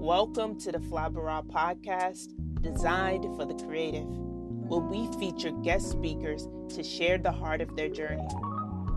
Welcome 0.00 0.58
to 0.60 0.72
the 0.72 0.78
Flabara 0.78 1.46
podcast, 1.46 2.32
designed 2.62 3.24
for 3.36 3.44
the 3.44 3.52
creative, 3.66 4.06
where 4.06 4.80
we 4.80 5.12
feature 5.18 5.50
guest 5.50 5.90
speakers 5.90 6.48
to 6.70 6.82
share 6.82 7.18
the 7.18 7.30
heart 7.30 7.60
of 7.60 7.76
their 7.76 7.90
journey. 7.90 8.26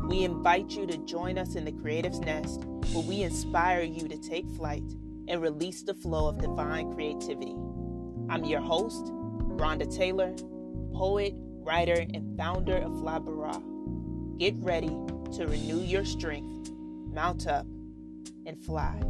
We 0.05 0.23
invite 0.23 0.71
you 0.71 0.87
to 0.87 0.97
join 0.99 1.37
us 1.37 1.55
in 1.55 1.65
the 1.65 1.73
Creative's 1.73 2.21
Nest, 2.21 2.63
where 2.93 3.03
we 3.03 3.21
inspire 3.21 3.81
you 3.81 4.07
to 4.07 4.17
take 4.17 4.49
flight 4.51 4.85
and 5.27 5.41
release 5.41 5.81
the 5.81 5.93
flow 5.93 6.29
of 6.29 6.39
divine 6.39 6.93
creativity. 6.93 7.53
I'm 8.29 8.45
your 8.45 8.61
host, 8.61 9.03
Rhonda 9.57 9.93
Taylor, 9.93 10.33
poet, 10.93 11.33
writer, 11.35 12.05
and 12.13 12.37
founder 12.37 12.77
of 12.77 12.93
Flabara. 12.93 13.61
Get 14.39 14.55
ready 14.59 14.95
to 15.33 15.47
renew 15.47 15.81
your 15.81 16.05
strength, 16.05 16.71
mount 17.11 17.45
up, 17.45 17.65
and 18.45 18.57
fly. 18.57 19.01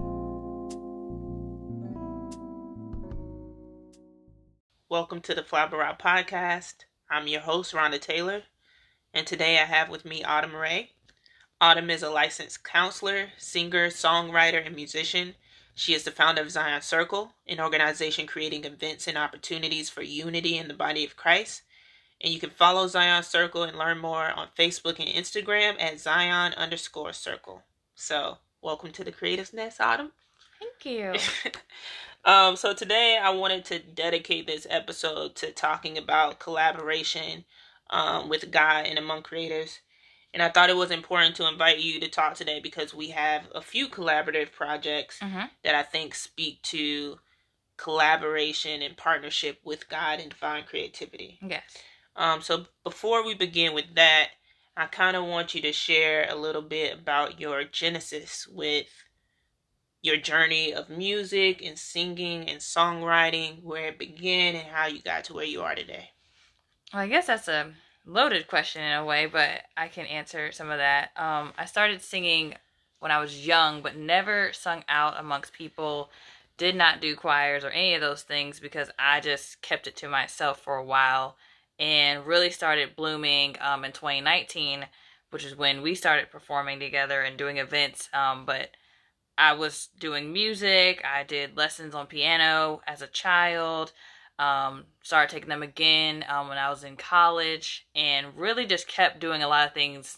Welcome 4.94 5.22
to 5.22 5.34
the 5.34 5.42
Flabara 5.42 6.00
podcast. 6.00 6.86
I'm 7.10 7.26
your 7.26 7.42
host, 7.42 7.74
Rhonda 7.74 8.00
Taylor, 8.00 8.44
and 9.12 9.26
today 9.26 9.58
I 9.58 9.64
have 9.64 9.90
with 9.90 10.06
me 10.06 10.24
Autumn 10.24 10.56
Ray. 10.56 10.92
Autumn 11.60 11.90
is 11.90 12.04
a 12.04 12.12
licensed 12.12 12.64
counselor, 12.64 13.30
singer, 13.36 13.88
songwriter, 13.88 14.64
and 14.64 14.76
musician. 14.76 15.34
She 15.74 15.96
is 15.96 16.04
the 16.04 16.12
founder 16.12 16.44
of 16.44 16.52
Zion 16.52 16.84
Circle, 16.84 17.34
an 17.48 17.60
organization 17.60 18.28
creating 18.28 18.66
events 18.66 19.08
and 19.08 19.18
opportunities 19.18 19.90
for 19.90 20.04
unity 20.04 20.60
in 20.60 20.68
the 20.68 20.76
body 20.76 21.04
of 21.04 21.18
Christ. 21.18 21.64
And 22.22 22.32
you 22.32 22.40
can 22.40 22.52
follow 22.52 22.86
Zion 22.86 23.24
Circle 23.24 23.64
and 23.64 23.76
learn 23.76 23.98
more 23.98 24.30
on 24.30 24.50
Facebook 24.56 25.00
and 25.00 25.10
Instagram 25.10 25.82
at 25.82 26.00
Zion 26.02 26.54
underscore 26.54 27.14
circle. 27.14 27.64
So, 27.96 28.38
welcome 28.62 28.92
to 28.92 29.04
the 29.04 29.12
Creative's 29.12 29.54
Nest, 29.54 29.82
Autumn. 29.82 30.12
Thank 30.60 30.86
you. 30.86 31.16
um, 32.26 32.56
so 32.56 32.74
today 32.74 33.18
I 33.22 33.32
wanted 33.32 33.66
to 33.66 33.80
dedicate 33.80 34.48
this 34.48 34.68
episode 34.70 35.36
to 35.36 35.52
talking 35.52 35.98
about 35.98 36.40
collaboration 36.40 37.46
um, 37.90 38.30
with 38.30 38.52
God 38.52 38.86
and 38.86 38.98
among 38.98 39.24
creators. 39.24 39.80
And 40.34 40.42
I 40.42 40.50
thought 40.50 40.70
it 40.70 40.76
was 40.78 40.90
important 40.90 41.36
to 41.36 41.48
invite 41.48 41.80
you 41.80 42.00
to 42.00 42.10
talk 42.10 42.34
today 42.34 42.60
because 42.60 42.94
we 42.94 43.10
have 43.10 43.44
a 43.54 43.62
few 43.62 43.88
collaborative 43.88 44.52
projects 44.52 45.20
mm-hmm. 45.20 45.46
that 45.64 45.76
I 45.76 45.84
think 45.84 46.16
speak 46.16 46.62
to 46.64 47.20
collaboration 47.78 48.82
and 48.82 48.98
partnership 48.98 49.60
with 49.64 49.90
God 49.90 50.20
and 50.20 50.32
divine 50.32 50.64
creativity. 50.64 51.38
Yes. 51.46 51.64
Um, 52.16 52.42
so 52.42 52.66
before 52.84 53.26
we 53.26 53.36
begin 53.36 53.74
with 53.74 53.96
that, 53.96 54.30
I 54.76 54.88
kind 54.88 55.16
of 55.16 55.26
want 55.26 55.54
you 55.54 55.62
to 55.62 55.72
share 55.72 56.28
a 56.30 56.36
little 56.36 56.62
bit 56.62 56.98
about 56.98 57.40
your 57.40 57.64
genesis 57.64 58.48
with 58.48 58.88
your 60.04 60.18
journey 60.18 60.74
of 60.74 60.90
music 60.90 61.64
and 61.66 61.80
singing 61.80 62.48
and 62.50 62.60
songwriting, 62.60 63.64
where 63.64 63.88
it 63.88 63.98
began 63.98 64.54
and 64.54 64.68
how 64.68 64.86
you 64.86 65.02
got 65.02 65.24
to 65.24 65.34
where 65.34 65.46
you 65.46 65.62
are 65.62 65.74
today. 65.74 66.12
Well, 66.94 67.02
I 67.02 67.08
guess 67.08 67.28
that's 67.28 67.48
a 67.48 67.72
loaded 68.06 68.48
question 68.48 68.84
in 68.84 68.92
a 68.92 69.06
way, 69.06 69.26
but 69.26 69.62
I 69.78 69.88
can 69.88 70.06
answer 70.06 70.52
some 70.52 70.70
of 70.70 70.78
that. 70.78 71.12
Um, 71.16 71.54
I 71.58 71.66
started 71.66 72.02
singing 72.02 72.54
when 73.00 73.12
I 73.12 73.20
was 73.20 73.48
young, 73.48 73.82
but 73.82 73.96
never 73.96 74.52
sung 74.54 74.84
out 74.90 75.16
amongst 75.18 75.54
people, 75.54 76.12
did 76.58 76.76
not 76.76 77.02
do 77.02 77.16
choirs 77.16 77.64
or 77.64 77.70
any 77.70 77.96
of 77.96 78.02
those 78.02 78.24
things 78.24 78.60
because 78.60 78.92
I 79.00 79.22
just 79.22 79.62
kept 79.62 79.88
it 79.88 79.96
to 79.98 80.10
myself 80.10 80.60
for 80.60 80.76
a 80.76 80.84
while 80.84 81.38
and 81.80 82.26
really 82.26 82.50
started 82.50 82.96
blooming 82.96 83.56
um, 83.62 83.86
in 83.86 83.94
2019, 83.94 84.86
which 85.32 85.46
is 85.46 85.56
when 85.56 85.82
we 85.82 85.96
started 85.96 86.30
performing 86.30 86.80
together 86.80 87.22
and 87.22 87.38
doing 87.38 87.58
events. 87.58 88.10
Um, 88.14 88.46
but 88.46 88.70
I 89.38 89.54
was 89.54 89.90
doing 90.00 90.32
music. 90.32 91.04
I 91.06 91.24
did 91.24 91.58
lessons 91.58 91.96
on 91.96 92.08
piano 92.08 92.82
as 92.88 93.02
a 93.02 93.08
child. 93.08 93.92
Um, 94.40 94.86
started 95.02 95.32
taking 95.32 95.50
them 95.50 95.64
again 95.64 96.26
um, 96.28 96.48
when 96.48 96.58
I 96.58 96.70
was 96.70 96.84
in 96.84 96.96
college, 96.98 97.88
and 97.96 98.36
really 98.36 98.66
just 98.66 98.88
kept 98.88 99.20
doing 99.20 99.44
a 99.44 99.48
lot 99.48 99.68
of 99.68 99.74
things 99.74 100.18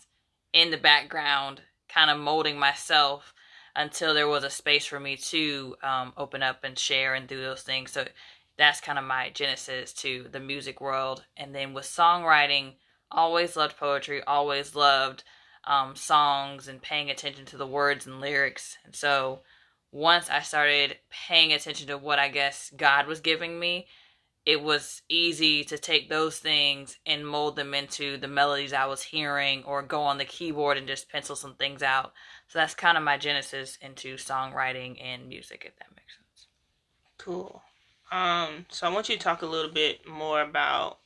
in 0.54 0.72
the 0.72 0.78
background, 0.78 1.62
kind 1.90 2.10
of 2.10 2.18
molding 2.18 2.58
myself 2.58 3.34
until 3.76 4.14
there 4.14 4.28
was 4.28 4.46
a 4.46 4.50
space 4.50 4.86
for 4.86 5.00
me 5.02 5.18
to 5.18 5.76
um, 5.84 6.14
open 6.16 6.42
up 6.42 6.64
and 6.64 6.80
share 6.80 7.14
and 7.14 7.28
do 7.28 7.42
those 7.42 7.62
things. 7.62 7.92
So 7.92 8.06
that's 8.58 8.80
kind 8.80 8.98
of 8.98 9.04
my 9.04 9.32
genesis 9.34 9.92
to 9.94 10.28
the 10.32 10.40
music 10.40 10.80
world. 10.80 11.26
And 11.36 11.54
then 11.54 11.74
with 11.74 11.86
songwriting, 11.86 12.76
always 13.12 13.58
loved 13.58 13.78
poetry, 13.78 14.24
always 14.24 14.76
loved 14.76 15.26
um, 15.66 15.96
songs 15.96 16.68
and 16.68 16.82
paying 16.82 17.10
attention 17.10 17.46
to 17.46 17.58
the 17.58 17.68
words 17.68 18.06
and 18.06 18.20
lyrics. 18.20 18.78
And 18.86 18.96
so 18.96 19.42
once 19.92 20.30
I 20.30 20.42
started 20.42 20.98
paying 21.10 21.54
attention 21.54 21.88
to 21.88 21.98
what 21.98 22.20
I 22.20 22.28
guess 22.30 22.72
God 22.76 23.08
was 23.08 23.20
giving 23.20 23.60
me, 23.60 23.88
it 24.46 24.62
was 24.62 25.02
easy 25.10 25.64
to 25.64 25.78
take 25.78 26.10
those 26.10 26.38
things 26.38 27.00
and 27.06 27.28
mold 27.28 27.56
them 27.56 27.74
into 27.74 28.18
the 28.18 28.28
melodies 28.28 28.74
I 28.74 28.86
was 28.86 29.02
hearing 29.02 29.64
or 29.64 29.82
go 29.82 30.02
on 30.04 30.20
the 30.20 30.26
keyboard 30.26 30.78
and 30.78 30.88
just 30.88 31.10
pencil 31.10 31.36
some 31.36 31.56
things 31.56 31.82
out. 31.82 32.14
So 32.48 32.60
that's 32.60 32.76
kind 32.76 32.98
of 32.98 33.04
my 33.04 33.18
genesis 33.18 33.78
into 33.82 34.18
songwriting 34.18 35.04
and 35.04 35.28
music, 35.28 35.64
if 35.66 35.76
that 35.80 35.96
makes 35.96 36.16
sense. 36.16 36.48
Cool. 37.18 37.64
Um, 38.12 38.68
so 38.70 38.86
I 38.86 38.94
want 38.94 39.10
you 39.10 39.18
to 39.18 39.24
talk 39.24 39.42
a 39.42 39.48
little 39.48 39.72
bit 39.72 40.08
more 40.08 40.42
about 40.42 41.00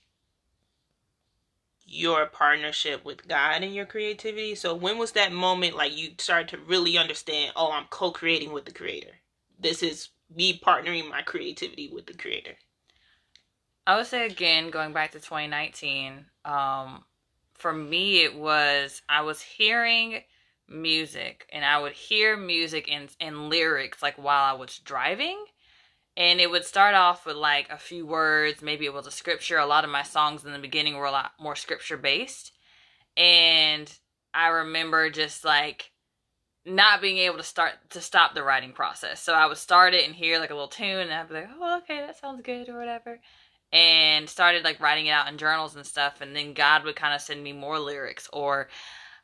your 1.92 2.28
partnership 2.28 3.04
with 3.04 3.28
God 3.28 3.64
and 3.64 3.74
your 3.74 3.86
creativity. 3.86 4.56
So 4.56 4.76
when 4.76 4.98
was 4.98 5.14
that 5.14 5.32
moment 5.32 5.76
like 5.76 5.98
you 5.98 6.12
started 6.18 6.50
to 6.50 6.58
really 6.60 6.98
understand, 6.98 7.54
oh, 7.56 7.72
I'm 7.72 7.86
co-creating 7.90 8.54
with 8.54 8.66
the 8.66 8.72
creator. 8.72 9.16
This 9.60 9.82
is 9.82 10.10
me 10.34 10.60
partnering 10.60 11.10
my 11.10 11.22
creativity 11.22 11.90
with 11.92 12.06
the 12.06 12.14
creator. 12.14 12.56
I 13.88 13.98
would 13.98 14.06
say 14.06 14.28
again, 14.28 14.70
going 14.70 14.94
back 14.94 15.12
to 15.12 15.20
2019, 15.20 16.26
um, 16.46 17.04
for 17.56 17.74
me 17.74 18.24
it 18.24 18.36
was 18.36 19.02
I 19.10 19.22
was 19.22 19.42
hearing 19.42 20.22
music 20.68 21.48
and 21.52 21.66
I 21.66 21.80
would 21.80 21.94
hear 21.94 22.38
music 22.38 22.88
and, 22.92 23.10
and 23.20 23.50
lyrics 23.50 24.04
like 24.04 24.16
while 24.18 24.44
I 24.44 24.58
was 24.58 24.78
driving 24.78 25.44
and 26.20 26.40
it 26.40 26.52
would 26.52 26.66
start 26.66 26.94
off 26.94 27.26
with 27.26 27.38
like 27.38 27.68
a 27.72 27.78
few 27.78 28.06
words. 28.06 28.62
Maybe 28.62 28.86
it 28.86 28.94
was 28.94 29.08
a 29.08 29.12
scripture. 29.12 29.58
A 29.58 29.66
lot 29.66 29.86
of 29.86 29.90
my 29.90 30.04
songs 30.04 30.46
in 30.46 30.54
the 30.54 30.60
beginning 30.60 30.98
were 30.98 31.06
a 31.06 31.12
lot 31.12 31.32
more 31.40 31.56
scripture 31.56 31.98
based 31.98 32.52
and 33.20 33.92
i 34.34 34.48
remember 34.48 35.10
just 35.10 35.44
like 35.44 35.92
not 36.66 37.02
being 37.02 37.18
able 37.18 37.38
to 37.38 37.44
start 37.44 37.74
to 37.90 38.02
stop 38.02 38.34
the 38.34 38.44
writing 38.44 38.72
process. 38.72 39.22
So 39.22 39.34
i 39.34 39.46
would 39.46 39.58
start 39.58 39.94
it 39.94 40.06
and 40.06 40.16
hear 40.16 40.40
like 40.40 40.50
a 40.50 40.54
little 40.54 40.68
tune 40.68 41.00
and 41.00 41.14
i'd 41.14 41.28
be 41.28 41.36
like 41.36 41.50
oh 41.60 41.78
okay 41.80 42.00
that 42.00 42.18
sounds 42.18 42.42
good 42.42 42.70
or 42.70 42.78
whatever. 42.78 43.20
And 43.72 44.28
started 44.30 44.64
like 44.64 44.80
writing 44.80 45.08
it 45.08 45.12
out 45.12 45.28
in 45.28 45.38
journals 45.38 45.76
and 45.76 45.86
stuff. 45.86 46.22
And 46.22 46.36
then 46.36 46.54
god 46.54 46.84
would 46.84 46.96
kind 46.96 47.14
of 47.14 47.22
send 47.22 47.44
me 47.44 47.54
more 47.54 47.80
lyrics 47.80 48.30
or 48.32 48.70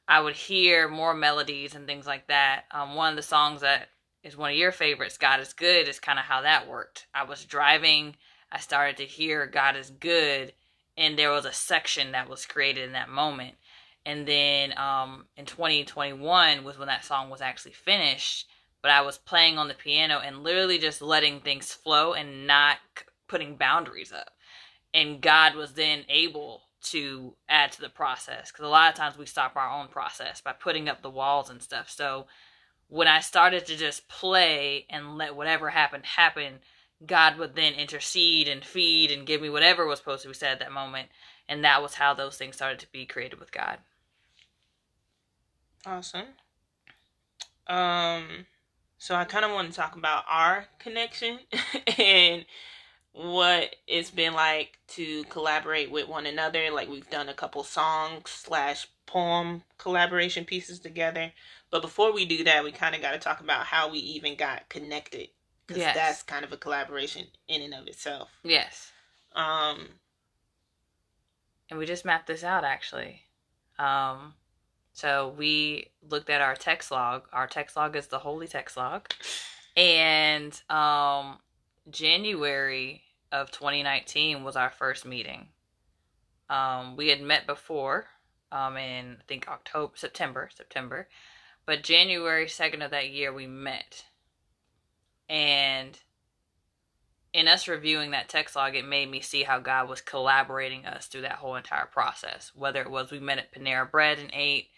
i 0.08 0.20
would 0.20 0.36
hear 0.36 0.88
more 0.88 1.14
melodies 1.14 1.76
and 1.76 1.86
things 1.86 2.08
like 2.08 2.28
that. 2.28 2.64
Um, 2.72 2.96
one 2.96 3.12
of 3.12 3.16
the 3.16 3.24
songs 3.24 3.62
that 3.62 3.90
is 4.26 4.36
one 4.36 4.52
of 4.52 4.58
your 4.58 4.72
favorites, 4.72 5.20
God 5.20 5.40
is 5.40 5.54
Good, 5.54 5.88
is 5.88 6.00
kind 6.00 6.18
of 6.18 6.26
how 6.26 6.42
that 6.42 6.68
worked. 6.68 7.06
I 7.14 7.24
was 7.24 7.46
driving, 7.46 8.16
I 8.52 8.60
started 8.60 8.98
to 8.98 9.06
hear 9.06 9.46
God 9.46 9.76
is 9.76 9.92
Good, 9.92 10.54
and 10.98 11.18
there 11.18 11.32
was 11.32 11.46
a 11.46 11.54
section 11.54 12.12
that 12.12 12.28
was 12.28 12.46
created 12.46 12.86
in 12.86 12.94
that 12.94 13.08
moment. 13.08 13.56
And 14.04 14.28
then 14.28 14.78
um, 14.78 15.26
in 15.38 15.46
2021 15.46 16.64
was 16.64 16.78
when 16.78 16.88
that 16.88 17.06
song 17.06 17.30
was 17.30 17.42
actually 17.42 17.74
finished, 17.74 18.48
but 18.82 18.92
I 18.92 19.02
was 19.02 19.18
playing 19.18 19.58
on 19.58 19.68
the 19.68 19.74
piano 19.76 20.20
and 20.24 20.44
literally 20.44 20.80
just 20.80 21.02
letting 21.02 21.40
things 21.40 21.72
flow 21.72 22.14
and 22.14 22.48
not 22.48 22.78
putting 23.28 23.56
boundaries 23.56 24.12
up. 24.12 24.32
And 24.94 25.22
God 25.22 25.56
was 25.56 25.74
then 25.74 26.04
able 26.10 26.64
to 26.84 27.34
add 27.50 27.72
to 27.74 27.82
the 27.82 27.90
process 27.90 28.52
because 28.52 28.66
a 28.66 28.70
lot 28.70 28.92
of 28.92 28.96
times 28.96 29.18
we 29.18 29.26
stop 29.26 29.56
our 29.56 29.70
own 29.70 29.88
process 29.88 30.42
by 30.42 30.54
putting 30.54 30.88
up 30.88 31.02
the 31.02 31.10
walls 31.10 31.50
and 31.50 31.62
stuff. 31.62 31.90
So 31.90 32.28
when 32.88 33.08
I 33.08 33.20
started 33.20 33.66
to 33.66 33.76
just 33.76 34.08
play 34.08 34.86
and 34.90 35.18
let 35.18 35.36
whatever 35.36 35.70
happened 35.70 36.06
happen, 36.06 36.60
God 37.06 37.38
would 37.38 37.56
then 37.56 37.74
intercede 37.74 38.48
and 38.48 38.64
feed 38.64 39.12
and 39.12 39.28
give 39.28 39.42
me 39.42 39.50
whatever 39.50 39.86
was 39.86 40.00
supposed 40.00 40.24
to 40.24 40.30
be 40.30 40.34
said 40.34 40.54
at 40.54 40.60
that 40.60 40.72
moment. 40.72 41.10
And 41.48 41.64
that 41.64 41.82
was 41.82 41.96
how 41.96 42.14
those 42.14 42.38
things 42.38 42.56
started 42.56 42.80
to 42.80 42.92
be 42.92 43.06
created 43.06 43.40
with 43.40 43.52
God. 43.52 43.80
Awesome. 45.86 46.28
Um, 47.68 48.46
so 48.98 49.16
I 49.16 49.26
kind 49.26 49.46
of 49.46 49.52
want 49.52 49.70
to 49.70 49.76
talk 49.76 49.96
about 49.96 50.24
our 50.30 50.66
connection 50.80 51.40
and 51.98 52.46
what 53.12 53.76
it's 53.88 54.12
been 54.12 54.34
like 54.34 54.78
to 54.90 55.24
collaborate 55.26 55.92
with 55.92 56.08
one 56.08 56.26
another. 56.26 56.72
Like 56.72 56.90
we've 56.90 57.10
done 57.10 57.30
a 57.30 57.34
couple 57.34 57.64
songs 57.64 58.30
slash 58.30 58.88
poem 59.06 59.64
collaboration 59.78 60.46
pieces 60.46 60.80
together. 60.80 61.32
But 61.72 61.82
before 61.82 62.14
we 62.14 62.26
do 62.26 62.44
that, 62.44 62.64
we 62.64 62.72
kind 62.72 62.96
of 62.96 63.02
got 63.02 63.12
to 63.12 63.20
talk 63.20 63.42
about 63.42 63.66
how 63.66 63.90
we 63.90 64.00
even 64.00 64.36
got 64.36 64.70
connected 64.70 65.30
because 65.68 65.82
yes. 65.82 65.96
that's 65.96 66.24
kind 66.24 66.46
of 66.46 66.52
a 66.52 66.58
collaboration 66.58 67.26
in 67.48 67.62
and 67.62 67.74
of 67.74 67.88
itself. 67.88 68.30
Yes. 68.44 68.92
Um. 69.36 69.88
And 71.70 71.80
we 71.80 71.86
just 71.86 72.06
mapped 72.06 72.28
this 72.28 72.44
out 72.44 72.64
actually. 72.64 73.24
Um. 73.80 74.34
So 74.94 75.34
we 75.38 75.90
looked 76.08 76.30
at 76.30 76.42
our 76.42 76.56
text 76.56 76.92
log. 76.92 77.24
Our 77.34 77.48
text 77.48 77.76
log 77.76 77.96
is 77.96 78.08
the 78.08 78.20
holy 78.20 78.48
text 78.48 78.78
log. 78.78 79.10
And 79.76 80.60
um 80.70 81.40
January 81.90 83.04
of 83.32 83.52
2019 83.52 84.44
was 84.44 84.56
our 84.56 84.70
first 84.70 85.06
meeting. 85.06 85.48
Um 86.50 86.96
we 86.96 87.10
had 87.10 87.22
met 87.22 87.46
before 87.46 88.06
um 88.56 88.78
in 88.78 89.18
I 89.20 89.24
think 89.28 89.48
October, 89.48 89.94
September, 89.96 90.50
September. 90.56 91.08
But 91.66 91.84
January 91.84 92.46
2nd 92.46 92.86
of 92.86 92.92
that 92.92 93.10
year 93.10 93.34
we 93.34 93.48
met. 93.48 94.06
And 95.28 96.00
in 97.34 97.48
us 97.48 97.68
reviewing 97.68 98.12
that 98.12 98.30
text 98.30 98.56
log, 98.56 98.76
it 98.76 98.88
made 98.88 99.10
me 99.10 99.20
see 99.20 99.44
how 99.44 99.60
God 99.60 99.90
was 99.90 100.00
collaborating 100.00 100.86
us 100.86 101.08
through 101.08 101.24
that 101.24 101.34
whole 101.34 101.56
entire 101.56 101.88
process. 101.88 102.52
Whether 102.56 102.82
it 102.82 102.92
was 102.92 103.12
we 103.12 103.20
met 103.20 103.40
at 103.40 103.52
Panera 103.52 103.90
Bread 103.90 104.20
and 104.20 104.32
ate, 104.34 104.70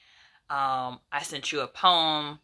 um, 0.50 1.02
I 1.12 1.22
sent 1.22 1.52
you 1.52 1.60
a 1.60 1.68
poem, 1.68 2.40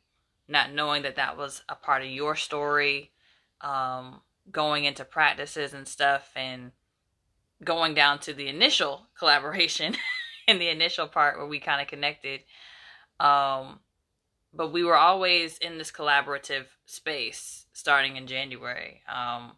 not 0.47 0.74
knowing 0.74 1.03
that 1.03 1.15
that 1.15 1.38
was 1.38 1.63
a 1.69 1.75
part 1.75 2.03
of 2.03 2.09
your 2.09 2.36
story, 2.36 3.12
um, 3.62 4.21
going 4.51 4.83
into 4.83 5.06
practices 5.06 5.74
and 5.74 5.88
stuff, 5.88 6.31
and 6.36 6.74
going 7.63 7.94
down 7.94 8.19
to 8.19 8.33
the 8.33 8.50
initial 8.50 9.07
collaboration 9.18 9.95
in 10.47 10.59
the 10.59 10.69
initial 10.69 11.07
part 11.07 11.37
where 11.37 11.47
we 11.47 11.59
kind 11.59 11.81
of 11.81 11.87
connected. 11.87 12.41
Um, 13.19 13.79
but 14.53 14.71
we 14.71 14.83
were 14.83 14.97
always 14.97 15.57
in 15.57 15.77
this 15.77 15.91
collaborative 15.91 16.65
space 16.85 17.65
starting 17.73 18.17
in 18.17 18.27
January. 18.27 19.01
Um, 19.11 19.53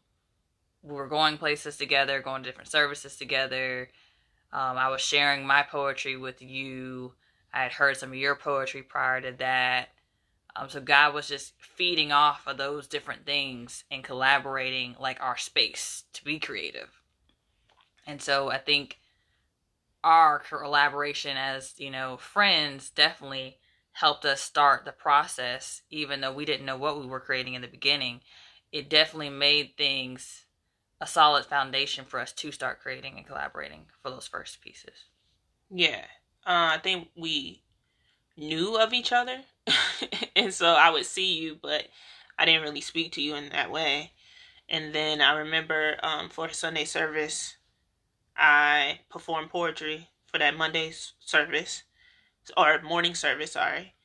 we 0.81 0.93
were 0.93 1.07
going 1.07 1.37
places 1.37 1.77
together, 1.77 2.21
going 2.21 2.43
to 2.43 2.49
different 2.49 2.69
services 2.69 3.17
together. 3.17 3.89
Um, 4.53 4.77
I 4.77 4.89
was 4.89 5.01
sharing 5.01 5.45
my 5.45 5.63
poetry 5.63 6.15
with 6.15 6.41
you. 6.41 7.13
I 7.53 7.63
had 7.63 7.73
heard 7.73 7.97
some 7.97 8.09
of 8.09 8.15
your 8.15 8.35
poetry 8.35 8.83
prior 8.83 9.19
to 9.21 9.31
that. 9.39 9.89
Um, 10.55 10.69
so 10.69 10.79
God 10.79 11.13
was 11.13 11.27
just 11.27 11.53
feeding 11.59 12.11
off 12.11 12.47
of 12.47 12.57
those 12.57 12.87
different 12.87 13.25
things 13.25 13.83
and 13.91 14.03
collaborating 14.03 14.95
like 14.99 15.21
our 15.21 15.37
space 15.37 16.03
to 16.13 16.23
be 16.23 16.39
creative. 16.39 17.01
And 18.07 18.21
so 18.21 18.49
I 18.49 18.57
think 18.57 18.99
our 20.06 20.38
collaboration 20.38 21.36
as, 21.36 21.74
you 21.78 21.90
know, 21.90 22.16
friends 22.16 22.92
definitely 22.92 23.57
helped 23.94 24.24
us 24.24 24.40
start 24.40 24.86
the 24.86 24.92
process, 24.92 25.81
even 25.90 26.22
though 26.22 26.31
we 26.31 26.46
didn't 26.46 26.66
know 26.66 26.78
what 26.78 27.00
we 27.00 27.07
were 27.07 27.19
creating 27.19 27.56
in 27.56 27.63
the 27.63 27.68
beginning. 27.68 28.22
It 28.72 28.88
definitely 28.88 29.31
made 29.31 29.72
things 29.78 30.46
a 31.02 31.07
solid 31.07 31.46
foundation 31.46 32.06
for 32.06 32.19
us 32.19 32.31
to 32.34 32.52
start 32.52 32.81
creating 32.81 33.18
and 33.18 33.25
collaborating 33.25 33.88
for 34.04 34.12
those 34.12 34.28
first 34.28 34.62
pieces. 34.62 35.06
Yeah. 35.72 36.06
Uh, 36.46 36.78
I 36.78 36.80
think 36.84 37.10
we 37.18 37.63
knew 38.38 38.78
of 38.78 38.94
each 38.94 39.12
other. 39.12 39.40
and 40.36 40.54
so 40.54 40.68
I 40.68 40.92
would 40.92 41.07
see 41.07 41.40
you, 41.40 41.57
but 41.60 41.88
I 42.38 42.46
didn't 42.46 42.62
really 42.62 42.81
speak 42.81 43.13
to 43.13 43.22
you 43.22 43.34
in 43.34 43.50
that 43.50 43.72
way. 43.72 44.12
And 44.69 44.94
then 44.94 45.19
I 45.19 45.36
remember 45.38 45.98
um, 46.04 46.30
for 46.30 46.50
Sunday 46.50 46.86
service, 46.86 47.56
I 48.37 49.01
performed 49.09 49.49
poetry 49.49 50.09
for 50.27 50.37
that 50.37 50.57
Monday 50.57 50.91
service 51.19 51.83
or 52.57 52.81
morning 52.81 53.15
service, 53.15 53.53
sorry 53.53 53.95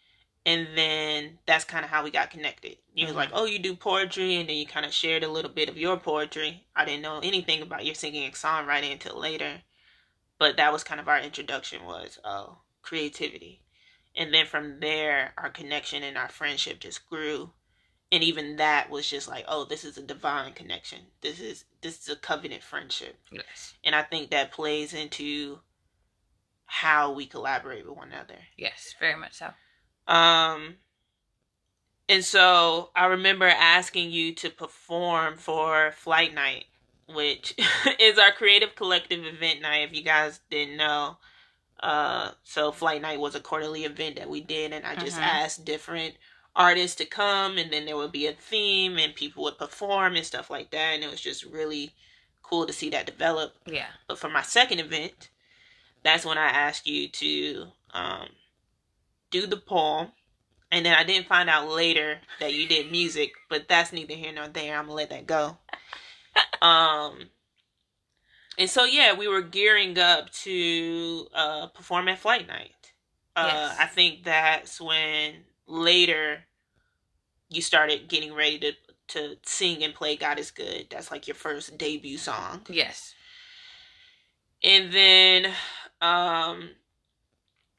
and 0.47 0.69
then 0.75 1.39
that's 1.47 1.65
kind 1.65 1.85
of 1.85 1.91
how 1.91 2.03
we 2.03 2.11
got 2.11 2.31
connected. 2.31 2.77
You 2.95 3.07
mm-hmm. 3.07 3.15
was 3.15 3.17
like, 3.17 3.31
"Oh, 3.33 3.45
you 3.45 3.59
do 3.59 3.77
poetry," 3.77 4.37
and 4.37 4.49
then 4.49 4.57
you 4.57 4.67
kind 4.67 4.87
of 4.87 4.93
shared 4.93 5.23
a 5.23 5.29
little 5.29 5.51
bit 5.51 5.69
of 5.69 5.77
your 5.77 5.99
poetry. 5.99 6.65
I 6.75 6.85
didn't 6.85 7.03
know 7.03 7.21
anything 7.23 7.63
about 7.63 7.85
your 7.85 7.95
singing 7.95 8.25
and 8.25 8.35
songwriting 8.35 8.93
until 8.93 9.19
later, 9.19 9.63
but 10.39 10.57
that 10.57 10.73
was 10.73 10.85
kind 10.85 11.01
of 11.01 11.09
our 11.09 11.21
introduction. 11.21 11.85
Was 11.85 12.19
oh, 12.25 12.59
creativity, 12.83 13.61
and 14.17 14.33
then 14.33 14.47
from 14.47 14.81
there, 14.81 15.35
our 15.37 15.51
connection 15.51 16.03
and 16.03 16.17
our 16.17 16.29
friendship 16.29 16.81
just 16.81 17.09
grew, 17.09 17.53
and 18.13 18.23
even 18.25 18.57
that 18.57 18.91
was 18.91 19.09
just 19.09 19.29
like, 19.29 19.45
"Oh, 19.47 19.65
this 19.65 19.85
is 19.85 19.97
a 19.97 20.03
divine 20.03 20.53
connection. 20.53 21.01
This 21.21 21.41
is 21.41 21.65
this 21.81 22.03
is 22.03 22.09
a 22.09 22.17
covenant 22.17 22.63
friendship." 22.63 23.19
Yes, 23.31 23.75
and 23.85 23.95
I 23.95 24.03
think 24.03 24.31
that 24.31 24.53
plays 24.53 24.93
into 24.93 25.61
how 26.67 27.13
we 27.13 27.27
collaborate 27.27 27.87
with 27.87 27.97
one 27.97 28.13
another. 28.13 28.39
Yes, 28.57 28.95
very 28.99 29.17
much 29.17 29.35
so. 29.35 29.51
Um, 30.13 30.77
and 32.09 32.25
so 32.25 32.91
I 32.95 33.07
remember 33.07 33.47
asking 33.47 34.11
you 34.11 34.35
to 34.37 34.51
perform 34.51 35.37
for 35.37 35.93
Flight 35.93 36.35
Night, 36.35 36.65
which 37.09 37.55
is 38.01 38.19
our 38.19 38.33
creative 38.33 38.75
collective 38.75 39.25
event 39.25 39.63
night. 39.63 39.89
If 39.89 39.97
you 39.97 40.03
guys 40.03 40.41
didn't 40.51 40.77
know, 40.77 41.19
uh, 41.81 42.33
so 42.43 42.73
Flight 42.73 43.03
Night 43.03 43.21
was 43.21 43.35
a 43.35 43.41
quarterly 43.41 43.85
event 43.85 44.17
that 44.17 44.29
we 44.29 44.41
did, 44.41 44.73
and 44.73 44.85
I 44.85 44.97
just 44.97 45.19
uh-huh. 45.19 45.29
asked 45.29 45.65
different 45.65 46.15
artists 46.57 46.97
to 46.97 47.05
come, 47.05 47.59
and 47.59 47.73
then 47.73 47.87
there 47.87 47.97
would 47.97 48.13
be 48.13 48.27
a 48.27 48.33
theme, 48.33 48.99
and 48.99 49.15
people 49.15 49.45
would 49.45 49.59
perform 49.59 50.17
and 50.17 50.27
stuff 50.27 50.51
like 50.51 50.71
that, 50.71 50.95
and 50.95 51.05
it 51.05 51.11
was 51.11 51.21
just 51.21 51.45
really 51.45 51.93
cool 52.43 52.67
to 52.67 52.73
see 52.73 52.91
that 52.91 53.07
develop. 53.07 53.55
Yeah. 53.67 53.87
But 54.09 54.19
for 54.19 54.29
my 54.29 54.43
second 54.43 54.81
event, 54.81 55.31
that's 56.03 56.25
when 56.25 56.39
I 56.39 56.49
asked 56.49 56.87
you 56.87 57.09
to 57.09 57.67
um, 57.93 58.29
do 59.31 59.47
the 59.47 59.57
poem. 59.57 60.09
And 60.73 60.87
then 60.87 60.95
I 60.95 61.03
didn't 61.03 61.27
find 61.27 61.51
out 61.51 61.69
later 61.69 62.19
that 62.39 62.55
you 62.55 62.67
did 62.67 62.93
music, 62.93 63.33
but 63.49 63.67
that's 63.69 63.93
neither 63.93 64.15
here 64.15 64.33
nor 64.33 64.47
there. 64.47 64.79
I'm 64.79 64.85
gonna 64.85 64.95
let 64.95 65.11
that 65.11 65.27
go. 65.27 65.59
um, 66.63 67.31
and 68.57 68.71
so 68.71 68.85
yeah, 68.85 69.15
we 69.15 69.27
were 69.27 69.43
gearing 69.43 69.99
up 69.99 70.31
to 70.31 71.27
uh, 71.35 71.67
perform 71.69 72.09
at 72.09 72.19
Flight 72.19 72.47
Night. 72.47 72.93
Uh, 73.35 73.51
yes. 73.53 73.77
I 73.81 73.87
think 73.87 74.25
that's 74.25 74.81
when 74.81 75.45
later 75.71 76.45
you 77.49 77.63
started 77.63 78.09
getting 78.09 78.35
ready 78.35 78.59
to 78.59 78.73
to 79.09 79.37
sing 79.43 79.83
and 79.83 79.93
play 79.93 80.15
God 80.17 80.39
is 80.39 80.53
Good. 80.53 80.87
That's 80.91 81.11
like 81.11 81.27
your 81.27 81.35
first 81.35 81.77
debut 81.77 82.19
song. 82.19 82.63
Yes. 82.69 83.15
And 84.63 84.93
then 84.93 85.47
um 86.01 86.71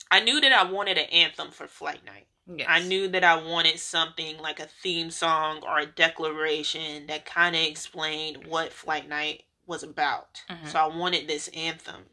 I 0.10 0.20
knew 0.24 0.42
that 0.42 0.52
I 0.52 0.70
wanted 0.70 0.98
an 0.98 1.06
anthem 1.06 1.52
for 1.52 1.68
Flight 1.68 2.06
Night. 2.06 2.28
Yes. 2.48 2.68
I 2.70 2.82
knew 2.82 3.08
that 3.10 3.24
I 3.24 3.42
wanted 3.42 3.80
something 3.80 4.38
like 4.40 4.60
a 4.60 4.66
theme 4.66 5.10
song 5.10 5.62
or 5.66 5.80
a 5.80 5.86
declaration 5.86 7.08
that 7.08 7.26
kind 7.26 7.56
of 7.56 7.62
explained 7.62 8.46
what 8.48 8.74
Flight 8.74 9.08
Night 9.08 9.44
was 9.66 9.84
about. 9.84 10.42
Mm-hmm. 10.50 10.68
So 10.68 10.80
I 10.80 10.88
wanted 10.88 11.28
this 11.28 11.48
anthem. 11.50 12.04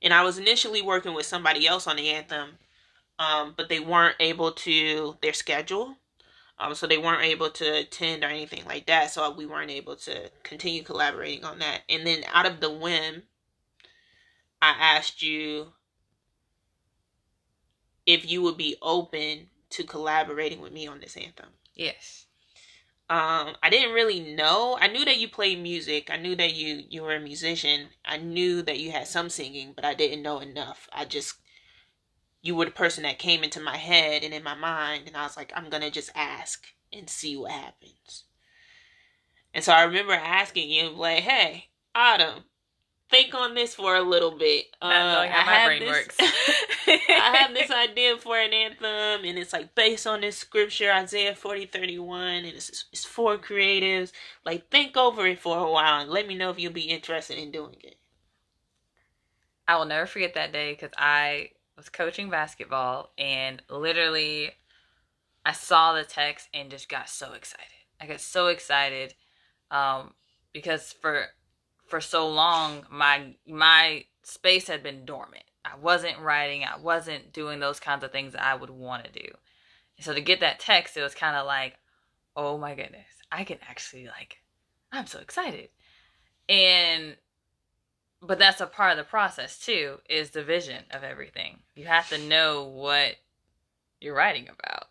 And 0.00 0.14
I 0.14 0.22
was 0.22 0.38
initially 0.38 0.80
working 0.80 1.12
with 1.12 1.26
somebody 1.26 1.66
else 1.66 1.88
on 1.88 1.96
the 1.96 2.08
anthem, 2.08 2.50
um, 3.18 3.54
but 3.56 3.68
they 3.68 3.80
weren't 3.80 4.16
able 4.20 4.52
to, 4.52 5.16
their 5.22 5.32
schedule. 5.32 5.96
Um, 6.60 6.74
so 6.74 6.86
they 6.86 6.98
weren't 6.98 7.22
able 7.22 7.50
to 7.50 7.78
attend 7.78 8.24
or 8.24 8.28
anything 8.28 8.64
like 8.64 8.86
that. 8.86 9.10
So 9.10 9.30
we 9.30 9.46
weren't 9.46 9.70
able 9.70 9.94
to 9.96 10.30
continue 10.42 10.82
collaborating 10.82 11.44
on 11.44 11.60
that. 11.60 11.82
And 11.88 12.04
then 12.04 12.24
out 12.32 12.46
of 12.46 12.60
the 12.60 12.70
whim, 12.70 13.22
I 14.60 14.74
asked 14.78 15.22
you 15.22 15.68
if 18.06 18.28
you 18.28 18.42
would 18.42 18.56
be 18.56 18.76
open 18.82 19.50
to 19.70 19.84
collaborating 19.84 20.60
with 20.60 20.72
me 20.72 20.86
on 20.86 20.98
this 20.98 21.16
anthem. 21.16 21.50
Yes. 21.74 22.26
Um, 23.10 23.54
I 23.62 23.70
didn't 23.70 23.94
really 23.94 24.20
know. 24.20 24.76
I 24.80 24.88
knew 24.88 25.04
that 25.04 25.18
you 25.18 25.28
played 25.28 25.62
music. 25.62 26.10
I 26.10 26.16
knew 26.16 26.34
that 26.36 26.54
you 26.54 26.82
you 26.90 27.02
were 27.02 27.14
a 27.14 27.20
musician. 27.20 27.88
I 28.04 28.18
knew 28.18 28.60
that 28.62 28.78
you 28.78 28.90
had 28.90 29.06
some 29.06 29.30
singing, 29.30 29.72
but 29.74 29.84
I 29.84 29.94
didn't 29.94 30.22
know 30.22 30.40
enough. 30.40 30.88
I 30.92 31.04
just 31.06 31.36
you 32.48 32.54
were 32.56 32.64
the 32.64 32.70
person 32.70 33.02
that 33.02 33.18
came 33.18 33.44
into 33.44 33.60
my 33.60 33.76
head 33.76 34.24
and 34.24 34.32
in 34.32 34.42
my 34.42 34.54
mind, 34.54 35.04
and 35.06 35.14
I 35.14 35.22
was 35.24 35.36
like, 35.36 35.52
I'm 35.54 35.68
gonna 35.68 35.90
just 35.90 36.10
ask 36.14 36.66
and 36.90 37.08
see 37.08 37.36
what 37.36 37.52
happens. 37.52 38.24
And 39.52 39.62
so 39.62 39.74
I 39.74 39.82
remember 39.82 40.14
asking 40.14 40.70
you, 40.70 40.88
like, 40.88 41.24
"Hey, 41.24 41.66
Autumn, 41.94 42.44
think 43.10 43.34
on 43.34 43.54
this 43.54 43.74
for 43.74 43.96
a 43.96 44.00
little 44.00 44.30
bit. 44.30 44.64
Uh, 44.80 44.86
I 44.88 45.26
have 45.26 45.78
this, 45.78 46.08
I 46.88 47.36
have 47.36 47.52
this 47.52 47.70
idea 47.70 48.16
for 48.16 48.38
an 48.38 48.54
anthem, 48.54 49.26
and 49.28 49.38
it's 49.38 49.52
like 49.52 49.74
based 49.74 50.06
on 50.06 50.22
this 50.22 50.38
scripture, 50.38 50.90
Isaiah 50.90 51.34
40 51.34 51.66
31, 51.66 52.44
and 52.46 52.46
it's, 52.46 52.86
it's 52.92 53.04
for 53.04 53.36
creatives. 53.36 54.12
Like, 54.46 54.70
think 54.70 54.96
over 54.96 55.26
it 55.26 55.38
for 55.38 55.58
a 55.58 55.70
while 55.70 56.00
and 56.00 56.10
let 56.10 56.26
me 56.26 56.34
know 56.34 56.48
if 56.48 56.58
you'll 56.58 56.72
be 56.72 56.88
interested 56.88 57.36
in 57.36 57.50
doing 57.50 57.76
it. 57.84 57.96
I 59.66 59.76
will 59.76 59.84
never 59.84 60.06
forget 60.06 60.32
that 60.32 60.50
day 60.54 60.72
because 60.72 60.92
I 60.96 61.50
was 61.78 61.88
coaching 61.88 62.28
basketball, 62.28 63.12
and 63.16 63.62
literally, 63.70 64.50
I 65.46 65.52
saw 65.52 65.94
the 65.94 66.02
text 66.02 66.48
and 66.52 66.70
just 66.70 66.88
got 66.88 67.08
so 67.08 67.32
excited. 67.32 67.64
I 68.00 68.06
got 68.06 68.20
so 68.20 68.48
excited 68.48 69.14
um, 69.70 70.12
because 70.52 70.92
for 70.92 71.26
for 71.86 72.00
so 72.00 72.28
long 72.28 72.84
my 72.90 73.34
my 73.46 74.04
space 74.22 74.68
had 74.68 74.82
been 74.82 75.06
dormant. 75.06 75.44
I 75.64 75.76
wasn't 75.76 76.18
writing, 76.18 76.64
I 76.64 76.76
wasn't 76.78 77.32
doing 77.32 77.60
those 77.60 77.80
kinds 77.80 78.04
of 78.04 78.12
things 78.12 78.34
I 78.34 78.54
would 78.54 78.70
want 78.70 79.04
to 79.04 79.12
do. 79.12 79.28
And 79.96 80.04
so 80.04 80.14
to 80.14 80.20
get 80.20 80.40
that 80.40 80.60
text, 80.60 80.96
it 80.96 81.02
was 81.02 81.14
kind 81.14 81.36
of 81.36 81.46
like, 81.46 81.78
"Oh 82.36 82.58
my 82.58 82.74
goodness, 82.74 83.08
I 83.30 83.44
can 83.44 83.58
actually 83.68 84.06
like 84.06 84.38
I'm 84.92 85.06
so 85.06 85.20
excited." 85.20 85.68
And 86.48 87.16
but 88.22 88.38
that's 88.38 88.60
a 88.60 88.66
part 88.66 88.92
of 88.92 88.98
the 88.98 89.04
process 89.04 89.58
too 89.58 90.00
is 90.08 90.30
the 90.30 90.42
vision 90.42 90.84
of 90.90 91.04
everything. 91.04 91.58
You 91.74 91.86
have 91.86 92.08
to 92.10 92.18
know 92.18 92.64
what 92.64 93.16
you're 94.00 94.14
writing 94.14 94.48
about. 94.48 94.88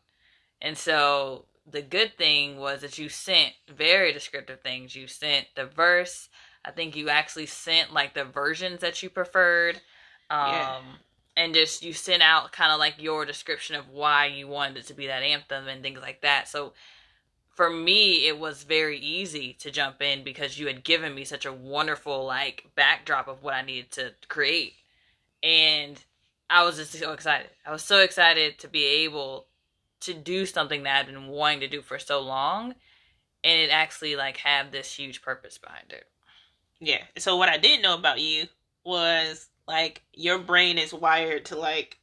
And 0.61 0.77
so 0.77 1.45
the 1.69 1.81
good 1.81 2.17
thing 2.17 2.57
was 2.57 2.81
that 2.81 2.97
you 2.97 3.09
sent 3.09 3.53
very 3.69 4.13
descriptive 4.13 4.61
things. 4.61 4.95
You 4.95 5.07
sent 5.07 5.47
the 5.55 5.65
verse. 5.65 6.29
I 6.63 6.71
think 6.71 6.95
you 6.95 7.09
actually 7.09 7.45
sent 7.45 7.93
like 7.93 8.13
the 8.13 8.23
versions 8.25 8.79
that 8.81 9.01
you 9.03 9.09
preferred. 9.09 9.81
Um 10.29 10.53
Yeah. 10.53 10.75
and 11.35 11.53
just 11.53 11.83
you 11.83 11.93
sent 11.93 12.23
out 12.23 12.51
kind 12.51 12.71
of 12.71 12.79
like 12.79 12.95
your 13.01 13.25
description 13.25 13.75
of 13.75 13.89
why 13.89 14.25
you 14.25 14.47
wanted 14.47 14.77
it 14.77 14.87
to 14.87 14.93
be 14.93 15.07
that 15.07 15.21
anthem 15.23 15.67
and 15.67 15.83
things 15.83 15.99
like 16.01 16.21
that. 16.21 16.47
So 16.47 16.73
for 17.57 17.71
me 17.71 18.27
it 18.27 18.37
was 18.37 18.61
very 18.61 18.99
easy 18.99 19.53
to 19.53 19.71
jump 19.71 19.99
in 19.99 20.23
because 20.23 20.59
you 20.59 20.67
had 20.67 20.83
given 20.83 21.15
me 21.15 21.25
such 21.25 21.43
a 21.43 21.51
wonderful 21.51 22.23
like 22.23 22.67
backdrop 22.75 23.27
of 23.27 23.41
what 23.41 23.55
I 23.55 23.63
needed 23.63 23.89
to 23.93 24.11
create. 24.27 24.73
And 25.41 25.99
I 26.51 26.63
was 26.63 26.77
just 26.77 26.93
so 26.93 27.13
excited. 27.13 27.49
I 27.65 27.71
was 27.71 27.83
so 27.83 27.99
excited 28.01 28.59
to 28.59 28.67
be 28.67 28.85
able 29.03 29.47
to 30.01 30.13
do 30.13 30.45
something 30.45 30.83
that 30.83 30.99
I've 30.99 31.07
been 31.07 31.27
wanting 31.29 31.61
to 31.61 31.67
do 31.67 31.81
for 31.81 31.97
so 31.97 32.21
long 32.21 32.75
and 33.43 33.59
it 33.59 33.71
actually 33.71 34.15
like 34.15 34.37
had 34.37 34.71
this 34.71 34.93
huge 34.93 35.23
purpose 35.23 35.57
behind 35.57 35.91
it. 35.91 36.05
Yeah. 36.79 37.01
So 37.17 37.37
what 37.37 37.49
I 37.49 37.57
didn't 37.57 37.81
know 37.81 37.95
about 37.95 38.21
you 38.21 38.45
was 38.83 39.49
like 39.67 40.03
your 40.13 40.37
brain 40.37 40.77
is 40.77 40.93
wired 40.93 41.45
to 41.45 41.55
like 41.55 41.97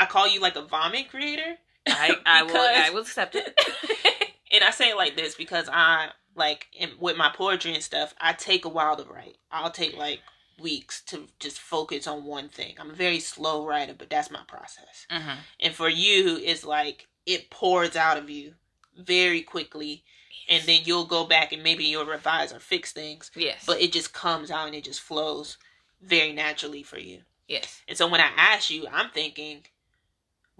I 0.00 0.06
call 0.06 0.26
you 0.26 0.40
like 0.40 0.56
a 0.56 0.62
vomit 0.62 1.10
creator. 1.10 1.54
I 1.86 2.16
I 2.26 2.42
will 2.42 2.56
I 2.56 2.90
will 2.92 3.02
accept 3.02 3.36
it. 3.36 3.56
and 4.50 4.64
I 4.64 4.70
say 4.70 4.90
it 4.90 4.96
like 4.96 5.16
this 5.16 5.34
because 5.34 5.68
I 5.72 6.10
like 6.34 6.68
in, 6.72 6.90
with 6.98 7.16
my 7.16 7.30
poetry 7.34 7.74
and 7.74 7.82
stuff, 7.82 8.14
I 8.20 8.32
take 8.32 8.64
a 8.64 8.68
while 8.68 8.96
to 8.96 9.04
write. 9.04 9.36
I'll 9.50 9.70
take 9.70 9.96
like 9.96 10.20
weeks 10.60 11.00
to 11.06 11.26
just 11.38 11.58
focus 11.58 12.06
on 12.06 12.24
one 12.24 12.48
thing. 12.48 12.74
I'm 12.78 12.90
a 12.90 12.94
very 12.94 13.18
slow 13.20 13.66
writer, 13.66 13.94
but 13.96 14.10
that's 14.10 14.30
my 14.30 14.42
process. 14.46 15.06
hmm 15.10 15.38
And 15.60 15.74
for 15.74 15.88
you, 15.88 16.38
it's 16.42 16.64
like 16.64 17.06
it 17.26 17.50
pours 17.50 17.96
out 17.96 18.16
of 18.18 18.28
you 18.30 18.54
very 18.96 19.40
quickly, 19.42 20.04
and 20.48 20.62
then 20.64 20.80
you'll 20.84 21.06
go 21.06 21.24
back 21.26 21.52
and 21.52 21.62
maybe 21.62 21.84
you'll 21.84 22.04
revise 22.06 22.52
or 22.52 22.58
fix 22.60 22.92
things, 22.92 23.30
Yes. 23.34 23.64
but 23.66 23.80
it 23.80 23.92
just 23.92 24.12
comes 24.12 24.50
out 24.50 24.66
and 24.66 24.74
it 24.76 24.84
just 24.84 25.00
flows 25.00 25.56
very 26.02 26.32
naturally 26.32 26.82
for 26.82 26.98
you. 26.98 27.22
yes. 27.48 27.80
And 27.88 27.96
so 27.96 28.06
when 28.08 28.20
I 28.20 28.30
ask 28.36 28.70
you, 28.70 28.86
I'm 28.92 29.10
thinking 29.10 29.62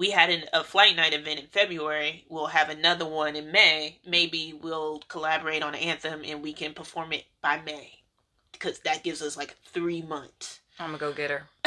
we 0.01 0.11
had 0.11 0.31
an, 0.31 0.45
a 0.55 0.65
flight 0.65 0.97
night 0.97 1.13
event 1.13 1.39
in 1.39 1.47
February. 1.49 2.25
We'll 2.31 2.47
have 2.47 2.71
another 2.71 3.05
one 3.05 3.37
in 3.37 3.53
May. 3.53 3.99
Maybe 4.07 4.59
we'll 4.59 5.01
collaborate 5.09 5.63
on 5.63 5.75
an 5.75 5.81
anthem 5.81 6.23
and 6.25 6.43
we 6.43 6.55
can 6.55 6.73
perform 6.73 7.13
it 7.13 7.27
by 7.43 7.61
May 7.61 8.01
because 8.51 8.79
that 8.81 9.05
gives 9.05 9.21
us 9.21 9.37
like 9.37 9.57
three 9.63 10.01
months. 10.01 10.61
I'm 10.79 10.93
gonna 10.93 10.99
go 10.99 11.13
get 11.13 11.29
her. 11.29 11.43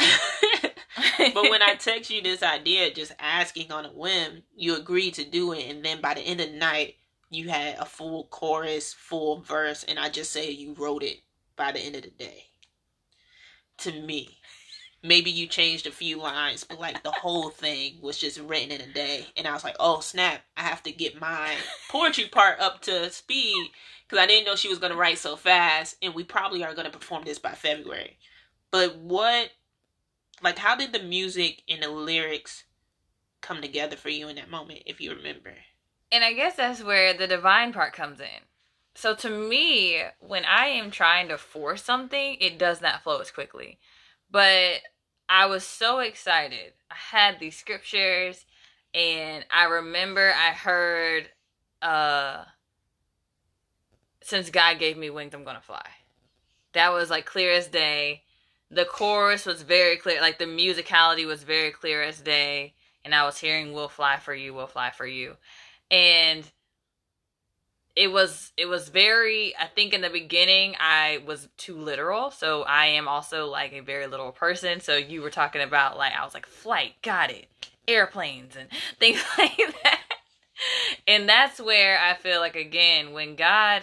but 1.32 1.48
when 1.48 1.62
I 1.62 1.74
text 1.78 2.10
you 2.10 2.22
this 2.22 2.42
idea, 2.42 2.92
just 2.92 3.12
asking 3.20 3.70
on 3.70 3.86
a 3.86 3.90
whim, 3.90 4.42
you 4.56 4.76
agreed 4.76 5.14
to 5.14 5.24
do 5.24 5.52
it, 5.52 5.70
and 5.70 5.84
then 5.84 6.00
by 6.00 6.14
the 6.14 6.22
end 6.22 6.40
of 6.40 6.50
the 6.50 6.56
night, 6.56 6.96
you 7.30 7.50
had 7.50 7.78
a 7.78 7.84
full 7.84 8.24
chorus, 8.24 8.92
full 8.92 9.42
verse, 9.42 9.84
and 9.84 9.96
I 9.96 10.08
just 10.08 10.32
say 10.32 10.50
you 10.50 10.74
wrote 10.74 11.04
it 11.04 11.18
by 11.54 11.70
the 11.70 11.78
end 11.78 11.94
of 11.94 12.02
the 12.02 12.10
day. 12.10 12.46
To 13.78 13.92
me, 13.92 14.38
maybe 15.04 15.30
you 15.30 15.46
changed 15.46 15.86
a 15.86 15.92
few 15.92 16.18
lines, 16.18 16.64
but 16.64 16.80
like 16.80 17.02
the 17.02 17.10
whole 17.10 17.50
thing 17.50 17.98
was 18.00 18.18
just 18.18 18.40
written 18.40 18.72
in 18.72 18.80
a 18.80 18.92
day, 18.92 19.26
and 19.36 19.46
I 19.46 19.52
was 19.52 19.62
like, 19.62 19.76
oh 19.78 20.00
snap, 20.00 20.40
I 20.56 20.62
have 20.62 20.82
to 20.84 20.92
get 20.92 21.20
my 21.20 21.54
poetry 21.90 22.24
part 22.24 22.58
up 22.58 22.80
to 22.82 23.10
speed 23.10 23.70
because 24.08 24.22
I 24.22 24.26
didn't 24.26 24.46
know 24.46 24.56
she 24.56 24.70
was 24.70 24.78
gonna 24.78 24.96
write 24.96 25.18
so 25.18 25.36
fast, 25.36 25.96
and 26.02 26.14
we 26.14 26.24
probably 26.24 26.64
are 26.64 26.74
gonna 26.74 26.90
perform 26.90 27.24
this 27.24 27.38
by 27.38 27.52
February. 27.52 28.16
But 28.70 28.96
what 28.96 29.50
like 30.42 30.58
how 30.58 30.74
did 30.74 30.92
the 30.92 31.02
music 31.02 31.62
and 31.68 31.82
the 31.82 31.90
lyrics 31.90 32.64
come 33.40 33.60
together 33.60 33.96
for 33.96 34.08
you 34.08 34.28
in 34.28 34.36
that 34.36 34.50
moment 34.50 34.82
if 34.86 35.00
you 35.00 35.14
remember 35.14 35.52
And 36.10 36.24
I 36.24 36.32
guess 36.32 36.56
that's 36.56 36.82
where 36.82 37.12
the 37.12 37.26
divine 37.26 37.72
part 37.72 37.92
comes 37.92 38.20
in. 38.20 38.26
So 38.94 39.14
to 39.16 39.28
me, 39.28 40.02
when 40.20 40.44
I 40.44 40.66
am 40.66 40.90
trying 40.90 41.28
to 41.28 41.36
force 41.36 41.82
something, 41.82 42.36
it 42.40 42.58
does 42.58 42.80
not 42.80 43.02
flow 43.02 43.18
as 43.18 43.30
quickly. 43.30 43.78
But 44.30 44.80
I 45.28 45.46
was 45.46 45.64
so 45.64 46.00
excited. 46.00 46.72
I 46.90 46.94
had 46.94 47.40
these 47.40 47.56
scriptures 47.56 48.44
and 48.92 49.44
I 49.50 49.64
remember 49.64 50.32
I 50.32 50.50
heard 50.50 51.28
uh 51.82 52.44
since 54.22 54.48
God 54.48 54.78
gave 54.78 54.96
me 54.96 55.10
wings, 55.10 55.34
I'm 55.34 55.44
gonna 55.44 55.60
fly. 55.60 55.86
That 56.72 56.92
was 56.92 57.10
like 57.10 57.26
clear 57.26 57.52
as 57.52 57.68
day. 57.68 58.22
The 58.70 58.84
chorus 58.84 59.46
was 59.46 59.62
very 59.62 59.96
clear, 59.96 60.20
like 60.20 60.38
the 60.38 60.46
musicality 60.46 61.26
was 61.26 61.42
very 61.42 61.70
clear 61.70 62.02
as 62.02 62.20
day. 62.20 62.74
And 63.04 63.14
I 63.14 63.24
was 63.24 63.38
hearing 63.38 63.74
We'll 63.74 63.88
fly 63.88 64.16
for 64.16 64.34
you, 64.34 64.54
we'll 64.54 64.66
fly 64.66 64.90
for 64.90 65.06
you. 65.06 65.36
And 65.90 66.50
it 67.96 68.10
was 68.10 68.52
it 68.56 68.66
was 68.66 68.88
very 68.88 69.54
I 69.56 69.66
think 69.66 69.94
in 69.94 70.00
the 70.00 70.10
beginning 70.10 70.74
I 70.80 71.20
was 71.26 71.48
too 71.56 71.76
literal. 71.76 72.30
So 72.30 72.62
I 72.62 72.86
am 72.86 73.06
also 73.06 73.46
like 73.46 73.72
a 73.72 73.80
very 73.80 74.06
literal 74.06 74.32
person. 74.32 74.80
So 74.80 74.96
you 74.96 75.22
were 75.22 75.30
talking 75.30 75.62
about 75.62 75.96
like 75.96 76.12
I 76.12 76.24
was 76.24 76.34
like 76.34 76.46
flight, 76.46 76.94
got 77.02 77.30
it. 77.30 77.46
Airplanes 77.86 78.56
and 78.56 78.68
things 78.98 79.22
like 79.38 79.56
that. 79.82 80.00
And 81.06 81.28
that's 81.28 81.60
where 81.60 81.98
I 81.98 82.14
feel 82.14 82.40
like 82.40 82.56
again 82.56 83.12
when 83.12 83.36
God 83.36 83.82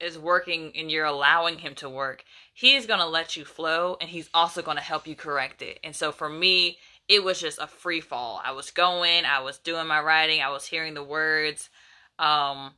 is 0.00 0.18
working 0.18 0.72
and 0.74 0.90
you're 0.90 1.04
allowing 1.04 1.58
him 1.58 1.74
to 1.76 1.88
work, 1.88 2.24
he's 2.54 2.86
going 2.86 3.00
to 3.00 3.06
let 3.06 3.36
you 3.36 3.44
flow 3.44 3.96
and 4.00 4.08
he's 4.08 4.30
also 4.32 4.62
going 4.62 4.78
to 4.78 4.82
help 4.82 5.06
you 5.06 5.14
correct 5.14 5.60
it. 5.60 5.78
And 5.84 5.94
so 5.94 6.10
for 6.10 6.28
me, 6.28 6.78
it 7.06 7.22
was 7.22 7.38
just 7.38 7.58
a 7.58 7.66
free 7.66 8.00
fall. 8.00 8.40
I 8.42 8.52
was 8.52 8.70
going, 8.70 9.26
I 9.26 9.40
was 9.40 9.58
doing 9.58 9.86
my 9.86 10.00
writing, 10.00 10.40
I 10.42 10.50
was 10.50 10.66
hearing 10.66 10.92
the 10.92 11.04
words. 11.04 11.70
Um 12.18 12.72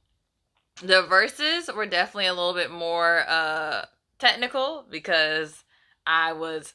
the 0.81 1.02
verses 1.02 1.69
were 1.75 1.87
definitely 1.87 2.26
a 2.26 2.35
little 2.35 2.55
bit 2.55 2.71
more 2.71 3.25
uh 3.29 3.87
technical 4.19 4.85
because 4.91 5.64
I 6.07 6.33
was 6.33 6.75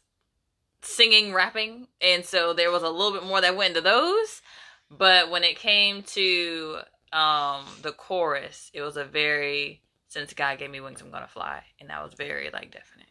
singing, 0.82 1.34
rapping, 1.34 1.88
and 2.02 2.26
so 2.26 2.54
there 2.54 2.72
was 2.72 2.84
a 2.84 2.90
little 2.90 3.12
bit 3.14 3.24
more 3.28 3.42
that 3.42 3.56
went 3.58 3.76
into 3.78 3.82
those. 3.82 4.42
But 4.90 5.30
when 5.30 5.44
it 5.44 5.58
came 5.58 6.04
to 6.04 6.80
um 7.14 7.66
the 7.82 7.92
chorus, 7.94 8.72
it 8.74 8.82
was 8.82 8.98
a 8.98 9.06
very 9.06 9.82
since 10.10 10.34
God 10.34 10.60
gave 10.60 10.72
me 10.72 10.80
wings, 10.82 11.02
I'm 11.02 11.12
gonna 11.12 11.28
fly, 11.28 11.64
and 11.80 11.90
that 11.90 12.04
was 12.04 12.14
very 12.14 12.50
like 12.52 12.72
definite. 12.72 13.08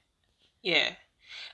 yeah 0.63 0.93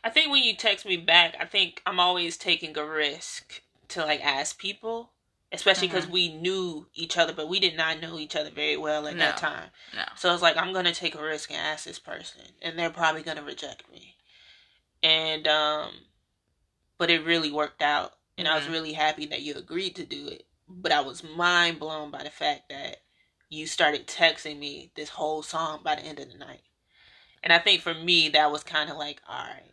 i 0.05 0.11
think 0.11 0.31
when 0.31 0.43
you 0.45 0.57
text 0.57 0.87
me 0.87 0.97
back 0.99 1.37
i 1.41 1.45
think 1.47 1.83
i'm 1.87 2.01
always 2.01 2.37
taking 2.37 2.77
a 2.79 2.87
risk 2.87 3.63
to 3.89 4.03
like 4.03 4.25
ask 4.25 4.59
people 4.59 5.12
especially 5.53 5.87
because 5.89 6.07
we 6.07 6.33
knew 6.33 6.87
each 6.95 7.17
other 7.19 7.33
but 7.33 7.49
we 7.49 7.61
did 7.61 7.77
not 7.77 8.01
know 8.01 8.19
each 8.19 8.35
other 8.37 8.51
very 8.51 8.77
well 8.77 9.07
at 9.07 9.19
that 9.19 9.37
time. 9.37 9.71
No, 9.95 10.05
so 10.17 10.33
it's 10.33 10.43
like 10.43 10.57
i'm 10.57 10.73
gonna 10.73 10.93
take 10.95 11.15
a 11.15 11.23
risk 11.23 11.51
and 11.51 11.61
ask 11.61 11.85
this 11.85 11.99
person 11.99 12.43
and 12.63 12.79
they're 12.79 12.91
probably 12.91 13.23
gonna 13.23 13.43
reject 13.43 13.91
me. 13.91 14.17
And 15.03 15.47
um 15.47 15.91
but 16.99 17.11
it 17.11 17.25
really 17.25 17.51
worked 17.51 17.83
out 17.83 18.15
and 18.39 18.47
i 18.49 18.55
was 18.57 18.65
Mhm. 18.65 18.73
really 18.73 18.93
happy 18.95 19.27
that 19.27 19.43
you 19.43 19.55
agreed 19.55 19.97
to 19.97 20.05
do 20.05 20.29
it. 20.29 20.47
But 20.69 20.93
i 20.93 21.01
was 21.01 21.23
mind 21.23 21.79
blown 21.79 22.11
by 22.11 22.23
the 22.23 22.31
fact 22.31 22.69
that 22.71 23.03
you 23.49 23.67
started 23.67 24.07
texting 24.07 24.59
me 24.59 24.91
this 24.95 25.11
whole 25.11 25.43
song 25.43 25.83
by 25.83 25.97
the 25.97 26.03
end 26.03 26.19
of 26.19 26.31
the 26.33 26.39
night. 26.39 26.63
And 27.43 27.53
i 27.53 27.59
think 27.59 27.83
for 27.83 27.95
me 27.95 28.29
that 28.31 28.51
was 28.51 28.63
kind 28.65 28.91
of 28.91 28.97
like 28.97 29.21
all 29.29 29.37
right 29.45 29.73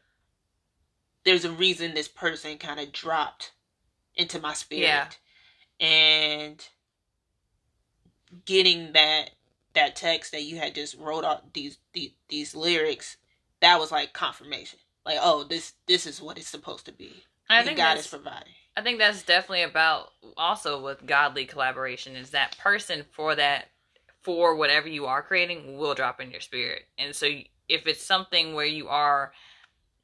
there's 1.26 1.46
a 1.46 1.52
reason 1.52 1.94
this 1.94 2.08
person 2.08 2.58
kind 2.58 2.80
of 2.80 2.92
dropped 2.92 3.52
into 4.16 4.40
my 4.40 4.54
spirit. 4.54 4.84
Yeah. 4.84 5.08
And 5.80 6.68
getting 8.46 8.94
that 8.94 9.32
that 9.74 9.96
text 9.96 10.32
that 10.32 10.44
you 10.44 10.58
had 10.58 10.76
just 10.76 10.98
wrote 10.98 11.24
out 11.24 11.54
these, 11.54 11.78
these 11.94 12.12
these 12.28 12.56
lyrics 12.56 13.18
that 13.62 13.80
was 13.80 13.92
like 13.92 14.14
confirmation. 14.14 14.80
Like 15.06 15.18
oh 15.22 15.44
this 15.44 15.74
this 15.88 16.06
is 16.06 16.22
what 16.22 16.38
it's 16.38 16.48
supposed 16.48 16.86
to 16.86 16.92
be. 16.92 17.24
I 17.50 17.64
think 17.64 17.78
god 17.78 17.98
is 17.98 18.08
providing. 18.08 18.54
I 18.76 18.82
think 18.82 19.00
that's 19.00 19.24
definitely 19.24 19.64
about 19.64 20.12
also 20.38 20.82
with 20.82 21.06
godly 21.06 21.46
collaboration 21.46 22.16
is 22.16 22.32
that 22.32 22.58
person 22.58 23.06
for 23.12 23.36
that 23.36 23.70
for 24.22 24.56
whatever 24.56 24.88
you 24.88 25.06
are 25.06 25.22
creating 25.22 25.78
will 25.78 25.96
drop 25.96 26.22
in 26.22 26.32
your 26.32 26.42
spirit. 26.42 26.84
And 26.98 27.16
so 27.16 27.28
if 27.68 27.88
it's 27.88 28.04
something 28.04 28.54
where 28.54 28.66
you 28.66 28.88
are 28.88 29.32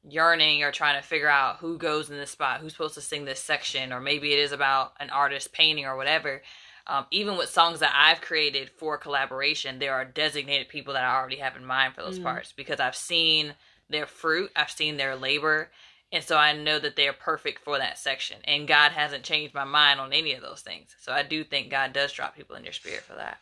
yearning 0.08 0.62
or 0.62 0.72
trying 0.72 1.00
to 1.00 1.06
figure 1.06 1.28
out 1.28 1.58
who 1.58 1.78
goes 1.78 2.10
in 2.10 2.16
this 2.16 2.30
spot, 2.30 2.60
who's 2.60 2.72
supposed 2.72 2.94
to 2.94 3.00
sing 3.00 3.24
this 3.24 3.40
section, 3.42 3.92
or 3.92 4.00
maybe 4.00 4.32
it 4.32 4.38
is 4.38 4.52
about 4.52 4.92
an 5.00 5.10
artist 5.10 5.52
painting 5.52 5.86
or 5.86 5.96
whatever. 5.96 6.42
Um, 6.86 7.06
even 7.10 7.36
with 7.36 7.50
songs 7.50 7.80
that 7.80 7.92
I've 7.94 8.20
created 8.20 8.70
for 8.70 8.98
collaboration, 8.98 9.78
there 9.80 9.94
are 9.94 10.04
designated 10.04 10.68
people 10.68 10.94
that 10.94 11.04
I 11.04 11.16
already 11.16 11.36
have 11.36 11.56
in 11.56 11.64
mind 11.64 11.94
for 11.94 12.02
those 12.02 12.18
Mm. 12.18 12.22
parts 12.24 12.52
because 12.52 12.80
I've 12.80 12.96
seen 12.96 13.54
their 13.90 14.06
fruit, 14.06 14.52
I've 14.56 14.70
seen 14.70 14.96
their 14.96 15.16
labor, 15.16 15.70
and 16.12 16.22
so 16.24 16.36
I 16.38 16.52
know 16.52 16.78
that 16.78 16.96
they 16.96 17.08
are 17.08 17.12
perfect 17.12 17.60
for 17.64 17.78
that 17.78 17.98
section. 17.98 18.38
And 18.44 18.68
God 18.68 18.92
hasn't 18.92 19.24
changed 19.24 19.54
my 19.54 19.64
mind 19.64 20.00
on 20.00 20.12
any 20.12 20.32
of 20.34 20.42
those 20.42 20.60
things. 20.62 20.94
So 21.00 21.12
I 21.12 21.22
do 21.24 21.44
think 21.44 21.70
God 21.70 21.92
does 21.92 22.12
drop 22.12 22.36
people 22.36 22.56
in 22.56 22.64
your 22.64 22.72
spirit 22.72 23.02
for 23.02 23.14
that. 23.14 23.38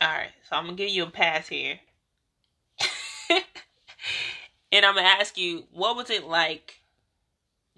all 0.00 0.08
right 0.08 0.30
so 0.48 0.56
i'm 0.56 0.64
gonna 0.64 0.76
give 0.76 0.90
you 0.90 1.04
a 1.04 1.10
pass 1.10 1.48
here 1.48 1.78
and 4.72 4.84
i'm 4.84 4.94
gonna 4.94 5.06
ask 5.06 5.38
you 5.38 5.64
what 5.72 5.96
was 5.96 6.10
it 6.10 6.26
like 6.26 6.80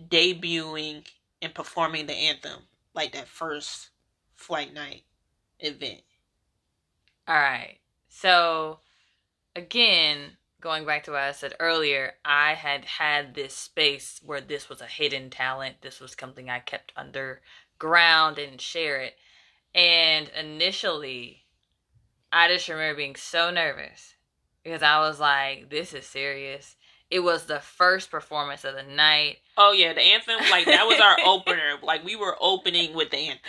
debuting 0.08 1.04
and 1.40 1.54
performing 1.54 2.06
the 2.06 2.14
anthem 2.14 2.62
like 2.94 3.12
that 3.12 3.28
first 3.28 3.90
flight 4.34 4.72
night 4.74 5.04
event 5.60 6.02
All 7.28 7.36
right. 7.36 7.78
So, 8.08 8.80
again, 9.56 10.36
going 10.60 10.84
back 10.86 11.04
to 11.04 11.12
what 11.12 11.20
I 11.22 11.32
said 11.32 11.54
earlier, 11.60 12.14
I 12.24 12.54
had 12.54 12.84
had 12.84 13.34
this 13.34 13.54
space 13.56 14.20
where 14.24 14.40
this 14.40 14.68
was 14.68 14.80
a 14.80 14.86
hidden 14.86 15.30
talent. 15.30 15.76
This 15.82 16.00
was 16.00 16.16
something 16.18 16.50
I 16.50 16.60
kept 16.60 16.92
underground 16.96 18.38
and 18.38 18.60
share 18.60 19.00
it. 19.00 19.16
And 19.74 20.30
initially, 20.38 21.44
I 22.32 22.48
just 22.48 22.68
remember 22.68 22.96
being 22.96 23.16
so 23.16 23.50
nervous 23.50 24.14
because 24.64 24.82
I 24.82 25.00
was 25.00 25.20
like, 25.20 25.70
this 25.70 25.94
is 25.94 26.06
serious. 26.06 26.76
It 27.12 27.22
was 27.22 27.44
the 27.44 27.60
first 27.60 28.10
performance 28.10 28.64
of 28.64 28.74
the 28.74 28.82
night. 28.82 29.36
Oh 29.58 29.72
yeah, 29.72 29.92
the 29.92 30.00
anthem 30.00 30.36
like 30.50 30.64
that 30.64 30.86
was 30.86 30.98
our 30.98 31.18
opener. 31.26 31.74
Like 31.82 32.02
we 32.04 32.16
were 32.16 32.36
opening 32.40 32.94
with 32.94 33.10
the 33.10 33.18
anthem. 33.18 33.42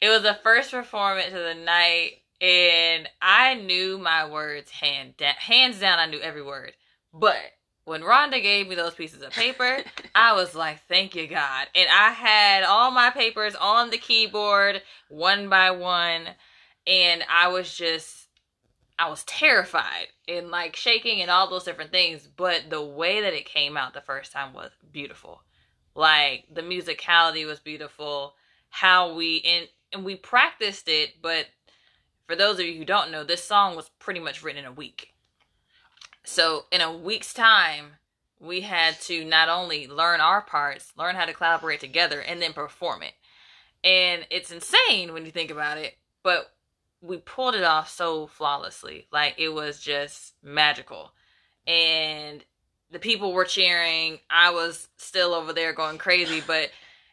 It 0.00 0.10
was 0.10 0.22
the 0.22 0.38
first 0.44 0.70
performance 0.70 1.34
of 1.34 1.42
the 1.42 1.56
night 1.56 2.18
and 2.40 3.08
I 3.20 3.54
knew 3.54 3.98
my 3.98 4.28
words 4.28 4.70
hand 4.70 5.16
da- 5.16 5.34
hands 5.36 5.80
down. 5.80 5.98
I 5.98 6.06
knew 6.06 6.20
every 6.20 6.44
word, 6.44 6.74
but 7.12 7.36
when 7.84 8.02
Rhonda 8.02 8.40
gave 8.40 8.68
me 8.68 8.76
those 8.76 8.94
pieces 8.94 9.22
of 9.22 9.32
paper, 9.32 9.78
I 10.14 10.32
was 10.36 10.54
like, 10.54 10.80
"Thank 10.86 11.16
you, 11.16 11.26
God!" 11.26 11.66
And 11.74 11.88
I 11.90 12.12
had 12.12 12.62
all 12.62 12.92
my 12.92 13.10
papers 13.10 13.56
on 13.56 13.90
the 13.90 13.98
keyboard 13.98 14.82
one 15.08 15.48
by 15.48 15.72
one, 15.72 16.28
and 16.86 17.24
I 17.28 17.48
was 17.48 17.74
just, 17.74 18.19
I 19.00 19.08
was 19.08 19.24
terrified 19.24 20.08
and 20.28 20.50
like 20.50 20.76
shaking 20.76 21.22
and 21.22 21.30
all 21.30 21.48
those 21.48 21.64
different 21.64 21.90
things. 21.90 22.28
But 22.36 22.64
the 22.68 22.82
way 22.82 23.22
that 23.22 23.32
it 23.32 23.46
came 23.46 23.78
out 23.78 23.94
the 23.94 24.02
first 24.02 24.30
time 24.30 24.52
was 24.52 24.72
beautiful. 24.92 25.42
Like 25.94 26.44
the 26.52 26.60
musicality 26.60 27.46
was 27.46 27.60
beautiful. 27.60 28.34
How 28.68 29.14
we 29.14 29.40
and 29.40 29.68
and 29.90 30.04
we 30.04 30.16
practiced 30.16 30.86
it, 30.86 31.14
but 31.22 31.46
for 32.26 32.36
those 32.36 32.60
of 32.60 32.66
you 32.66 32.76
who 32.76 32.84
don't 32.84 33.10
know, 33.10 33.24
this 33.24 33.42
song 33.42 33.74
was 33.74 33.88
pretty 33.98 34.20
much 34.20 34.42
written 34.42 34.60
in 34.60 34.70
a 34.70 34.72
week. 34.72 35.14
So, 36.22 36.66
in 36.70 36.80
a 36.80 36.96
week's 36.96 37.34
time, 37.34 37.94
we 38.38 38.60
had 38.60 39.00
to 39.02 39.24
not 39.24 39.48
only 39.48 39.88
learn 39.88 40.20
our 40.20 40.42
parts, 40.42 40.92
learn 40.96 41.16
how 41.16 41.24
to 41.24 41.32
collaborate 41.32 41.80
together, 41.80 42.20
and 42.20 42.40
then 42.40 42.52
perform 42.52 43.02
it. 43.02 43.14
And 43.82 44.26
it's 44.30 44.52
insane 44.52 45.12
when 45.12 45.24
you 45.24 45.32
think 45.32 45.50
about 45.50 45.78
it, 45.78 45.96
but 46.22 46.52
we 47.00 47.18
pulled 47.18 47.54
it 47.54 47.64
off 47.64 47.88
so 47.88 48.26
flawlessly. 48.26 49.06
Like, 49.12 49.34
it 49.38 49.50
was 49.50 49.80
just 49.80 50.34
magical. 50.42 51.12
And 51.66 52.44
the 52.90 52.98
people 52.98 53.32
were 53.32 53.44
cheering. 53.44 54.18
I 54.28 54.50
was 54.50 54.88
still 54.96 55.34
over 55.34 55.52
there 55.52 55.72
going 55.72 55.98
crazy, 55.98 56.40
but 56.46 56.70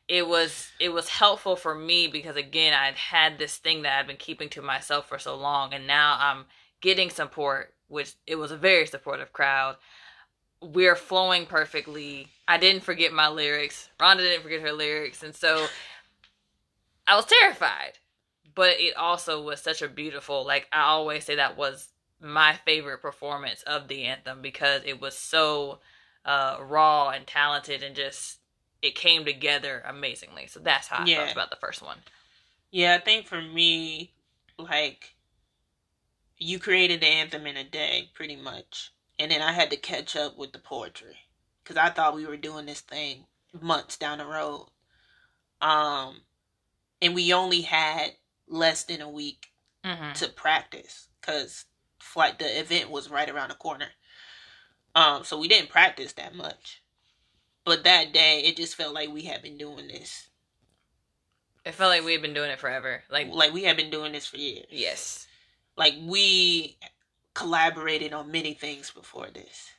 it 0.07 0.27
was 0.27 0.71
it 0.79 0.89
was 0.89 1.09
helpful 1.09 1.55
for 1.55 1.75
me 1.75 2.07
because 2.07 2.35
again 2.35 2.73
I'd 2.73 2.95
had 2.95 3.37
this 3.37 3.57
thing 3.57 3.81
that 3.81 3.99
I'd 3.99 4.07
been 4.07 4.17
keeping 4.17 4.49
to 4.49 4.61
myself 4.61 5.07
for 5.07 5.19
so 5.19 5.35
long 5.35 5.73
and 5.73 5.85
now 5.85 6.17
I'm 6.19 6.45
getting 6.81 7.09
support 7.09 7.73
which 7.89 8.13
it 8.25 8.35
was 8.35 8.51
a 8.51 8.57
very 8.57 8.87
supportive 8.87 9.33
crowd 9.33 9.75
we're 10.61 10.95
flowing 10.95 11.45
perfectly 11.45 12.29
I 12.47 12.57
didn't 12.57 12.83
forget 12.83 13.11
my 13.11 13.27
lyrics 13.27 13.89
Rhonda 13.99 14.19
didn't 14.19 14.43
forget 14.43 14.61
her 14.61 14.71
lyrics 14.71 15.23
and 15.23 15.35
so 15.35 15.67
I 17.07 17.15
was 17.15 17.25
terrified 17.25 17.99
but 18.57 18.79
it 18.79 18.97
also 18.97 19.39
was 19.39 19.61
such 19.61 19.83
a 19.83 19.87
beautiful 19.87 20.43
like 20.45 20.67
I 20.73 20.81
always 20.81 21.23
say 21.23 21.35
that 21.35 21.55
was 21.55 21.89
my 22.19 22.55
favorite 22.65 23.03
performance 23.03 23.61
of 23.63 23.87
the 23.87 24.05
anthem 24.05 24.41
because 24.41 24.81
it 24.83 24.99
was 24.99 25.15
so 25.15 25.77
uh, 26.25 26.57
raw 26.61 27.09
and 27.09 27.27
talented 27.27 27.83
and 27.83 27.95
just 27.95 28.39
it 28.81 28.95
came 28.95 29.25
together 29.25 29.83
amazingly. 29.87 30.47
So 30.47 30.59
that's 30.59 30.87
how 30.87 31.03
I 31.03 31.05
yeah. 31.05 31.17
felt 31.17 31.31
about 31.33 31.49
the 31.51 31.57
first 31.57 31.83
one. 31.83 31.97
Yeah, 32.71 32.95
I 32.95 32.99
think 32.99 33.27
for 33.27 33.41
me, 33.41 34.13
like 34.57 35.15
you 36.37 36.57
created 36.57 37.01
the 37.01 37.07
anthem 37.07 37.45
in 37.45 37.57
a 37.57 37.63
day, 37.63 38.09
pretty 38.15 38.35
much, 38.35 38.91
and 39.19 39.31
then 39.31 39.41
I 39.43 39.53
had 39.53 39.69
to 39.69 39.77
catch 39.77 40.15
up 40.15 40.35
with 40.35 40.51
the 40.51 40.59
poetry 40.59 41.17
because 41.63 41.77
I 41.77 41.89
thought 41.89 42.15
we 42.15 42.25
were 42.25 42.37
doing 42.37 42.65
this 42.65 42.81
thing 42.81 43.25
months 43.61 43.97
down 43.97 44.17
the 44.17 44.25
road. 44.25 44.67
Um, 45.61 46.21
and 47.01 47.13
we 47.13 47.33
only 47.33 47.61
had 47.61 48.13
less 48.47 48.83
than 48.83 49.01
a 49.01 49.09
week 49.09 49.47
mm-hmm. 49.83 50.13
to 50.13 50.29
practice 50.29 51.07
because 51.19 51.65
flight 51.99 52.39
the 52.39 52.59
event 52.59 52.89
was 52.89 53.09
right 53.09 53.29
around 53.29 53.49
the 53.49 53.55
corner. 53.55 53.87
Um, 54.95 55.23
so 55.23 55.37
we 55.37 55.47
didn't 55.47 55.69
practice 55.69 56.13
that 56.13 56.35
much. 56.35 56.81
But 57.65 57.83
that 57.83 58.13
day, 58.13 58.41
it 58.45 58.55
just 58.55 58.75
felt 58.75 58.93
like 58.93 59.09
we 59.09 59.23
had 59.23 59.41
been 59.41 59.57
doing 59.57 59.87
this. 59.87 60.29
It 61.65 61.73
felt 61.73 61.89
like 61.89 62.05
we 62.05 62.13
had 62.13 62.21
been 62.21 62.33
doing 62.33 62.49
it 62.49 62.59
forever. 62.59 63.03
Like 63.11 63.27
like 63.29 63.53
we 63.53 63.63
had 63.63 63.75
been 63.75 63.89
doing 63.89 64.13
this 64.13 64.25
for 64.25 64.37
years. 64.37 64.67
Yes. 64.69 65.27
Like 65.75 65.95
we 66.01 66.77
collaborated 67.33 68.13
on 68.13 68.31
many 68.31 68.53
things 68.53 68.89
before 68.89 69.27
this. 69.33 69.71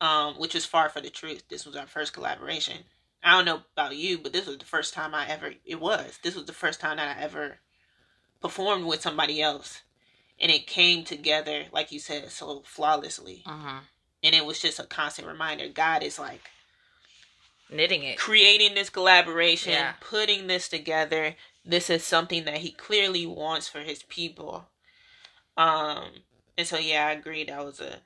Um, 0.00 0.34
which 0.34 0.54
was 0.54 0.66
far 0.66 0.88
for 0.88 1.00
the 1.00 1.10
truth. 1.10 1.44
This 1.48 1.64
was 1.64 1.76
our 1.76 1.86
first 1.86 2.12
collaboration. 2.12 2.78
I 3.22 3.36
don't 3.36 3.44
know 3.44 3.60
about 3.76 3.96
you, 3.96 4.18
but 4.18 4.32
this 4.32 4.48
was 4.48 4.58
the 4.58 4.64
first 4.64 4.92
time 4.92 5.14
I 5.14 5.28
ever 5.28 5.52
it 5.64 5.80
was. 5.80 6.18
This 6.24 6.34
was 6.34 6.46
the 6.46 6.52
first 6.52 6.80
time 6.80 6.96
that 6.96 7.16
I 7.16 7.22
ever 7.22 7.58
performed 8.42 8.84
with 8.86 9.02
somebody 9.02 9.40
else. 9.40 9.82
And 10.40 10.50
it 10.50 10.66
came 10.66 11.04
together, 11.04 11.64
like 11.72 11.92
you 11.92 12.00
said, 12.00 12.28
so 12.30 12.62
flawlessly. 12.64 13.42
Uh-huh. 13.46 13.80
And 14.22 14.34
it 14.34 14.44
was 14.44 14.60
just 14.60 14.80
a 14.80 14.84
constant 14.84 15.28
reminder. 15.28 15.68
God 15.68 16.02
is 16.02 16.18
like 16.18 16.42
knitting 17.70 18.02
it, 18.02 18.18
creating 18.18 18.74
this 18.74 18.90
collaboration, 18.90 19.72
yeah. 19.72 19.94
putting 20.00 20.46
this 20.46 20.68
together. 20.68 21.36
This 21.64 21.88
is 21.88 22.02
something 22.02 22.44
that 22.44 22.58
he 22.58 22.72
clearly 22.72 23.24
wants 23.24 23.68
for 23.68 23.80
his 23.80 24.02
people. 24.02 24.66
Um, 25.56 26.08
and 26.58 26.66
so 26.66 26.78
yeah, 26.78 27.06
I 27.06 27.12
agree. 27.12 27.44
That 27.44 27.64
was 27.64 27.80
a 27.80 28.00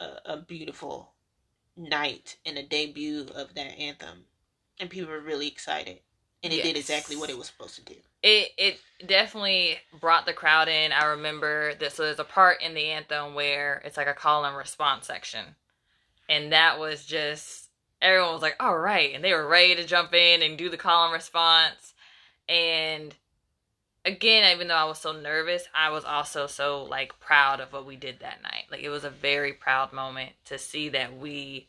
a, 0.00 0.32
a 0.32 0.36
beautiful 0.38 1.12
night 1.76 2.36
and 2.44 2.58
a 2.58 2.62
debut 2.62 3.26
of 3.34 3.54
that 3.54 3.78
anthem, 3.78 4.24
and 4.78 4.90
people 4.90 5.10
were 5.10 5.20
really 5.20 5.48
excited, 5.48 6.00
and 6.42 6.52
it 6.52 6.56
yes. 6.56 6.66
did 6.66 6.76
exactly 6.76 7.16
what 7.16 7.30
it 7.30 7.38
was 7.38 7.46
supposed 7.46 7.76
to 7.76 7.84
do. 7.84 8.00
It 8.22 8.50
it 8.58 8.80
definitely 9.06 9.78
brought 9.98 10.26
the 10.26 10.32
crowd 10.32 10.68
in. 10.68 10.92
I 10.92 11.06
remember 11.06 11.74
that. 11.74 11.92
So 11.92 12.04
there's 12.04 12.18
a 12.18 12.24
part 12.24 12.62
in 12.62 12.74
the 12.74 12.86
anthem 12.86 13.34
where 13.34 13.80
it's 13.84 13.96
like 13.96 14.08
a 14.08 14.14
call 14.14 14.44
and 14.44 14.56
response 14.56 15.06
section, 15.06 15.56
and 16.28 16.52
that 16.52 16.78
was 16.78 17.06
just 17.06 17.70
everyone 18.02 18.32
was 18.32 18.42
like, 18.42 18.56
all 18.60 18.78
right. 18.78 19.14
And 19.14 19.22
they 19.22 19.32
were 19.32 19.46
ready 19.46 19.74
to 19.76 19.84
jump 19.84 20.14
in 20.14 20.42
and 20.42 20.56
do 20.56 20.68
the 20.68 20.76
call 20.76 21.04
and 21.04 21.12
response. 21.12 21.94
And 22.48 23.14
again, 24.04 24.50
even 24.54 24.68
though 24.68 24.74
I 24.74 24.84
was 24.84 24.98
so 24.98 25.12
nervous, 25.12 25.64
I 25.74 25.90
was 25.90 26.04
also 26.04 26.46
so 26.46 26.84
like 26.84 27.20
proud 27.20 27.60
of 27.60 27.72
what 27.72 27.86
we 27.86 27.96
did 27.96 28.20
that 28.20 28.42
night. 28.42 28.64
Like 28.70 28.82
it 28.82 28.88
was 28.88 29.04
a 29.04 29.10
very 29.10 29.52
proud 29.52 29.92
moment 29.92 30.32
to 30.46 30.58
see 30.58 30.88
that 30.90 31.16
we 31.16 31.68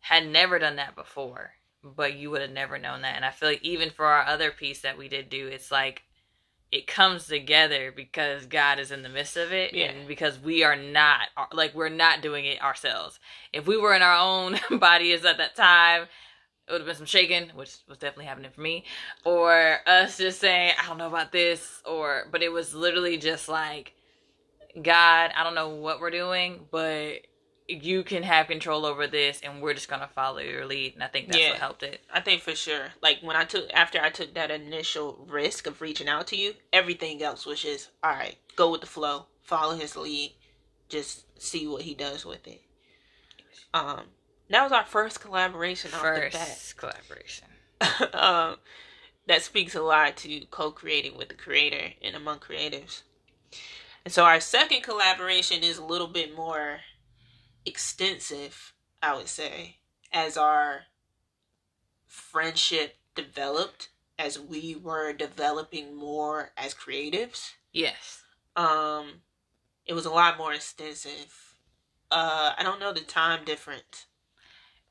had 0.00 0.26
never 0.26 0.58
done 0.58 0.76
that 0.76 0.94
before, 0.94 1.52
but 1.84 2.14
you 2.14 2.30
would 2.30 2.40
have 2.40 2.50
never 2.50 2.78
known 2.78 3.02
that. 3.02 3.16
And 3.16 3.24
I 3.24 3.30
feel 3.30 3.48
like 3.48 3.62
even 3.62 3.90
for 3.90 4.06
our 4.06 4.24
other 4.26 4.50
piece 4.50 4.80
that 4.80 4.98
we 4.98 5.08
did 5.08 5.28
do, 5.28 5.46
it's 5.46 5.70
like 5.70 6.02
it 6.72 6.86
comes 6.86 7.26
together 7.26 7.92
because 7.94 8.46
God 8.46 8.80
is 8.80 8.90
in 8.90 9.02
the 9.02 9.08
midst 9.08 9.36
of 9.36 9.52
it 9.52 9.74
yeah. 9.74 9.86
and 9.86 10.08
because 10.08 10.40
we 10.40 10.64
are 10.64 10.74
not 10.74 11.28
uh, 11.36 11.46
like 11.52 11.72
we're 11.74 11.88
not 11.88 12.20
doing 12.22 12.46
it 12.46 12.60
ourselves. 12.62 13.20
If 13.52 13.66
we 13.66 13.76
were 13.76 13.94
in 13.94 14.02
our 14.02 14.16
own 14.16 14.58
bodies 14.80 15.24
at 15.24 15.38
that 15.38 15.54
time, 15.54 16.08
it 16.66 16.72
would 16.72 16.80
have 16.80 16.86
been 16.86 16.96
some 16.96 17.06
shaking, 17.06 17.50
which 17.50 17.76
was 17.88 17.98
definitely 17.98 18.24
happening 18.24 18.50
for 18.50 18.62
me, 18.62 18.84
or 19.24 19.78
us 19.86 20.16
just 20.16 20.40
saying, 20.40 20.72
I 20.82 20.88
don't 20.88 20.98
know 20.98 21.06
about 21.06 21.30
this, 21.30 21.82
or 21.84 22.26
but 22.32 22.42
it 22.42 22.50
was 22.50 22.74
literally 22.74 23.18
just 23.18 23.48
like 23.48 23.94
God, 24.82 25.30
I 25.36 25.44
don't 25.44 25.54
know 25.54 25.68
what 25.68 26.00
we're 26.00 26.10
doing, 26.10 26.66
but 26.70 27.20
you 27.66 28.02
can 28.02 28.22
have 28.22 28.46
control 28.46 28.84
over 28.84 29.06
this 29.06 29.40
and 29.42 29.62
we're 29.62 29.74
just 29.74 29.88
gonna 29.88 30.08
follow 30.14 30.38
your 30.38 30.66
lead 30.66 30.94
and 30.94 31.02
i 31.02 31.06
think 31.06 31.28
that's 31.28 31.38
yeah, 31.38 31.50
what 31.50 31.58
helped 31.58 31.82
it. 31.82 32.00
I 32.12 32.20
think 32.20 32.42
for 32.42 32.54
sure. 32.54 32.88
Like 33.02 33.18
when 33.22 33.36
i 33.36 33.44
took 33.44 33.72
after 33.72 34.00
i 34.00 34.10
took 34.10 34.34
that 34.34 34.50
initial 34.50 35.24
risk 35.28 35.66
of 35.66 35.80
reaching 35.80 36.08
out 36.08 36.26
to 36.28 36.36
you 36.36 36.54
everything 36.72 37.22
else 37.22 37.46
was 37.46 37.62
just 37.62 37.90
all 38.02 38.12
right 38.12 38.36
go 38.56 38.70
with 38.70 38.82
the 38.82 38.86
flow 38.86 39.26
follow 39.42 39.76
his 39.76 39.96
lead 39.96 40.32
just 40.88 41.24
see 41.40 41.66
what 41.66 41.82
he 41.82 41.94
does 41.94 42.24
with 42.24 42.46
it. 42.46 42.60
Um 43.72 44.02
that 44.50 44.62
was 44.62 44.72
our 44.72 44.84
first 44.84 45.20
collaboration 45.20 45.90
first 45.90 46.76
collaboration. 46.76 47.48
Um 48.12 48.56
that 49.26 49.40
speaks 49.40 49.74
a 49.74 49.80
lot 49.80 50.18
to 50.18 50.44
co-creating 50.50 51.16
with 51.16 51.28
the 51.28 51.34
creator 51.34 51.94
and 52.02 52.14
among 52.14 52.40
creatives. 52.40 53.02
And 54.04 54.12
so 54.12 54.24
our 54.24 54.38
second 54.38 54.82
collaboration 54.82 55.62
is 55.62 55.78
a 55.78 55.84
little 55.84 56.08
bit 56.08 56.36
more 56.36 56.80
extensive, 57.66 58.72
I 59.02 59.16
would 59.16 59.28
say, 59.28 59.76
as 60.12 60.36
our 60.36 60.82
friendship 62.06 62.96
developed, 63.14 63.88
as 64.18 64.38
we 64.38 64.76
were 64.76 65.12
developing 65.12 65.96
more 65.96 66.52
as 66.56 66.74
creatives. 66.74 67.52
Yes. 67.72 68.22
Um, 68.56 69.22
it 69.86 69.94
was 69.94 70.06
a 70.06 70.10
lot 70.10 70.38
more 70.38 70.52
extensive. 70.52 71.56
Uh, 72.10 72.52
I 72.56 72.62
don't 72.62 72.80
know 72.80 72.92
the 72.92 73.00
time 73.00 73.44
difference. 73.44 74.06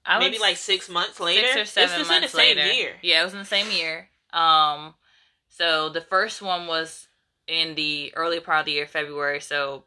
I 0.05 0.19
Maybe 0.19 0.39
like 0.39 0.57
six 0.57 0.89
months 0.89 1.19
later. 1.19 1.47
Six 1.47 1.61
or 1.61 1.65
seven 1.65 1.99
this 1.99 2.07
months 2.09 2.25
in 2.25 2.31
the 2.31 2.37
later. 2.37 2.61
Same 2.61 2.75
year. 2.77 2.91
Yeah, 3.01 3.21
it 3.21 3.23
was 3.23 3.33
in 3.33 3.39
the 3.39 3.45
same 3.45 3.71
year. 3.71 4.09
Um, 4.33 4.95
so 5.47 5.89
the 5.89 6.01
first 6.01 6.41
one 6.41 6.67
was 6.67 7.07
in 7.47 7.75
the 7.75 8.11
early 8.15 8.39
part 8.39 8.61
of 8.61 8.65
the 8.65 8.73
year, 8.73 8.87
February, 8.87 9.39
so 9.39 9.85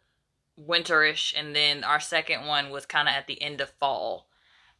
winterish, 0.60 1.34
and 1.36 1.54
then 1.54 1.84
our 1.84 2.00
second 2.00 2.46
one 2.46 2.70
was 2.70 2.86
kind 2.86 3.08
of 3.08 3.14
at 3.14 3.26
the 3.26 3.40
end 3.40 3.60
of 3.60 3.70
fall, 3.70 4.28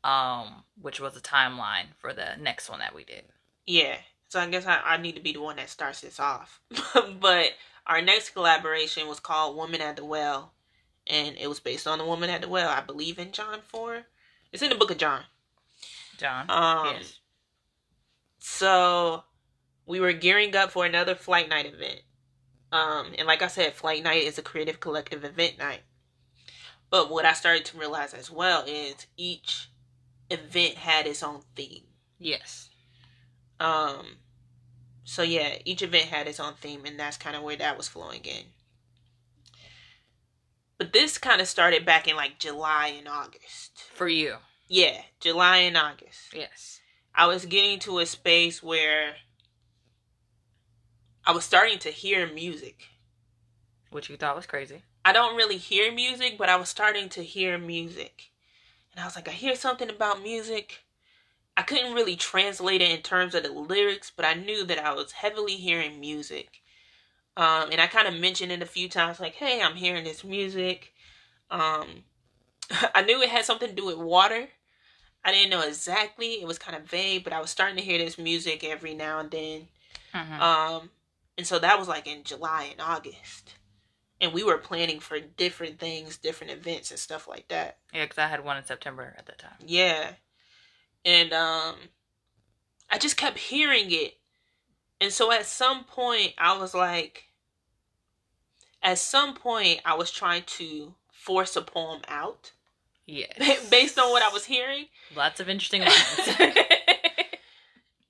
um, 0.05 0.65
which 0.81 1.01
was 1.01 1.17
a 1.17 1.21
timeline 1.21 1.87
for 1.99 2.13
the 2.13 2.37
next 2.41 2.71
one 2.71 2.79
that 2.81 2.95
we 2.95 3.05
did. 3.05 3.25
Yeah. 3.67 3.97
So 4.29 4.41
I 4.41 4.49
guess 4.49 4.67
I, 4.67 4.81
I 4.85 4.97
need 4.97 5.17
to 5.17 5.23
be 5.23 5.33
the 5.33 5.41
one 5.41 5.57
that 5.57 5.71
starts 5.71 6.01
this 6.01 6.19
off. 6.19 6.61
but 7.21 7.51
our 7.87 8.03
next 8.03 8.31
collaboration 8.31 9.07
was 9.07 9.21
called 9.21 9.57
Woman 9.57 9.81
at 9.81 9.97
the 9.97 10.05
Well. 10.05 10.53
And 11.07 11.37
it 11.39 11.47
was 11.47 11.61
based 11.61 11.87
on 11.87 11.99
the 11.99 12.05
woman 12.05 12.31
at 12.31 12.41
the 12.41 12.49
well, 12.49 12.69
I 12.69 12.81
believe 12.81 13.19
in 13.19 13.31
John 13.31 13.61
4. 13.63 14.03
It's 14.53 14.63
in 14.63 14.71
the 14.71 14.75
book 14.75 14.91
of 14.91 14.99
John. 14.99 15.23
John. 16.19 16.51
Um, 16.51 16.95
yes. 16.97 17.21
So 18.41 19.23
we 19.87 20.01
were 20.01 20.13
gearing 20.13 20.55
up 20.57 20.73
for 20.73 20.85
another 20.85 21.15
flight 21.15 21.49
night 21.49 21.67
event. 21.67 22.01
Um, 22.73 23.13
and 23.19 23.27
like 23.27 23.43
I 23.43 23.47
said, 23.47 23.75
flight 23.75 24.03
night 24.03 24.25
is 24.25 24.39
a 24.39 24.43
creative 24.43 24.81
collective 24.81 25.25
event 25.25 25.59
night. 25.59 25.83
But 26.91 27.11
what 27.11 27.25
I 27.25 27.33
started 27.33 27.65
to 27.67 27.79
realize 27.79 28.15
as 28.15 28.31
well 28.31 28.65
is 28.67 29.07
each 29.17 29.71
event 30.31 30.75
had 30.75 31.07
its 31.07 31.23
own 31.23 31.43
theme. 31.55 31.85
Yes. 32.19 32.71
Um, 33.61 34.19
so 35.05 35.23
yeah, 35.23 35.57
each 35.65 35.83
event 35.83 36.07
had 36.07 36.27
its 36.27 36.41
own 36.41 36.55
theme, 36.55 36.85
and 36.85 36.99
that's 36.99 37.17
kind 37.17 37.37
of 37.37 37.43
where 37.43 37.57
that 37.57 37.77
was 37.77 37.89
flowing 37.89 38.23
in. 38.25 38.45
But 40.79 40.93
this 40.93 41.17
kind 41.19 41.41
of 41.41 41.49
started 41.49 41.87
back 41.87 42.07
in 42.07 42.17
like 42.17 42.39
July 42.39 42.95
and 42.99 43.09
August. 43.09 43.83
For 43.95 44.09
you. 44.09 44.37
Yeah, 44.69 45.03
July 45.21 45.59
and 45.59 45.77
August. 45.77 46.35
Yes. 46.35 46.81
I 47.15 47.27
was 47.27 47.47
getting 47.47 47.79
to 47.81 48.01
a 48.01 48.07
space 48.07 48.63
where 48.63 49.15
I 51.27 51.33
was 51.33 51.45
starting 51.45 51.79
to 51.81 51.91
hear 51.91 52.33
music. 52.33 52.89
Which 53.91 54.09
you 54.09 54.17
thought 54.17 54.37
was 54.37 54.47
crazy. 54.47 54.83
I 55.05 55.13
don't 55.13 55.37
really 55.37 55.57
hear 55.57 55.93
music, 55.93 56.37
but 56.39 56.49
I 56.49 56.57
was 56.57 56.69
starting 56.69 57.09
to 57.11 57.23
hear 57.23 57.59
music. 57.59 58.31
And 58.93 59.01
I 59.03 59.07
was 59.07 59.17
like, 59.17 59.29
I 59.29 59.33
hear 59.33 59.57
something 59.57 59.91
about 59.91 60.23
music. 60.23 60.85
I 61.57 61.63
couldn't 61.63 61.95
really 61.95 62.17
translate 62.17 62.81
it 62.81 62.91
in 62.91 63.03
terms 63.03 63.35
of 63.35 63.43
the 63.43 63.53
lyrics, 63.53 64.13
but 64.15 64.25
I 64.25 64.35
knew 64.35 64.65
that 64.67 64.79
I 64.79 64.93
was 64.95 65.13
heavily 65.13 65.55
hearing 65.55 65.99
music. 65.99 66.63
Um, 67.37 67.71
and 67.73 67.81
I 67.81 67.87
kind 67.87 68.07
of 68.09 68.15
mentioned 68.15 68.53
it 68.53 68.63
a 68.63 68.67
few 68.67 68.89
times, 68.89 69.21
like, 69.21 69.35
hey, 69.35 69.61
I'm 69.63 69.77
hearing 69.77 70.05
this 70.05 70.25
music. 70.25 70.95
Um, 71.51 72.05
I 72.95 73.03
knew 73.03 73.21
it 73.23 73.31
had 73.31 73.45
something 73.45 73.69
to 73.69 73.75
do 73.75 73.87
with 73.87 73.99
water. 73.99 74.49
I 75.25 75.33
didn't 75.33 75.51
know 75.51 75.63
exactly. 75.63 76.35
It 76.35 76.47
was 76.47 76.59
kind 76.59 76.77
of 76.77 76.89
vague, 76.89 77.25
but 77.25 77.33
I 77.33 77.41
was 77.41 77.51
starting 77.51 77.77
to 77.77 77.83
hear 77.83 77.99
this 77.99 78.17
music 78.17 78.65
every 78.65 78.95
now 78.95 79.19
and 79.19 79.31
then. 79.31 79.69
Mm-hmm. 80.15 80.41
Um, 80.41 80.91
and 81.39 81.47
so 81.47 81.59
that 81.59 81.79
was 81.79 81.89
like 81.89 82.07
in 82.07 82.25
July 82.25 82.69
and 82.73 82.81
August. 82.81 83.55
And 84.21 84.33
we 84.33 84.43
were 84.43 84.57
planning 84.57 84.99
for 84.99 85.21
different 85.21 85.79
things, 85.79 86.17
different 86.17 86.53
events 86.53 86.91
and 86.91 86.99
stuff 86.99 87.29
like 87.29 87.49
that. 87.49 87.77
yeah, 87.93 88.05
because 88.05 88.17
I 88.19 88.29
had 88.29 88.43
one 88.45 88.57
in 88.57 88.65
September 88.65 89.15
at 89.19 89.27
that 89.27 89.39
time. 89.39 89.59
Yeah. 89.67 90.13
And 91.05 91.33
um 91.35 91.75
I 92.91 92.99
just 92.99 93.17
kept 93.17 93.39
hearing 93.39 93.91
it. 93.91 94.15
And 95.01 95.13
so 95.13 95.31
at 95.33 95.45
some 95.45 95.85
point 95.85 96.33
I 96.39 96.57
was 96.59 96.75
like 96.75 97.25
at 98.83 98.99
some 98.99 99.35
point 99.35 99.83
I 99.85 99.95
was 99.95 100.11
trying 100.11 100.45
to 100.47 100.95
force 101.13 101.57
a 101.57 101.63
poem 101.63 102.01
out 102.09 102.53
Yes. 103.07 103.69
based 103.71 103.99
on 103.99 104.11
what 104.11 104.23
I 104.23 104.31
was 104.31 104.47
hearing. 104.47 104.87
Lots 105.15 105.41
of 105.41 105.51
interesting 105.51 105.83
lines. 105.83 105.95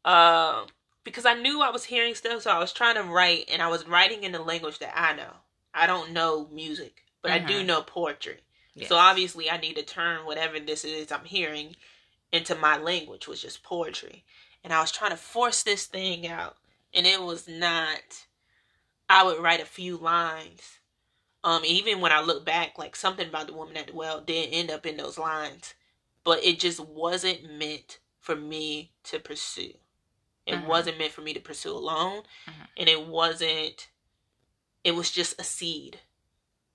um 0.04 0.66
because 1.06 1.24
I 1.24 1.34
knew 1.34 1.62
I 1.62 1.70
was 1.70 1.84
hearing 1.84 2.16
stuff 2.16 2.42
so 2.42 2.50
I 2.50 2.58
was 2.58 2.72
trying 2.72 2.96
to 2.96 3.04
write 3.04 3.44
and 3.48 3.62
I 3.62 3.68
was 3.68 3.86
writing 3.86 4.24
in 4.24 4.32
the 4.32 4.42
language 4.42 4.80
that 4.80 4.92
I 4.98 5.14
know. 5.14 5.30
I 5.72 5.86
don't 5.86 6.10
know 6.10 6.48
music, 6.50 7.04
but 7.22 7.30
I 7.30 7.38
do 7.38 7.62
Mhm. 7.62 7.66
know 7.66 7.82
poetry. 7.82 8.40
Yes. 8.74 8.88
So 8.88 8.96
obviously, 8.96 9.48
I 9.48 9.56
need 9.56 9.76
to 9.76 9.84
turn 9.84 10.26
whatever 10.26 10.58
this 10.58 10.84
is 10.84 11.12
I'm 11.12 11.24
hearing 11.24 11.76
into 12.32 12.56
my 12.56 12.76
language, 12.76 13.28
which 13.28 13.44
is 13.44 13.56
poetry. 13.56 14.24
And 14.64 14.72
I 14.72 14.80
was 14.80 14.90
trying 14.90 15.12
to 15.12 15.16
force 15.16 15.62
this 15.62 15.86
thing 15.86 16.26
out, 16.26 16.56
and 16.92 17.06
it 17.06 17.22
was 17.22 17.46
not. 17.46 18.26
I 19.08 19.22
would 19.22 19.38
write 19.38 19.60
a 19.60 19.66
few 19.66 19.96
lines. 19.96 20.80
Um, 21.44 21.64
even 21.64 22.00
when 22.00 22.10
I 22.10 22.20
look 22.20 22.44
back, 22.44 22.76
like 22.78 22.96
something 22.96 23.28
about 23.28 23.46
the 23.46 23.52
woman 23.54 23.76
at 23.76 23.86
the 23.86 23.94
well 23.94 24.20
did 24.20 24.52
end 24.52 24.72
up 24.72 24.84
in 24.84 24.96
those 24.96 25.18
lines, 25.18 25.74
but 26.24 26.42
it 26.42 26.58
just 26.58 26.80
wasn't 26.80 27.48
meant 27.52 28.00
for 28.18 28.34
me 28.34 28.90
to 29.04 29.20
pursue. 29.20 29.74
It 30.46 30.56
Mhm. 30.56 30.66
wasn't 30.66 30.98
meant 30.98 31.12
for 31.12 31.22
me 31.22 31.34
to 31.34 31.40
pursue 31.40 31.72
alone, 31.72 32.24
Mhm. 32.46 32.68
and 32.76 32.88
it 32.88 33.02
wasn't. 33.06 33.88
It 34.84 34.92
was 34.92 35.10
just 35.10 35.40
a 35.40 35.44
seed 35.44 36.00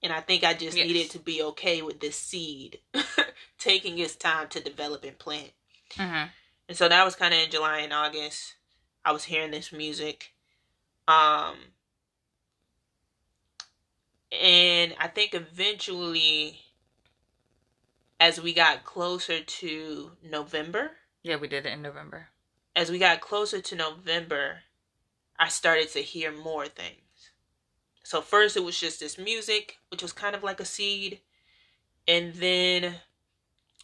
and 0.03 0.12
I 0.12 0.21
think 0.21 0.43
I 0.43 0.53
just 0.53 0.75
Yes. 0.77 0.88
needed 0.88 1.12
to 1.12 1.19
be 1.19 1.41
okay 1.43 1.81
with 1.81 1.99
this 1.99 2.17
seed 2.17 2.81
taking 3.57 3.99
its 3.99 4.15
time 4.15 4.49
to 4.49 4.60
develop 4.60 5.03
and 5.03 5.17
plant. 5.17 5.53
hmm 5.95 6.25
And 6.67 6.77
so 6.77 6.88
that 6.88 7.03
was 7.03 7.15
kind 7.15 7.34
of 7.34 7.39
in 7.39 7.51
July 7.51 7.79
and 7.79 7.93
August. 7.93 8.55
I 9.05 9.12
was 9.12 9.25
hearing 9.25 9.51
this 9.51 9.71
music. 9.71 10.34
Um 11.07 11.73
and 14.31 14.95
I 14.97 15.07
think 15.07 15.34
eventually 15.34 16.62
as 18.19 18.39
we 18.39 18.53
got 18.53 18.84
closer 18.86 19.41
to 19.41 20.17
November, 20.21 20.97
Yeah, 21.23 21.36
we 21.36 21.47
did 21.47 21.65
it 21.65 21.73
in 21.73 21.81
November. 21.81 22.29
As 22.75 22.89
we 22.89 22.99
got 22.99 23.21
closer 23.21 23.62
to 23.62 23.75
November, 23.75 24.60
I 25.38 25.49
started 25.49 25.89
to 25.89 25.99
hear 25.99 26.31
more 26.31 26.67
things. 26.67 26.97
So 28.03 28.21
first 28.21 28.57
it 28.57 28.63
was 28.63 28.79
just 28.79 28.99
this 28.99 29.17
music, 29.17 29.77
which 29.89 30.01
was 30.01 30.13
kind 30.13 30.36
of 30.36 30.43
like 30.43 30.60
a 30.60 30.65
seed. 30.65 31.19
And 32.07 32.34
then 32.36 32.95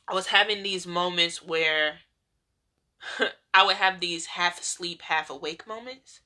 I 0.08 0.14
was 0.14 0.28
having 0.28 0.64
these 0.64 0.88
moments 0.88 1.44
where 1.44 2.00
I 3.54 3.66
would 3.66 3.76
have 3.76 4.00
these 4.00 4.26
half 4.28 4.60
asleep, 4.60 5.02
half 5.04 5.30
awake 5.30 5.68
moments. 5.68 6.22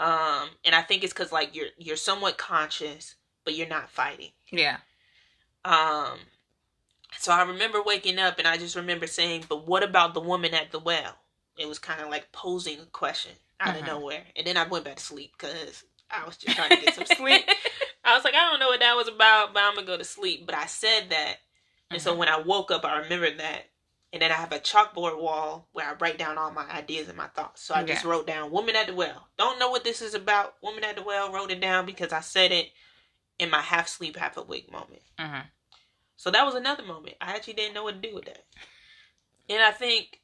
Um, 0.00 0.50
and 0.64 0.74
I 0.74 0.82
think 0.82 1.04
it's 1.04 1.12
cuz 1.12 1.30
like 1.30 1.54
you're 1.54 1.68
you're 1.78 1.96
somewhat 1.96 2.36
conscious, 2.36 3.14
but 3.44 3.54
you're 3.54 3.68
not 3.68 3.90
fighting. 3.90 4.32
Yeah. 4.50 4.78
Um, 5.64 6.18
so 7.18 7.32
I 7.32 7.42
remember 7.42 7.82
waking 7.82 8.18
up 8.18 8.38
and 8.38 8.48
I 8.48 8.56
just 8.56 8.74
remember 8.74 9.06
saying, 9.06 9.44
"But 9.48 9.66
what 9.66 9.84
about 9.84 10.14
the 10.14 10.20
woman 10.20 10.54
at 10.54 10.72
the 10.72 10.80
well?" 10.80 11.21
It 11.56 11.66
was 11.66 11.78
kind 11.78 12.00
of 12.00 12.08
like 12.08 12.32
posing 12.32 12.80
a 12.80 12.86
question 12.86 13.32
out 13.60 13.76
of 13.76 13.82
Mhm. 13.82 13.86
nowhere, 13.86 14.26
and 14.36 14.46
then 14.46 14.56
I 14.56 14.64
went 14.64 14.84
back 14.84 14.96
to 14.96 15.02
sleep 15.02 15.32
because 15.38 15.84
I 16.10 16.24
was 16.24 16.36
just 16.36 16.56
trying 16.56 16.70
to 16.70 16.84
get 16.84 16.94
some 16.94 17.06
sleep. 17.06 17.44
I 18.04 18.14
was 18.14 18.24
like, 18.24 18.34
I 18.34 18.50
don't 18.50 18.58
know 18.60 18.68
what 18.68 18.80
that 18.80 18.96
was 18.96 19.08
about, 19.08 19.54
but 19.54 19.62
I'm 19.62 19.74
gonna 19.74 19.86
go 19.86 19.96
to 19.96 20.04
sleep. 20.04 20.46
But 20.46 20.54
I 20.54 20.66
said 20.66 21.10
that, 21.10 21.36
and 21.90 22.00
so 22.02 22.14
Mhm. 22.14 22.18
when 22.18 22.28
I 22.28 22.38
woke 22.38 22.70
up, 22.70 22.84
I 22.84 22.98
remembered 22.98 23.38
that. 23.38 23.68
And 24.14 24.20
then 24.20 24.30
I 24.30 24.34
have 24.34 24.52
a 24.52 24.58
chalkboard 24.58 25.18
wall 25.18 25.68
where 25.72 25.88
I 25.88 25.94
write 25.94 26.18
down 26.18 26.36
all 26.36 26.50
my 26.50 26.68
ideas 26.70 27.08
and 27.08 27.16
my 27.16 27.28
thoughts. 27.28 27.62
So 27.62 27.74
I 27.74 27.82
just 27.82 28.04
wrote 28.04 28.26
down 28.26 28.50
"Woman 28.50 28.76
at 28.76 28.86
the 28.86 28.94
Well." 28.94 29.28
Don't 29.38 29.58
know 29.58 29.70
what 29.70 29.84
this 29.84 30.02
is 30.02 30.12
about. 30.12 30.62
"Woman 30.62 30.84
at 30.84 30.96
the 30.96 31.02
Well." 31.02 31.32
Wrote 31.32 31.50
it 31.50 31.60
down 31.60 31.86
because 31.86 32.12
I 32.12 32.20
said 32.20 32.52
it 32.52 32.72
in 33.38 33.48
my 33.48 33.62
half 33.62 33.88
sleep, 33.88 34.16
half 34.16 34.36
awake 34.36 34.70
moment. 34.70 35.02
Mhm. 35.18 35.46
So 36.16 36.30
that 36.30 36.44
was 36.44 36.54
another 36.54 36.82
moment. 36.82 37.16
I 37.22 37.32
actually 37.34 37.54
didn't 37.54 37.72
know 37.74 37.84
what 37.84 38.02
to 38.02 38.08
do 38.08 38.14
with 38.14 38.26
that. 38.26 38.44
And 39.48 39.62
I 39.62 39.70
think 39.70 40.20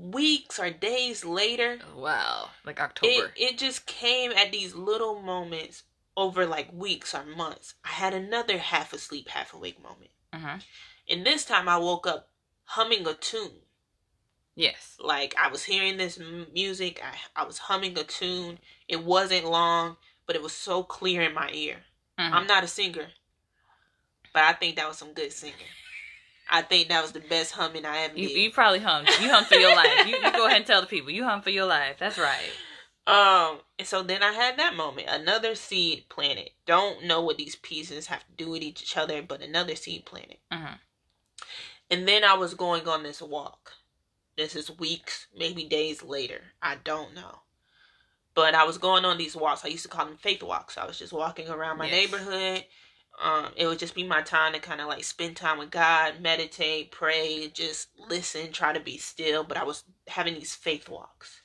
weeks 0.00 0.58
or 0.58 0.70
days 0.70 1.24
later, 1.24 1.78
Wow. 1.94 2.50
Like 2.64 2.78
it, 2.78 2.82
October. 2.82 3.32
it 3.36 3.58
just 3.58 3.86
came 3.86 4.32
at 4.32 4.50
these 4.52 4.74
little 4.74 5.20
moments 5.22 5.84
over 6.16 6.46
like 6.46 6.72
weeks 6.72 7.14
or 7.14 7.24
months. 7.24 7.74
I 7.84 7.88
had 7.88 8.14
another 8.14 8.58
half 8.58 8.92
asleep, 8.92 9.28
half 9.28 9.52
awake 9.54 9.82
moment. 9.82 10.10
hmm 10.32 10.58
And 11.08 11.24
this 11.26 11.44
time 11.44 11.68
I 11.68 11.76
woke 11.78 12.06
up 12.06 12.30
humming 12.64 13.06
a 13.06 13.14
tune. 13.14 13.60
Yes. 14.56 14.96
Like 15.00 15.34
I 15.36 15.48
was 15.48 15.64
hearing 15.64 15.96
this 15.96 16.18
music, 16.52 17.02
I, 17.02 17.42
I 17.42 17.44
was 17.44 17.58
humming 17.58 17.98
a 17.98 18.04
tune. 18.04 18.58
It 18.88 19.02
wasn't 19.04 19.46
long, 19.46 19.96
but 20.26 20.36
it 20.36 20.42
was 20.42 20.52
so 20.52 20.82
clear 20.82 21.22
in 21.22 21.34
my 21.34 21.50
ear. 21.52 21.78
Mhm. 22.18 22.32
I'm 22.32 22.46
not 22.46 22.62
a 22.64 22.68
singer, 22.68 23.08
but 24.32 24.42
I 24.44 24.52
think 24.52 24.76
that 24.76 24.86
was 24.88 24.98
some 24.98 25.12
good 25.12 25.32
singing. 25.32 25.54
I 26.50 26.62
think 26.62 26.88
that 26.88 27.02
was 27.02 27.12
the 27.12 27.20
best 27.20 27.52
humming 27.52 27.84
I 27.86 28.00
ever 28.04 28.16
You, 28.18 28.28
did. 28.28 28.36
you 28.36 28.50
probably 28.50 28.80
hummed. 28.80 29.08
You 29.20 29.30
hummed 29.30 29.46
for 29.46 29.54
your 29.56 29.74
life. 29.74 30.06
You, 30.06 30.16
you 30.16 30.32
go 30.32 30.46
ahead 30.46 30.58
and 30.58 30.66
tell 30.66 30.80
the 30.80 30.86
people. 30.86 31.10
You 31.10 31.24
hummed 31.24 31.44
for 31.44 31.50
your 31.50 31.66
life. 31.66 31.96
That's 31.98 32.18
right. 32.18 32.50
Um, 33.06 33.58
and 33.78 33.86
so 33.86 34.02
then 34.02 34.22
I 34.22 34.32
had 34.32 34.58
that 34.58 34.74
moment, 34.76 35.08
another 35.10 35.54
seed 35.54 36.04
planted. 36.08 36.50
Don't 36.66 37.04
know 37.04 37.20
what 37.22 37.36
these 37.36 37.56
pieces 37.56 38.06
have 38.06 38.20
to 38.26 38.32
do 38.44 38.50
with 38.50 38.62
each 38.62 38.96
other, 38.96 39.20
but 39.22 39.42
another 39.42 39.74
seed 39.76 40.04
planted. 40.06 40.38
hmm 40.50 40.74
And 41.90 42.08
then 42.08 42.24
I 42.24 42.34
was 42.34 42.54
going 42.54 42.88
on 42.88 43.02
this 43.02 43.20
walk. 43.20 43.72
This 44.36 44.56
is 44.56 44.70
weeks, 44.78 45.26
maybe 45.36 45.64
days 45.64 46.02
later. 46.02 46.40
I 46.62 46.76
don't 46.82 47.14
know. 47.14 47.40
But 48.34 48.54
I 48.54 48.64
was 48.64 48.78
going 48.78 49.04
on 49.04 49.16
these 49.18 49.36
walks. 49.36 49.64
I 49.64 49.68
used 49.68 49.84
to 49.84 49.88
call 49.88 50.06
them 50.06 50.16
faith 50.16 50.42
walks. 50.42 50.76
I 50.76 50.86
was 50.86 50.98
just 50.98 51.12
walking 51.12 51.48
around 51.48 51.78
my 51.78 51.86
Yes. 51.88 52.10
neighborhood. 52.10 52.64
Um, 53.22 53.50
it 53.56 53.66
would 53.66 53.78
just 53.78 53.94
be 53.94 54.04
my 54.04 54.22
time 54.22 54.52
to 54.54 54.58
kind 54.58 54.80
of 54.80 54.88
like 54.88 55.04
spend 55.04 55.36
time 55.36 55.58
with 55.58 55.70
God, 55.70 56.20
meditate, 56.20 56.90
pray, 56.90 57.48
just 57.52 57.88
listen, 58.08 58.52
try 58.52 58.72
to 58.72 58.80
be 58.80 58.98
still. 58.98 59.44
But 59.44 59.56
I 59.56 59.64
was 59.64 59.84
having 60.08 60.34
these 60.34 60.54
faith 60.54 60.88
walks. 60.88 61.42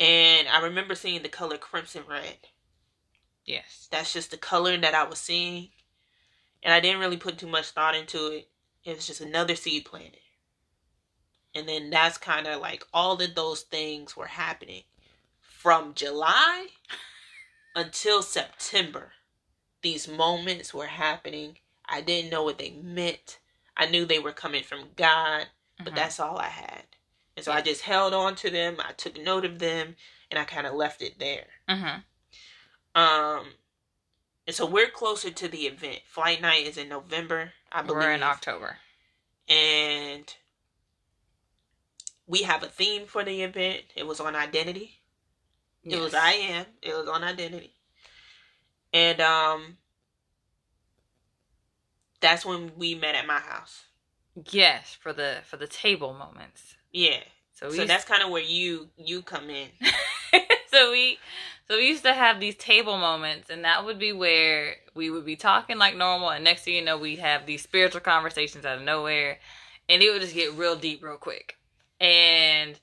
And 0.00 0.46
I 0.48 0.62
remember 0.62 0.94
seeing 0.94 1.22
the 1.22 1.28
color 1.28 1.58
crimson 1.58 2.04
red. 2.08 2.36
Yes. 3.44 3.88
That's 3.90 4.12
just 4.12 4.30
the 4.30 4.36
color 4.36 4.76
that 4.76 4.94
I 4.94 5.04
was 5.04 5.18
seeing. 5.18 5.70
And 6.62 6.72
I 6.72 6.80
didn't 6.80 7.00
really 7.00 7.16
put 7.16 7.38
too 7.38 7.48
much 7.48 7.70
thought 7.70 7.96
into 7.96 8.28
it. 8.28 8.48
It 8.84 8.96
was 8.96 9.06
just 9.06 9.20
another 9.20 9.56
seed 9.56 9.84
planted. 9.84 10.20
And 11.54 11.68
then 11.68 11.90
that's 11.90 12.18
kind 12.18 12.46
of 12.46 12.60
like 12.60 12.84
all 12.92 13.20
of 13.20 13.34
those 13.34 13.62
things 13.62 14.16
were 14.16 14.26
happening 14.26 14.82
from 15.40 15.94
July 15.94 16.68
until 17.74 18.22
September. 18.22 19.12
These 19.82 20.08
moments 20.08 20.74
were 20.74 20.86
happening. 20.86 21.58
I 21.86 22.00
didn't 22.00 22.30
know 22.30 22.42
what 22.42 22.58
they 22.58 22.70
meant. 22.70 23.38
I 23.76 23.86
knew 23.86 24.04
they 24.04 24.18
were 24.18 24.32
coming 24.32 24.64
from 24.64 24.90
God, 24.96 25.48
but 25.78 25.92
Mhm. 25.92 25.96
that's 25.96 26.18
all 26.20 26.36
I 26.38 26.48
had. 26.48 26.84
And 27.36 27.44
so 27.44 27.52
I 27.52 27.60
just 27.60 27.82
held 27.82 28.12
on 28.12 28.34
to 28.36 28.50
them. 28.50 28.80
I 28.80 28.92
took 28.92 29.16
note 29.16 29.44
of 29.44 29.60
them 29.60 29.96
and 30.30 30.38
I 30.38 30.44
kind 30.44 30.66
of 30.66 30.74
left 30.74 31.00
it 31.00 31.18
there. 31.18 31.46
Mhm. 31.68 32.04
Um, 32.94 33.54
and 34.46 34.56
so 34.56 34.66
we're 34.66 34.90
closer 34.90 35.30
to 35.30 35.48
the 35.48 35.66
event. 35.66 36.02
Flight 36.06 36.40
night 36.40 36.66
is 36.66 36.76
in 36.76 36.88
November, 36.88 37.54
I 37.70 37.82
believe. 37.82 38.02
We're 38.02 38.12
in 38.12 38.22
October. 38.24 38.80
And 39.46 40.34
we 42.26 42.42
have 42.42 42.62
a 42.62 42.68
theme 42.68 43.06
for 43.06 43.24
the 43.24 43.42
event. 43.42 43.84
It 43.94 44.06
was 44.06 44.20
on 44.20 44.34
identity. 44.34 45.00
It 45.84 45.98
was 45.98 46.12
I 46.12 46.32
am. 46.32 46.66
It 46.82 46.92
was 46.94 47.08
on 47.08 47.22
identity. 47.24 47.77
And 48.92 49.20
um 49.20 49.76
that's 52.20 52.44
when 52.44 52.72
we 52.76 52.94
met 52.94 53.14
at 53.14 53.26
my 53.26 53.38
house. 53.40 53.84
Yes, 54.50 54.96
for 55.00 55.12
the 55.12 55.38
for 55.44 55.56
the 55.56 55.66
table 55.66 56.12
moments. 56.14 56.76
Yeah. 56.92 57.20
So 57.54 57.70
So, 57.70 57.82
we 57.82 57.86
that's 57.86 58.04
kind 58.04 58.22
of 58.22 58.30
where 58.30 58.42
you 58.42 58.88
you 58.96 59.22
come 59.22 59.50
in. 59.50 59.68
so 60.70 60.90
we 60.92 61.18
so 61.66 61.76
we 61.76 61.88
used 61.88 62.04
to 62.04 62.14
have 62.14 62.40
these 62.40 62.56
table 62.56 62.98
moments 62.98 63.50
and 63.50 63.64
that 63.64 63.84
would 63.84 63.98
be 63.98 64.12
where 64.12 64.76
we 64.94 65.10
would 65.10 65.24
be 65.24 65.36
talking 65.36 65.78
like 65.78 65.96
normal 65.96 66.30
and 66.30 66.44
next 66.44 66.62
thing 66.62 66.74
you 66.74 66.84
know 66.84 66.98
we'd 66.98 67.18
have 67.18 67.46
these 67.46 67.62
spiritual 67.62 68.00
conversations 68.00 68.64
out 68.64 68.78
of 68.78 68.84
nowhere 68.84 69.38
and 69.88 70.02
it 70.02 70.10
would 70.10 70.22
just 70.22 70.34
get 70.34 70.52
real 70.54 70.76
deep 70.76 71.02
real 71.02 71.16
quick 71.16 71.56
and 72.00 72.78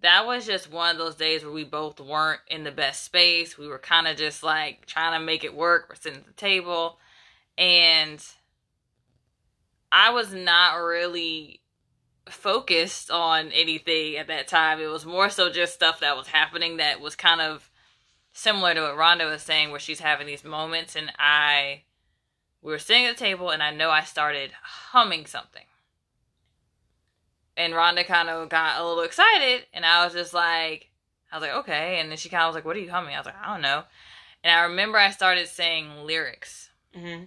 that 0.00 0.26
was 0.26 0.46
just 0.46 0.70
one 0.70 0.90
of 0.90 0.98
those 0.98 1.14
days 1.14 1.42
where 1.42 1.52
we 1.52 1.64
both 1.64 2.00
weren't 2.00 2.40
in 2.48 2.64
the 2.64 2.70
best 2.70 3.04
space 3.04 3.58
we 3.58 3.66
were 3.66 3.78
kind 3.78 4.06
of 4.06 4.16
just 4.16 4.42
like 4.42 4.86
trying 4.86 5.18
to 5.18 5.24
make 5.24 5.44
it 5.44 5.54
work 5.54 5.86
we're 5.88 5.94
sitting 5.94 6.18
at 6.18 6.26
the 6.26 6.32
table 6.32 6.98
and 7.58 8.24
i 9.90 10.10
was 10.10 10.32
not 10.32 10.74
really 10.76 11.60
focused 12.28 13.10
on 13.10 13.52
anything 13.52 14.16
at 14.16 14.26
that 14.28 14.48
time. 14.48 14.80
It 14.80 14.86
was 14.86 15.06
more 15.06 15.30
so 15.30 15.50
just 15.50 15.74
stuff 15.74 16.00
that 16.00 16.16
was 16.16 16.28
happening 16.28 16.76
that 16.76 17.00
was 17.00 17.14
kind 17.14 17.40
of 17.40 17.70
similar 18.32 18.74
to 18.74 18.80
what 18.82 18.96
Rhonda 18.96 19.30
was 19.30 19.42
saying, 19.42 19.70
where 19.70 19.80
she's 19.80 20.00
having 20.00 20.26
these 20.26 20.44
moments, 20.44 20.96
and 20.96 21.12
I, 21.18 21.82
we 22.60 22.72
were 22.72 22.78
sitting 22.78 23.06
at 23.06 23.16
the 23.16 23.24
table, 23.24 23.50
and 23.50 23.62
I 23.62 23.70
know 23.70 23.90
I 23.90 24.02
started 24.02 24.50
humming 24.62 25.26
something. 25.26 25.64
And 27.56 27.72
Rhonda 27.72 28.04
kind 28.06 28.28
of 28.28 28.48
got 28.48 28.80
a 28.80 28.86
little 28.86 29.02
excited, 29.02 29.66
and 29.72 29.86
I 29.86 30.04
was 30.04 30.12
just 30.12 30.34
like, 30.34 30.90
I 31.32 31.36
was 31.36 31.42
like, 31.42 31.56
okay. 31.56 32.00
And 32.00 32.10
then 32.10 32.18
she 32.18 32.28
kind 32.28 32.42
of 32.42 32.48
was 32.48 32.54
like, 32.54 32.64
what 32.64 32.76
are 32.76 32.80
you 32.80 32.90
humming? 32.90 33.14
I 33.14 33.18
was 33.18 33.26
like, 33.26 33.40
I 33.42 33.52
don't 33.52 33.62
know. 33.62 33.84
And 34.44 34.54
I 34.54 34.64
remember 34.64 34.98
I 34.98 35.10
started 35.10 35.48
saying 35.48 36.04
lyrics 36.04 36.70
hmm 36.94 37.24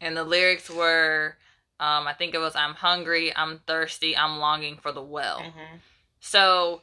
and 0.00 0.16
the 0.16 0.24
lyrics 0.24 0.70
were 0.70 1.36
um, 1.78 2.06
I 2.06 2.12
think 2.12 2.34
it 2.34 2.38
was 2.38 2.54
I'm 2.54 2.74
hungry, 2.74 3.34
I'm 3.34 3.60
thirsty, 3.66 4.16
I'm 4.16 4.38
longing 4.38 4.76
for 4.76 4.92
the 4.92 5.02
well. 5.02 5.40
hmm 5.40 5.76
So 6.20 6.82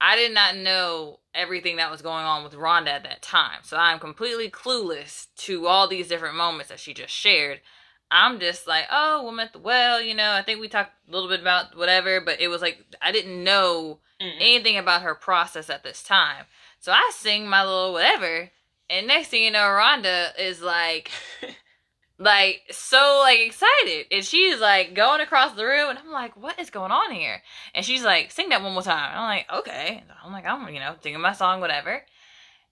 I 0.00 0.14
did 0.16 0.34
not 0.34 0.56
know 0.56 1.20
everything 1.34 1.76
that 1.76 1.90
was 1.90 2.02
going 2.02 2.24
on 2.24 2.44
with 2.44 2.52
Rhonda 2.52 2.88
at 2.88 3.02
that 3.04 3.22
time. 3.22 3.60
So 3.62 3.76
I'm 3.78 3.98
completely 3.98 4.50
clueless 4.50 5.28
to 5.38 5.66
all 5.66 5.88
these 5.88 6.08
different 6.08 6.36
moments 6.36 6.68
that 6.68 6.80
she 6.80 6.92
just 6.92 7.14
shared. 7.14 7.60
I'm 8.10 8.38
just 8.38 8.66
like, 8.66 8.84
oh, 8.90 9.28
I'm 9.28 9.40
at 9.40 9.52
the 9.52 9.58
well, 9.58 10.00
you 10.00 10.14
know, 10.14 10.32
I 10.32 10.42
think 10.42 10.60
we 10.60 10.68
talked 10.68 10.92
a 11.08 11.12
little 11.12 11.28
bit 11.28 11.40
about 11.40 11.76
whatever, 11.76 12.20
but 12.20 12.40
it 12.40 12.48
was 12.48 12.62
like 12.62 12.84
I 13.02 13.12
didn't 13.12 13.42
know 13.42 13.98
hmm 14.20 14.38
anything 14.40 14.78
about 14.78 15.02
her 15.02 15.14
process 15.14 15.68
at 15.70 15.82
this 15.82 16.02
time. 16.02 16.44
So 16.80 16.92
I 16.92 17.10
sing 17.14 17.48
my 17.48 17.64
little 17.64 17.92
whatever, 17.92 18.50
and 18.88 19.06
next 19.06 19.28
thing 19.28 19.42
you 19.44 19.50
know, 19.50 19.60
Rhonda 19.60 20.38
is 20.38 20.62
like, 20.62 21.10
like 22.18 22.62
so 22.70 23.20
like 23.22 23.40
excited, 23.40 24.06
and 24.10 24.24
she's 24.24 24.60
like 24.60 24.94
going 24.94 25.20
across 25.20 25.54
the 25.54 25.66
room, 25.66 25.90
and 25.90 25.98
I'm 25.98 26.12
like, 26.12 26.36
what 26.36 26.58
is 26.58 26.70
going 26.70 26.92
on 26.92 27.12
here? 27.12 27.42
And 27.74 27.84
she's 27.84 28.04
like, 28.04 28.30
sing 28.30 28.48
that 28.50 28.62
one 28.62 28.72
more 28.72 28.82
time. 28.82 29.10
And 29.10 29.20
I'm 29.20 29.26
like, 29.26 29.52
okay. 29.52 29.98
And 30.02 30.10
I'm 30.24 30.32
like, 30.32 30.46
I'm 30.46 30.72
you 30.72 30.80
know 30.80 30.94
singing 31.02 31.20
my 31.20 31.32
song, 31.32 31.60
whatever. 31.60 32.02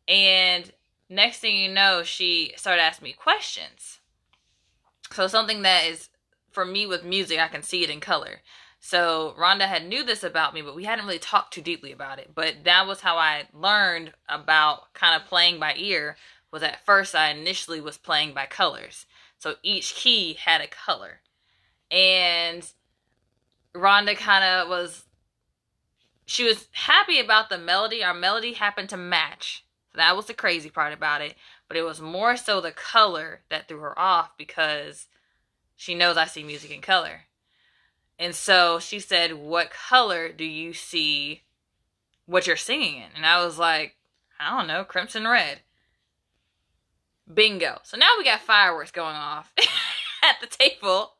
And 0.09 0.70
next 1.09 1.38
thing 1.40 1.57
you 1.57 1.73
know, 1.73 2.03
she 2.05 2.53
started 2.57 2.83
asking 2.83 3.05
me 3.05 3.12
questions. 3.12 4.01
So 5.14 5.27
something 5.29 5.62
that 5.62 5.85
is 5.85 6.09
for 6.50 6.64
me 6.64 6.87
with 6.87 7.05
music, 7.05 7.38
I 7.38 7.48
can 7.48 7.62
see 7.62 7.83
it 7.85 7.90
in 7.90 8.00
color. 8.00 8.40
So 8.81 9.35
Rhonda 9.38 9.66
had 9.66 9.87
knew 9.87 10.05
this 10.05 10.22
about 10.22 10.53
me, 10.53 10.61
but 10.61 10.77
we 10.77 10.85
hadn't 10.85 11.07
really 11.07 11.18
talked 11.18 11.55
too 11.55 11.62
deeply 11.62 11.92
about 11.92 12.18
it. 12.18 12.33
But 12.35 12.64
that 12.64 12.87
was 12.87 13.00
how 13.00 13.16
I 13.16 13.44
learned 13.53 14.12
about 14.29 14.92
kind 14.92 15.20
of 15.20 15.27
playing 15.27 15.59
by 15.59 15.74
ear. 15.77 16.16
Was 16.50 16.62
at 16.62 16.85
first 16.85 17.14
I 17.14 17.31
initially 17.31 17.81
was 17.81 17.96
playing 17.96 18.35
by 18.35 18.46
colors. 18.46 19.07
So 19.38 19.55
each 19.62 19.94
key 19.94 20.35
had 20.35 20.61
a 20.61 20.66
color. 20.66 21.20
And 21.90 22.68
Rhonda 23.74 24.16
kind 24.16 24.44
of 24.44 24.68
was 24.68 25.05
she 26.27 26.44
was 26.44 26.68
happy 26.72 27.20
about 27.20 27.50
the 27.50 27.59
melody. 27.59 28.03
Our 28.03 28.14
melody 28.14 28.53
happened 28.53 28.88
to 28.90 28.96
match. 28.96 29.64
That 29.94 30.16
was 30.16 30.27
the 30.27 30.35
crazy 30.35 30.70
part 30.70 30.92
about 30.92 31.20
it. 31.20 31.37
But 31.68 31.77
it 31.77 31.83
was 31.83 32.00
more 32.00 32.37
so 32.37 32.61
the 32.61 32.72
color 32.72 33.40
that 33.48 33.68
threw 33.68 33.79
her 33.81 33.98
off 33.98 34.37
because 34.37 35.09
she 35.77 35.94
knows 35.94 36.16
I 36.16 36.27
see 36.27 36.44
music 36.44 36.70
in 36.70 36.81
color. 36.81 37.22
And 38.18 38.35
so 38.35 38.79
she 38.79 39.00
said, 39.00 39.35
What 39.35 39.70
color 39.70 40.31
do 40.31 40.44
you 40.44 40.72
see 40.72 41.42
what 42.27 42.46
you're 42.46 42.57
singing 42.57 42.96
in? 42.96 43.09
And 43.16 43.27
I 43.27 43.44
was 43.44 43.59
like, 43.59 43.96
I 44.38 44.57
don't 44.57 44.68
know, 44.68 44.85
crimson 44.85 45.27
red. 45.27 45.61
Bingo. 47.33 47.81
So 47.85 47.96
now 47.96 48.11
we 48.18 48.24
got 48.24 48.40
fireworks 48.40 48.90
going 48.90 49.16
off 49.16 49.53
at 50.22 50.40
the 50.40 50.46
table. 50.46 51.14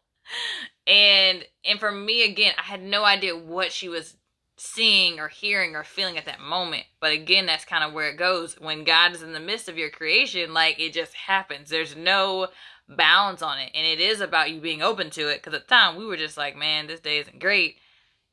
And 0.87 1.45
and 1.65 1.81
for 1.81 1.91
me 1.91 2.25
again, 2.25 2.55
I 2.59 2.63
had 2.63 2.83
no 2.83 3.05
idea 3.05 3.37
what 3.37 3.73
she 3.73 3.89
was 3.89 4.17
seeing 4.65 5.21
or 5.21 5.29
hearing 5.29 5.77
or 5.77 5.85
feeling 5.85 6.17
at 6.17 6.25
that 6.25 6.41
moment. 6.41 6.85
But 7.01 7.13
again, 7.13 7.47
that's 7.47 7.65
kind 7.65 7.85
of 7.85 7.93
where 7.93 8.09
it 8.09 8.17
goes. 8.17 8.59
When 8.59 8.83
God 8.83 9.15
is 9.15 9.23
in 9.23 9.33
the 9.33 9.41
midst 9.41 9.69
of 9.69 9.77
your 9.77 9.91
creation, 9.91 10.55
like 10.55 10.81
it 10.81 10.93
just 10.93 11.15
happens. 11.15 11.69
There's 11.69 11.95
no 11.95 12.49
bounds 12.89 13.43
on 13.43 13.59
it. 13.59 13.71
And 13.75 13.87
it 13.87 14.01
is 14.01 14.21
about 14.21 14.51
you 14.51 14.61
being 14.61 14.83
open 14.83 15.11
to 15.11 15.29
it. 15.29 15.43
Because 15.43 15.55
at 15.55 15.69
the 15.69 15.75
time, 15.75 15.97
we 15.97 16.07
were 16.07 16.17
just 16.17 16.37
like, 16.37 16.57
man, 16.57 16.87
this 16.87 17.01
day 17.01 17.19
isn't 17.19 17.39
great. 17.39 17.77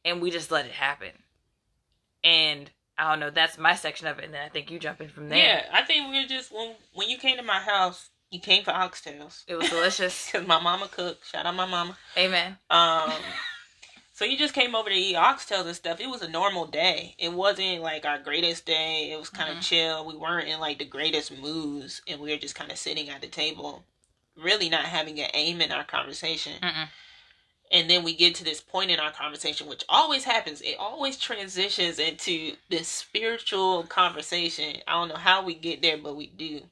And 0.06 0.22
we 0.22 0.32
just 0.32 0.52
let 0.52 0.66
it 0.66 0.72
happen. 0.72 1.12
And 2.24 2.72
I 2.98 3.10
don't 3.10 3.20
know, 3.20 3.30
that's 3.30 3.58
my 3.58 3.76
section 3.76 4.08
of 4.08 4.20
it. 4.20 4.26
And 4.26 4.34
then 4.34 4.46
I 4.46 4.50
think 4.50 4.72
you 4.72 4.80
jump 4.80 5.02
in 5.02 5.10
from 5.10 5.30
there. 5.30 5.38
Yeah, 5.38 5.66
I 5.74 5.84
think 5.84 6.10
we 6.10 6.22
were 6.22 6.28
just 6.28 6.54
when 6.54 6.76
when 6.94 7.10
you 7.10 7.18
came 7.18 7.38
to 7.38 7.44
my 7.44 7.60
house, 7.60 8.10
you 8.30 8.40
came 8.40 8.64
for 8.64 8.72
oxtails 8.72 9.44
It 9.48 9.56
was 9.56 9.70
delicious. 9.70 10.28
because 10.32 10.48
my 10.48 10.62
mama 10.62 10.88
cooked. 10.88 11.28
Shout 11.30 11.46
out 11.46 11.56
my 11.56 11.66
mama. 11.66 11.98
Amen. 12.18 12.58
Um, 12.70 13.12
so 14.22 14.28
you 14.28 14.38
just 14.38 14.54
came 14.54 14.76
over 14.76 14.88
to 14.88 14.96
eat 14.96 15.16
oxtails 15.16 15.66
and 15.66 15.76
stuff. 15.76 16.00
It 16.00 16.08
was 16.08 16.22
a 16.22 16.30
normal 16.30 16.68
day. 16.68 17.16
It 17.18 17.34
wasn't 17.34 17.82
like 17.82 18.06
our 18.06 18.20
greatest 18.20 18.68
day. 18.68 19.10
It 19.12 19.18
was 19.18 19.32
kind 19.32 19.50
of 19.50 19.58
Mhm. 19.58 19.68
chill. 19.68 20.06
We 20.06 20.16
weren't 20.16 20.48
in 20.48 20.60
like 20.60 20.78
the 20.78 20.86
greatest 20.86 21.32
moods, 21.32 22.04
and 22.06 22.20
we 22.20 22.30
were 22.30 22.38
just 22.38 22.54
kind 22.54 22.72
of 22.72 22.78
sitting 22.78 23.10
at 23.10 23.22
the 23.22 23.28
table, 23.28 23.84
really 24.36 24.70
not 24.70 24.86
having 24.86 25.20
an 25.20 25.32
aim 25.34 25.60
in 25.60 25.72
our 25.72 25.84
conversation. 25.84 26.60
Mm-mm. 26.62 26.90
And 27.72 27.90
then 27.90 28.04
we 28.04 28.14
get 28.14 28.36
to 28.36 28.44
this 28.44 28.62
point 28.62 28.92
in 28.92 29.00
our 29.00 29.12
conversation, 29.12 29.66
which 29.66 29.84
always 29.90 30.26
happens. 30.26 30.62
It 30.62 30.78
always 30.78 31.18
transitions 31.18 31.98
into 31.98 32.58
this 32.70 32.88
spiritual 32.88 33.86
conversation. 33.86 34.84
I 34.88 34.92
don't 34.92 35.08
know 35.08 35.16
how 35.16 35.42
we 35.42 35.56
get 35.56 35.82
there, 35.82 35.98
but 35.98 36.16
we 36.16 36.28
do. 36.28 36.70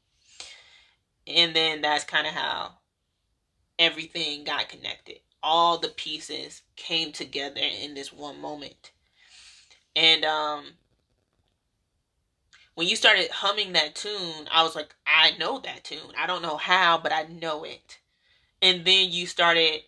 And 1.26 1.56
then 1.56 1.82
that's 1.82 2.04
kind 2.04 2.28
of 2.28 2.34
how 2.34 2.78
everything 3.80 4.44
got 4.44 4.70
connected. 4.70 5.22
All 5.41 5.78
the 5.78 5.89
pieces 5.89 6.63
came 6.75 7.12
together 7.12 7.62
in 7.62 7.93
this 7.93 8.12
one 8.12 8.39
moment. 8.39 8.91
And 9.95 10.25
um 10.25 10.65
when 12.75 12.88
you 12.88 12.95
started 12.95 13.30
humming 13.30 13.73
that 13.73 13.95
tune, 13.95 14.47
I 14.52 14.63
was 14.63 14.75
like, 14.75 14.95
I 15.06 15.32
know 15.38 15.60
that 15.60 15.84
tune. 15.84 16.13
I 16.17 16.28
don't 16.28 16.41
know 16.41 16.56
how, 16.56 16.97
but 16.97 17.12
I 17.12 17.23
know 17.23 17.63
it. 17.65 17.99
And 18.62 18.86
then 18.86 19.12
you 19.12 19.28
started 19.28 19.82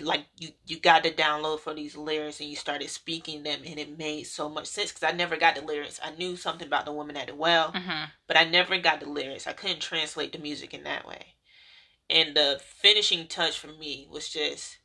like 0.00 0.26
you 0.38 0.48
you 0.66 0.80
got 0.80 1.04
the 1.04 1.10
download 1.12 1.60
for 1.60 1.72
these 1.74 1.96
lyrics 1.96 2.40
and 2.40 2.48
you 2.48 2.56
started 2.56 2.90
speaking 2.90 3.42
them 3.44 3.60
and 3.64 3.78
it 3.78 3.96
made 3.96 4.24
so 4.24 4.48
much 4.48 4.66
sense 4.66 4.92
because 4.92 5.08
I 5.08 5.16
never 5.16 5.36
got 5.36 5.54
the 5.54 5.62
lyrics. 5.62 6.00
I 6.02 6.10
knew 6.16 6.36
something 6.36 6.66
about 6.66 6.86
the 6.86 6.92
woman 6.92 7.16
at 7.16 7.28
the 7.28 7.34
well, 7.34 7.72
hmm 7.72 8.04
but 8.26 8.36
I 8.36 8.44
never 8.44 8.76
got 8.78 8.98
the 9.00 9.08
lyrics. 9.08 9.46
I 9.46 9.52
couldn't 9.52 9.80
translate 9.80 10.32
the 10.32 10.38
music 10.38 10.74
in 10.74 10.82
that 10.82 11.06
way. 11.06 11.35
And 12.08 12.36
the 12.36 12.60
finishing 12.64 13.26
touch 13.26 13.58
for 13.58 13.68
me 13.68 14.06
was 14.10 14.28
just 14.28 14.78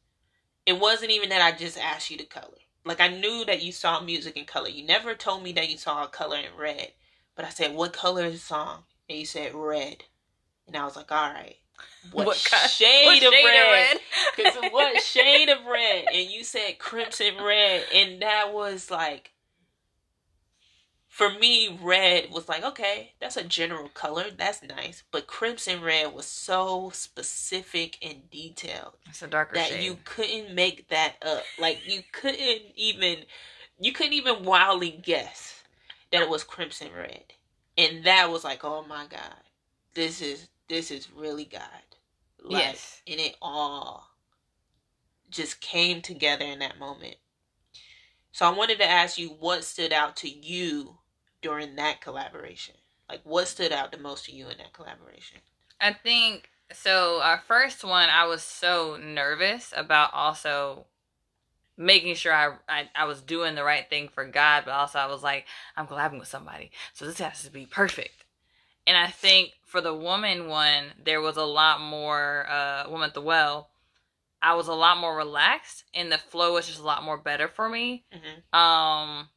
it 0.66 0.80
wasn't 0.80 1.12
even 1.12 1.30
that 1.30 1.42
I 1.42 1.58
just 1.58 1.78
asked 1.78 2.10
you 2.12 2.18
to 2.18 2.26
color. 2.26 2.58
Like 2.86 3.00
I 3.02 3.08
knew 3.10 3.46
that 3.46 3.62
you 3.62 3.72
saw 3.72 4.00
music 4.02 4.38
in 4.38 4.46
color. 4.46 4.70
You 4.70 4.86
never 4.86 5.16
told 5.16 5.44
me 5.44 5.52
that 5.54 5.70
you 5.70 5.78
saw 5.78 6.04
a 6.04 6.08
color 6.08 6.38
in 6.38 6.58
red. 6.60 6.94
But 7.36 7.46
I 7.46 7.50
said, 7.50 7.74
What 7.76 7.94
color 7.94 8.26
is 8.26 8.34
the 8.34 8.40
song? 8.40 8.84
and 9.12 9.20
you 9.20 9.26
said 9.26 9.54
red, 9.54 10.06
and 10.68 10.76
I 10.76 10.86
was 10.86 10.96
like, 10.96 11.12
all 11.12 11.34
right, 11.34 11.56
what, 12.12 12.28
What 12.28 12.38
shade, 12.38 13.06
what 13.06 13.24
of 13.24 13.34
shade 13.34 13.46
of 13.46 13.52
red? 13.52 13.72
red? 13.72 13.98
Because 14.38 14.72
what 14.72 15.02
shade 15.04 15.50
of 15.50 15.66
red? 15.66 16.06
And 16.14 16.30
you 16.30 16.44
said 16.44 16.80
crimson 16.80 17.34
red, 17.44 17.86
and 17.94 18.22
that 18.22 18.54
was 18.54 18.90
like, 18.90 19.32
for 21.22 21.38
me, 21.40 21.78
red 21.84 22.32
was 22.32 22.50
like, 22.50 22.64
okay, 22.64 23.14
that's 23.20 23.38
a 23.38 23.44
general 23.44 23.90
color, 23.90 24.26
that's 24.36 24.64
nice. 24.64 25.04
But 25.12 25.28
crimson 25.28 25.84
red 25.84 26.16
was 26.16 26.26
so 26.26 26.90
specific 26.94 28.00
and 28.02 28.28
detailed 28.32 28.94
It's 29.08 29.22
a 29.22 29.28
darker 29.28 29.56
that 29.56 29.70
shade. 29.70 29.84
you 29.84 30.00
couldn't 30.04 30.56
make 30.56 30.88
that 30.90 31.18
up. 31.22 31.44
Like 31.60 31.80
you 31.88 32.02
couldn't 32.12 32.62
even, 32.76 33.20
you 33.80 33.92
couldn't 33.94 34.14
even 34.14 34.44
wildly 34.46 35.00
guess 35.04 35.62
that 36.12 36.24
it 36.24 36.30
was 36.30 36.44
crimson 36.44 36.88
red, 36.98 37.24
and 37.78 38.04
that 38.06 38.32
was 38.32 38.44
like, 38.44 38.64
oh 38.64 38.84
my 38.90 39.06
god, 39.08 39.36
this 39.94 40.24
is 40.24 40.48
this 40.70 40.90
is 40.90 41.12
really 41.12 41.46
God. 41.46 41.62
Like, 42.44 42.62
Yes. 42.62 43.02
and 43.08 43.20
it 43.20 43.36
all 43.44 44.08
just 45.30 45.62
came 45.62 46.02
together 46.02 46.46
in 46.46 46.60
that 46.60 46.80
moment. 46.80 47.18
So 48.32 48.48
I 48.48 48.58
wanted 48.58 48.80
to 48.80 48.90
ask 48.90 49.20
you 49.20 49.30
what 49.30 49.64
stood 49.64 49.94
out 49.94 50.16
to 50.18 50.30
you 50.30 50.98
during 51.42 51.76
that 51.76 52.02
collaboration. 52.02 52.76
Like 53.10 53.22
what 53.24 53.48
stood 53.48 53.72
out 53.72 53.92
the 53.92 53.98
most 53.98 54.26
to 54.26 54.36
you 54.36 54.48
in 54.50 54.58
that 54.58 54.74
collaboration? 54.74 55.40
I 55.80 55.94
think 55.94 56.50
so. 56.72 57.20
Our 57.22 57.42
first 57.48 57.84
one, 57.84 58.10
I 58.10 58.26
was 58.26 58.42
so 58.42 58.98
nervous 59.02 59.74
about 59.76 60.14
also 60.14 60.86
making 61.78 62.16
sure 62.16 62.34
I, 62.34 62.56
I 62.70 62.90
I 62.96 63.06
was 63.06 63.22
doing 63.22 63.56
the 63.56 63.64
right 63.64 63.90
thing 63.90 64.10
for 64.10 64.26
God, 64.26 64.64
but 64.66 64.72
also 64.72 65.00
I 65.00 65.08
was 65.08 65.24
like, 65.24 65.46
I'm 65.76 65.88
collabing 65.88 66.20
with 66.20 66.28
somebody, 66.28 66.72
so 66.94 67.06
this 67.06 67.20
has 67.20 67.44
to 67.44 67.52
be 67.52 67.66
perfect. 67.66 68.26
And 68.88 68.98
I 68.98 69.08
think 69.08 69.54
for 69.66 69.82
the 69.82 69.94
woman 69.94 70.48
one, 70.48 70.86
there 71.04 71.22
was 71.22 71.38
a 71.38 71.44
lot 71.46 71.82
more 71.82 72.46
uh 72.50 72.90
woman 72.90 73.08
at 73.10 73.14
the 73.14 73.22
well. 73.22 73.70
I 74.42 74.56
was 74.56 74.68
a 74.68 74.74
lot 74.74 74.98
more 74.98 75.16
relaxed, 75.16 75.84
and 75.94 76.12
the 76.12 76.18
flow 76.18 76.54
was 76.54 76.68
just 76.68 76.80
a 76.80 76.84
lot 76.86 77.04
more 77.04 77.18
better 77.18 77.48
for 77.48 77.70
me. 77.70 78.06
hmm 78.12 78.58
um 78.58 79.30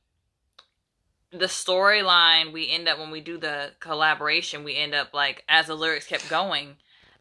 the 1.38 1.46
storyline 1.46 2.52
we 2.52 2.70
end 2.70 2.86
up 2.88 2.98
when 2.98 3.10
we 3.10 3.20
do 3.20 3.36
the 3.36 3.72
collaboration 3.80 4.62
we 4.62 4.76
end 4.76 4.94
up 4.94 5.12
like 5.12 5.42
as 5.48 5.66
the 5.66 5.74
lyrics 5.74 6.06
kept 6.06 6.28
going 6.30 6.76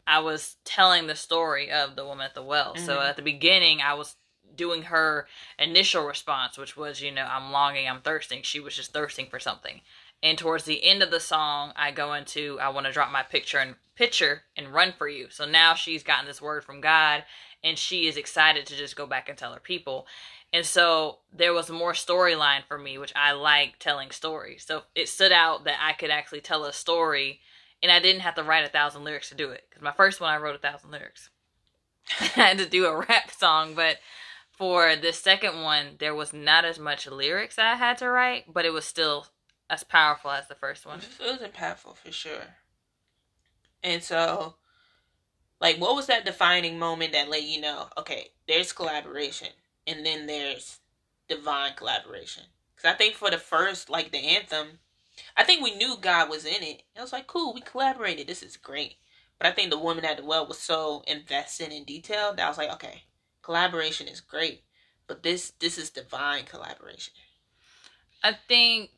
i 0.06 0.18
was 0.20 0.56
telling 0.64 1.06
the 1.06 1.16
story 1.16 1.70
of 1.70 1.96
the 1.96 2.04
woman 2.04 2.24
at 2.24 2.34
the 2.34 2.42
well. 2.42 2.76
So 2.76 2.98
Mhm. 2.98 3.08
at 3.08 3.16
the 3.16 3.22
beginning 3.22 3.80
i 3.80 3.94
was 3.94 4.16
doing 4.54 4.82
her 4.84 5.26
initial 5.58 6.06
response 6.06 6.56
which 6.56 6.76
was 6.76 7.00
you 7.02 7.10
know 7.10 7.24
i'm 7.24 7.50
longing 7.50 7.88
i'm 7.88 8.02
thirsting. 8.02 8.42
She 8.42 8.60
was 8.60 8.76
just 8.76 8.92
thirsting 8.92 9.26
for 9.26 9.40
something. 9.40 9.80
And 10.22 10.38
towards 10.38 10.64
the 10.64 10.84
end 10.84 11.02
of 11.02 11.10
the 11.10 11.20
song 11.20 11.72
i 11.74 11.90
go 11.90 12.12
into 12.14 12.58
i 12.60 12.68
want 12.68 12.86
to 12.86 12.92
drop 12.92 13.10
my 13.10 13.22
picture 13.24 13.58
and 13.58 13.74
picture 13.96 14.44
and 14.56 14.72
run 14.74 14.92
for 14.92 15.08
you. 15.08 15.28
So 15.30 15.44
now 15.44 15.74
she's 15.74 16.02
gotten 16.04 16.26
this 16.26 16.42
word 16.42 16.62
from 16.64 16.80
god 16.80 17.24
and 17.64 17.78
she 17.78 18.06
is 18.06 18.16
excited 18.16 18.66
to 18.66 18.76
just 18.76 18.94
go 18.94 19.06
back 19.06 19.28
and 19.28 19.36
tell 19.36 19.52
her 19.54 19.60
people 19.60 20.06
and 20.54 20.64
so 20.64 21.18
there 21.32 21.52
was 21.52 21.68
more 21.68 21.94
storyline 21.94 22.62
for 22.62 22.78
me, 22.78 22.96
which 22.96 23.12
I 23.16 23.32
like 23.32 23.80
telling 23.80 24.12
stories. 24.12 24.64
So 24.64 24.84
it 24.94 25.08
stood 25.08 25.32
out 25.32 25.64
that 25.64 25.78
I 25.82 25.94
could 25.94 26.10
actually 26.10 26.42
tell 26.42 26.64
a 26.64 26.72
story 26.72 27.40
and 27.82 27.90
I 27.90 27.98
didn't 27.98 28.20
have 28.20 28.36
to 28.36 28.44
write 28.44 28.64
a 28.64 28.68
thousand 28.68 29.02
lyrics 29.02 29.30
to 29.30 29.34
do 29.34 29.50
it. 29.50 29.64
Because 29.68 29.82
my 29.82 29.90
first 29.90 30.20
one, 30.20 30.32
I 30.32 30.36
wrote 30.36 30.54
a 30.54 30.58
thousand 30.60 30.92
lyrics. 30.92 31.30
I 32.20 32.26
had 32.26 32.58
to 32.58 32.66
do 32.66 32.86
a 32.86 32.96
rap 32.96 33.32
song. 33.32 33.74
But 33.74 33.96
for 34.52 34.94
the 34.94 35.12
second 35.12 35.60
one, 35.60 35.96
there 35.98 36.14
was 36.14 36.32
not 36.32 36.64
as 36.64 36.78
much 36.78 37.08
lyrics 37.08 37.58
I 37.58 37.74
had 37.74 37.98
to 37.98 38.08
write, 38.08 38.44
but 38.54 38.64
it 38.64 38.72
was 38.72 38.84
still 38.84 39.26
as 39.68 39.82
powerful 39.82 40.30
as 40.30 40.46
the 40.46 40.54
first 40.54 40.86
one. 40.86 41.00
It 41.00 41.40
was 41.40 41.50
impactful 41.50 41.96
for 41.96 42.12
sure. 42.12 42.54
And 43.82 44.04
so, 44.04 44.54
like, 45.60 45.78
what 45.78 45.96
was 45.96 46.06
that 46.06 46.24
defining 46.24 46.78
moment 46.78 47.12
that 47.12 47.28
let 47.28 47.42
you 47.42 47.60
know, 47.60 47.88
okay, 47.98 48.28
there's 48.46 48.72
collaboration, 48.72 49.48
and 49.86 50.04
then 50.04 50.26
there's 50.26 50.80
divine 51.28 51.72
collaboration? 51.76 52.44
Because 52.74 52.92
I 52.92 52.96
think 52.96 53.14
for 53.14 53.30
the 53.30 53.38
first, 53.38 53.88
like, 53.90 54.12
the 54.12 54.18
anthem, 54.18 54.78
I 55.36 55.44
think 55.44 55.62
we 55.62 55.74
knew 55.74 55.96
God 56.00 56.28
was 56.28 56.44
in 56.44 56.62
it. 56.62 56.82
It 56.96 57.00
was 57.00 57.12
like, 57.12 57.26
cool, 57.26 57.54
we 57.54 57.60
collaborated. 57.60 58.26
This 58.26 58.42
is 58.42 58.56
great. 58.56 58.96
But 59.38 59.48
I 59.48 59.52
think 59.52 59.70
the 59.70 59.78
woman 59.78 60.04
at 60.04 60.16
the 60.16 60.24
well 60.24 60.46
was 60.46 60.58
so 60.58 61.02
invested 61.06 61.72
in 61.72 61.84
detail 61.84 62.34
that 62.34 62.44
I 62.44 62.48
was 62.48 62.58
like, 62.58 62.72
okay, 62.74 63.02
collaboration 63.42 64.08
is 64.08 64.20
great, 64.20 64.62
but 65.06 65.22
this 65.22 65.52
this 65.60 65.76
is 65.76 65.90
divine 65.90 66.44
collaboration. 66.44 67.12
I 68.22 68.36
think 68.48 68.90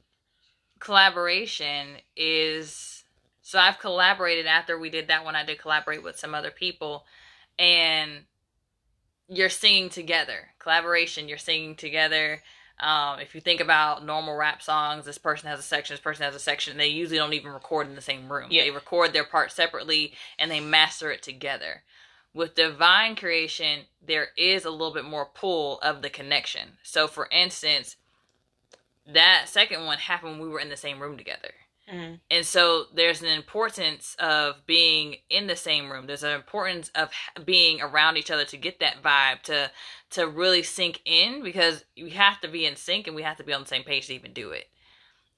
collaboration 0.79 1.97
is 2.17 3.05
so 3.43 3.59
I've 3.59 3.79
collaborated 3.79 4.47
after 4.47 4.79
we 4.79 4.91
did 4.91 5.09
that 5.09 5.25
one 5.25 5.37
I 5.37 5.45
did 5.45 5.59
collaborate 5.59 6.03
with 6.03 6.19
some 6.19 6.35
other 6.35 6.51
people 6.51 7.05
and 7.59 8.25
you're 9.29 9.49
singing 9.49 9.89
together. 9.89 10.49
Collaboration, 10.59 11.29
you're 11.29 11.39
singing 11.39 11.75
together. 11.75 12.43
Um, 12.79 13.21
if 13.21 13.35
you 13.35 13.41
think 13.41 13.61
about 13.61 14.05
normal 14.05 14.37
rap 14.37 14.63
songs, 14.63 15.07
this 15.07 15.19
person 15.19 15.49
has 15.49 15.59
a 15.59 15.63
section, 15.63 15.95
this 15.95 16.01
person 16.01 16.25
has 16.25 16.35
a 16.35 16.41
section, 16.41 16.73
and 16.73 16.81
they 16.81 16.89
usually 16.89 17.17
don't 17.17 17.33
even 17.33 17.53
record 17.53 17.89
in 17.89 17.95
the 17.95 18.03
same 18.03 18.31
room. 18.31 18.49
Yeah. 18.51 18.65
They 18.65 18.71
record 18.71 19.13
their 19.13 19.25
part 19.25 19.51
separately 19.51 20.13
and 20.39 20.51
they 20.51 20.61
master 20.61 21.11
it 21.11 21.23
together. 21.23 21.83
With 22.35 22.55
divine 22.55 23.17
creation, 23.17 23.85
there 24.07 24.29
is 24.37 24.67
a 24.67 24.71
little 24.71 24.93
bit 24.93 25.07
more 25.07 25.25
pull 25.25 25.79
of 25.81 26.03
the 26.03 26.11
connection. 26.11 26.77
So, 26.83 27.09
for 27.09 27.29
instance, 27.33 27.97
that 29.07 29.45
second 29.49 29.87
one 29.87 29.99
happened 29.99 30.33
when 30.33 30.41
we 30.41 30.49
were 30.49 30.61
in 30.61 30.69
the 30.69 30.77
same 30.77 31.01
room 31.01 31.17
together. 31.17 31.53
Mm-hmm. 31.93 32.15
And 32.31 32.45
so 32.45 32.87
there's 32.95 33.23
an 33.23 33.29
importance 33.29 34.17
of 34.19 34.67
being 34.67 35.17
in 35.31 35.47
the 35.47 35.57
same 35.57 35.91
room. 35.91 36.07
There's 36.07 36.25
an 36.25 36.35
importance 36.35 36.91
of 36.95 37.11
being 37.45 37.81
around 37.81 38.17
each 38.17 38.31
other 38.31 38.45
to 38.47 38.57
get 38.57 38.81
that 38.81 39.03
vibe 39.03 39.43
to 39.43 39.71
to 40.11 40.27
really 40.27 40.63
sink 40.63 41.01
in 41.05 41.43
because 41.43 41.85
we 41.97 42.11
have 42.11 42.41
to 42.41 42.49
be 42.49 42.67
in 42.67 42.77
sync 42.77 43.07
and 43.07 43.15
we 43.15 43.23
have 43.23 43.37
to 43.37 43.45
be 43.45 43.53
on 43.53 43.63
the 43.63 43.69
same 43.69 43.85
page 43.85 44.07
to 44.07 44.15
even 44.15 44.33
do 44.33 44.51
it. 44.51 44.69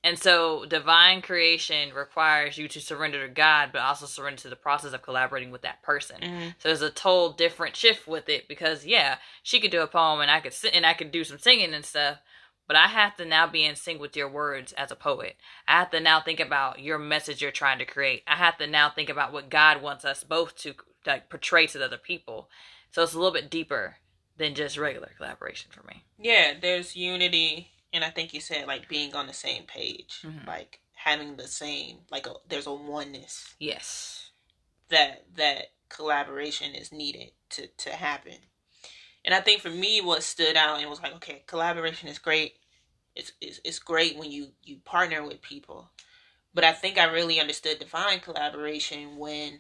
And 0.05 0.19
so 0.19 0.65
divine 0.65 1.23
creation 1.23 1.93
requires 1.93 2.57
you 2.57 2.69
to 2.69 2.81
surrender 2.81 3.27
to 3.27 3.33
God 3.33 3.71
but 3.73 3.83
also 3.83 4.07
surrender 4.07 4.41
to 4.43 4.49
the 4.49 4.57
process 4.57 4.93
of 4.93 5.03
collaborating 5.03 5.51
with 5.51 5.63
that 5.63 5.83
person. 5.83 6.21
Mm-hmm. 6.21 6.49
So 6.59 6.69
there's 6.69 6.83
a 6.83 6.91
total 6.91 7.33
different 7.33 7.77
shift 7.77 8.07
with 8.07 8.29
it 8.29 8.47
because 8.49 8.87
yeah, 8.87 9.17
she 9.43 9.61
could 9.61 9.71
do 9.71 9.83
a 9.83 9.87
poem 9.87 10.21
and 10.21 10.31
I 10.31 10.41
could 10.41 10.55
sit 10.55 10.75
and 10.75 10.87
I 10.87 10.95
could 10.95 11.11
do 11.11 11.25
some 11.25 11.39
singing 11.39 11.75
and 11.75 11.85
stuff, 11.85 12.19
but 12.69 12.77
I 12.77 12.87
have 12.89 13.17
to 13.17 13.25
now 13.25 13.49
be 13.49 13.65
in 13.65 13.75
sync 13.75 14.01
with 14.01 14.15
your 14.17 14.29
words 14.29 14.73
as 14.75 14.93
a 14.93 14.97
poet. 14.97 15.37
I 15.67 15.73
have 15.81 15.91
to 15.91 15.99
now 16.01 16.21
think 16.21 16.39
about 16.39 16.79
your 16.81 16.99
message 16.99 17.43
you're 17.43 17.51
trying 17.51 17.79
to 17.79 17.85
create. 17.87 18.23
I 18.29 18.37
have 18.37 18.59
to 18.59 18.67
now 18.69 18.91
think 18.91 19.09
about 19.09 19.33
what 19.33 19.49
God 19.51 19.83
wants 19.83 20.05
us 20.05 20.23
both 20.23 20.55
to 20.59 20.75
like 21.07 21.31
portray 21.31 21.67
to 21.69 21.79
the 21.79 21.87
other 21.87 21.97
people. 21.97 22.49
So 22.93 23.03
it's 23.03 23.15
a 23.15 23.19
little 23.19 23.33
bit 23.33 23.51
deeper 23.51 23.97
than 24.37 24.55
just 24.55 24.77
regular 24.79 25.11
collaboration 25.17 25.71
for 25.73 25.83
me. 25.87 26.05
Yeah, 26.19 26.55
there's 26.61 26.95
unity, 26.95 27.71
and 27.93 28.05
I 28.05 28.11
think 28.11 28.33
you 28.35 28.41
said 28.41 28.67
like 28.67 28.89
being 28.89 29.15
on 29.15 29.27
the 29.27 29.33
same 29.33 29.65
page, 29.65 30.21
Mhm. 30.23 30.47
like 30.47 30.81
having 30.95 31.37
the 31.37 31.49
same, 31.49 32.01
like 32.11 32.27
a, 32.27 32.35
there's 32.47 32.67
a 32.67 32.73
oneness 32.75 33.55
Yes. 33.59 34.31
that 34.91 35.25
that 35.37 35.73
collaboration 35.89 36.75
is 36.75 36.93
needed 36.93 37.33
to 37.51 37.67
to 37.67 37.91
happen. 37.97 38.39
And 39.29 39.35
I 39.35 39.43
think 39.43 39.61
for 39.61 39.69
me, 39.69 40.01
what 40.01 40.23
stood 40.23 40.57
out 40.57 40.81
and 40.81 40.89
was 40.89 41.03
like, 41.03 41.15
okay, 41.17 41.43
collaboration 41.47 42.09
is 42.09 42.19
great. 42.19 42.55
It's 43.15 43.33
it's, 43.43 43.61
it's 43.63 43.79
great 43.79 44.17
when 44.17 44.31
you 44.31 44.53
you 44.63 44.79
partner 44.87 45.23
with 45.23 45.43
people, 45.43 45.91
but 46.55 46.65
I 46.65 46.73
think 46.73 46.97
I 46.97 47.13
really 47.13 47.39
understood 47.39 47.79
divine 47.79 48.21
collaboration 48.21 49.19
when 49.19 49.59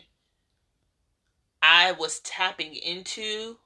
I 1.61 1.93
was 1.93 2.21
tapping 2.21 2.77
into 2.77 3.59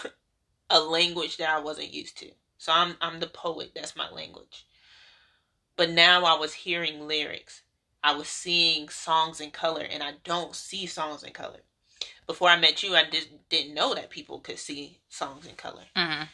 a 0.70 0.80
language 0.80 1.36
that 1.36 1.48
I 1.48 1.60
wasn't 1.60 1.94
used 1.94 2.18
to. 2.18 2.30
So 2.58 2.72
I'm 2.72 2.96
I'm 3.00 3.20
the 3.20 3.28
poet, 3.28 3.70
that's 3.72 3.94
my 3.94 4.10
language. 4.10 4.66
But 5.76 5.92
now 5.92 6.24
I 6.24 6.36
was 6.36 6.54
hearing 6.54 7.06
lyrics. 7.06 7.62
I 8.02 8.16
was 8.16 8.26
seeing 8.26 8.88
songs 8.88 9.40
in 9.40 9.52
color 9.52 9.86
and 9.88 10.02
I 10.02 10.14
don't 10.24 10.56
see 10.56 10.86
songs 10.86 11.22
in 11.22 11.32
color. 11.32 11.60
Before 12.26 12.48
I 12.48 12.58
met 12.58 12.82
you, 12.82 12.94
I 12.96 13.04
did, 13.08 13.28
didn't 13.48 13.74
know 13.74 13.94
that 13.94 14.10
people 14.10 14.40
could 14.40 14.58
see 14.58 14.98
songs 15.08 15.46
in 15.46 15.54
color. 15.54 15.84
Mm-hmm. 15.96 16.24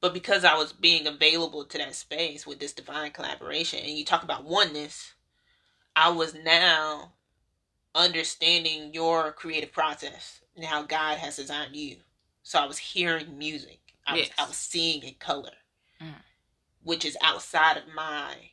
But 0.00 0.14
because 0.14 0.44
I 0.44 0.56
was 0.56 0.72
being 0.72 1.06
available 1.06 1.64
to 1.64 1.78
that 1.78 1.94
space 1.94 2.46
with 2.46 2.58
this 2.58 2.72
divine 2.72 3.12
collaboration, 3.12 3.80
and 3.80 3.90
you 3.90 4.04
talk 4.04 4.22
about 4.22 4.44
oneness, 4.44 5.14
I 5.94 6.10
was 6.10 6.34
now 6.34 7.12
understanding 7.94 8.94
your 8.94 9.32
creative 9.32 9.72
process 9.72 10.40
and 10.56 10.64
how 10.64 10.82
God 10.82 11.18
has 11.18 11.36
designed 11.36 11.76
you. 11.76 11.96
So 12.42 12.58
I 12.58 12.66
was 12.66 12.78
hearing 12.78 13.38
music. 13.38 13.80
I 14.06 14.12
was 14.14 14.20
Yes. 14.22 14.30
I 14.38 14.46
was 14.46 14.56
seeing 14.56 15.02
in 15.02 15.14
color, 15.14 15.52
Mm. 16.00 16.14
which 16.82 17.04
is 17.04 17.16
outside 17.22 17.76
of 17.76 17.86
my 17.94 18.50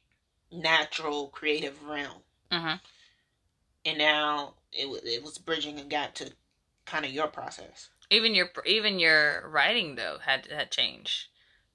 natural 0.52 1.30
creative 1.30 1.82
realm. 1.84 2.22
Mm-hmm. 2.52 2.76
And 3.86 3.98
now 3.98 4.56
it 4.72 4.86
it 5.06 5.24
was 5.24 5.38
bridging 5.40 5.80
a 5.80 5.84
gap 5.84 6.14
to 6.16 6.32
kind 6.90 7.06
of 7.06 7.12
your 7.12 7.28
process. 7.28 7.90
Even 8.10 8.34
your 8.34 8.50
even 8.66 9.00
your 9.00 9.48
writing 9.48 9.96
though 9.96 10.18
had 10.24 10.48
had 10.48 10.72
changed. 10.72 11.28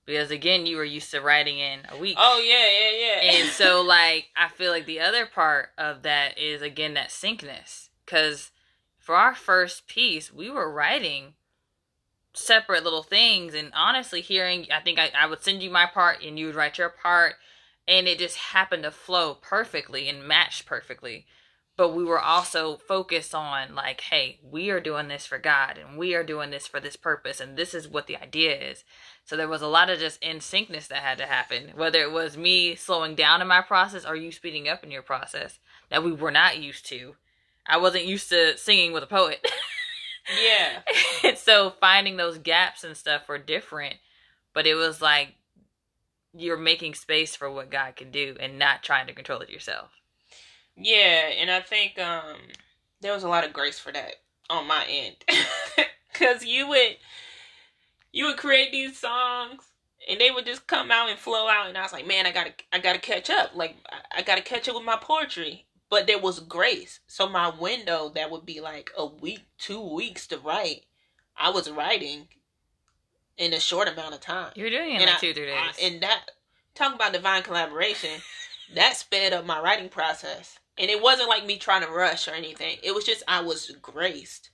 because 0.04 0.30
again, 0.30 0.66
you 0.66 0.76
were 0.76 0.84
used 0.84 1.10
to 1.12 1.20
writing 1.20 1.58
in 1.58 1.80
a 1.90 1.96
week. 1.96 2.16
Oh 2.18 2.38
yeah, 2.44 2.66
yeah, 2.80 3.30
yeah. 3.30 3.38
and 3.38 3.48
so 3.52 3.82
like 3.82 4.26
I 4.36 4.48
feel 4.48 4.70
like 4.70 4.86
the 4.86 5.00
other 5.00 5.26
part 5.26 5.70
of 5.78 6.02
that 6.02 6.36
is 6.38 6.60
again 6.62 6.94
that 6.94 7.08
syncness 7.10 7.88
cuz 8.06 8.50
for 8.98 9.14
our 9.14 9.34
first 9.34 9.86
piece, 9.86 10.32
we 10.32 10.50
were 10.50 10.72
writing 10.72 11.34
separate 12.32 12.82
little 12.82 13.02
things 13.02 13.54
and 13.54 13.70
honestly 13.74 14.20
hearing 14.20 14.66
I 14.72 14.80
think 14.80 14.98
I, 14.98 15.12
I 15.16 15.26
would 15.26 15.42
send 15.44 15.62
you 15.62 15.70
my 15.70 15.86
part 15.86 16.22
and 16.22 16.36
you 16.38 16.46
would 16.46 16.56
write 16.56 16.78
your 16.78 16.88
part 16.88 17.34
and 17.86 18.08
it 18.08 18.18
just 18.18 18.36
happened 18.36 18.82
to 18.82 18.90
flow 18.90 19.34
perfectly 19.34 20.08
and 20.08 20.26
match 20.26 20.66
perfectly 20.66 21.26
but 21.76 21.94
we 21.94 22.04
were 22.04 22.20
also 22.20 22.76
focused 22.76 23.34
on 23.34 23.74
like 23.74 24.00
hey 24.02 24.38
we 24.42 24.70
are 24.70 24.80
doing 24.80 25.08
this 25.08 25.26
for 25.26 25.38
god 25.38 25.78
and 25.78 25.98
we 25.98 26.14
are 26.14 26.24
doing 26.24 26.50
this 26.50 26.66
for 26.66 26.80
this 26.80 26.96
purpose 26.96 27.40
and 27.40 27.56
this 27.56 27.74
is 27.74 27.88
what 27.88 28.06
the 28.06 28.16
idea 28.16 28.56
is. 28.56 28.84
So 29.24 29.36
there 29.36 29.48
was 29.48 29.62
a 29.62 29.68
lot 29.68 29.88
of 29.88 29.98
just 29.98 30.22
in 30.22 30.38
syncness 30.38 30.88
that 30.88 30.98
had 30.98 31.18
to 31.18 31.26
happen 31.26 31.72
whether 31.74 32.02
it 32.02 32.12
was 32.12 32.36
me 32.36 32.74
slowing 32.74 33.14
down 33.14 33.40
in 33.40 33.48
my 33.48 33.62
process 33.62 34.04
or 34.04 34.16
you 34.16 34.30
speeding 34.32 34.68
up 34.68 34.84
in 34.84 34.90
your 34.90 35.02
process 35.02 35.58
that 35.90 36.04
we 36.04 36.12
were 36.12 36.30
not 36.30 36.58
used 36.58 36.86
to. 36.86 37.16
I 37.66 37.78
wasn't 37.78 38.04
used 38.04 38.28
to 38.28 38.58
singing 38.58 38.92
with 38.92 39.02
a 39.02 39.06
poet. 39.08 39.46
Yeah. 40.42 40.80
So 41.36 41.74
finding 41.80 42.16
those 42.16 42.38
gaps 42.38 42.84
and 42.84 42.96
stuff 42.96 43.28
were 43.28 43.38
different 43.38 43.96
but 44.54 44.66
it 44.66 44.74
was 44.74 45.02
like 45.02 45.34
you're 46.32 46.56
making 46.56 46.94
space 46.94 47.36
for 47.36 47.50
what 47.50 47.70
god 47.70 47.96
can 47.96 48.10
do 48.10 48.36
and 48.40 48.58
not 48.58 48.82
trying 48.82 49.06
to 49.06 49.12
control 49.12 49.40
it 49.40 49.50
yourself 49.50 49.90
yeah, 50.76 51.30
and 51.38 51.50
I 51.50 51.60
think 51.60 51.98
um 51.98 52.36
there 53.00 53.12
was 53.12 53.22
a 53.22 53.28
lot 53.28 53.44
of 53.44 53.52
grace 53.52 53.78
for 53.78 53.92
that 53.92 54.14
on 54.50 54.66
my 54.66 54.84
end. 54.88 55.16
Cause 56.14 56.44
you 56.44 56.68
would 56.68 56.96
you 58.12 58.26
would 58.26 58.36
create 58.36 58.72
these 58.72 58.98
songs 58.98 59.64
and 60.08 60.20
they 60.20 60.30
would 60.30 60.46
just 60.46 60.66
come 60.66 60.90
out 60.90 61.10
and 61.10 61.18
flow 61.18 61.48
out 61.48 61.68
and 61.68 61.76
I 61.76 61.82
was 61.82 61.92
like, 61.92 62.06
Man, 62.06 62.26
I 62.26 62.32
gotta 62.32 62.52
I 62.72 62.78
gotta 62.78 62.98
catch 62.98 63.30
up. 63.30 63.50
Like 63.54 63.76
I, 63.90 64.20
I 64.20 64.22
gotta 64.22 64.42
catch 64.42 64.68
up 64.68 64.74
with 64.74 64.84
my 64.84 64.98
poetry. 65.00 65.66
But 65.90 66.06
there 66.06 66.18
was 66.18 66.40
grace. 66.40 67.00
So 67.06 67.28
my 67.28 67.48
window 67.48 68.10
that 68.14 68.30
would 68.30 68.44
be 68.46 68.60
like 68.60 68.90
a 68.96 69.06
week, 69.06 69.44
two 69.58 69.80
weeks 69.80 70.26
to 70.28 70.38
write, 70.38 70.86
I 71.36 71.50
was 71.50 71.70
writing 71.70 72.28
in 73.36 73.52
a 73.52 73.60
short 73.60 73.88
amount 73.88 74.14
of 74.14 74.20
time. 74.20 74.52
You're 74.56 74.70
doing 74.70 74.92
it 74.92 75.02
in 75.02 75.06
like 75.06 75.16
I, 75.16 75.18
two, 75.18 75.34
three 75.34 75.46
days. 75.46 75.54
I, 75.56 75.86
and 75.86 76.02
that 76.02 76.30
talking 76.74 76.96
about 76.96 77.12
divine 77.12 77.42
collaboration, 77.42 78.20
that 78.74 78.96
sped 78.96 79.32
up 79.32 79.44
my 79.44 79.60
writing 79.60 79.88
process. 79.88 80.58
And 80.76 80.90
it 80.90 81.00
wasn't 81.00 81.28
like 81.28 81.46
me 81.46 81.56
trying 81.56 81.82
to 81.82 81.90
rush 81.90 82.26
or 82.26 82.32
anything. 82.32 82.78
It 82.82 82.94
was 82.94 83.04
just 83.04 83.22
I 83.28 83.42
was 83.42 83.70
graced 83.80 84.50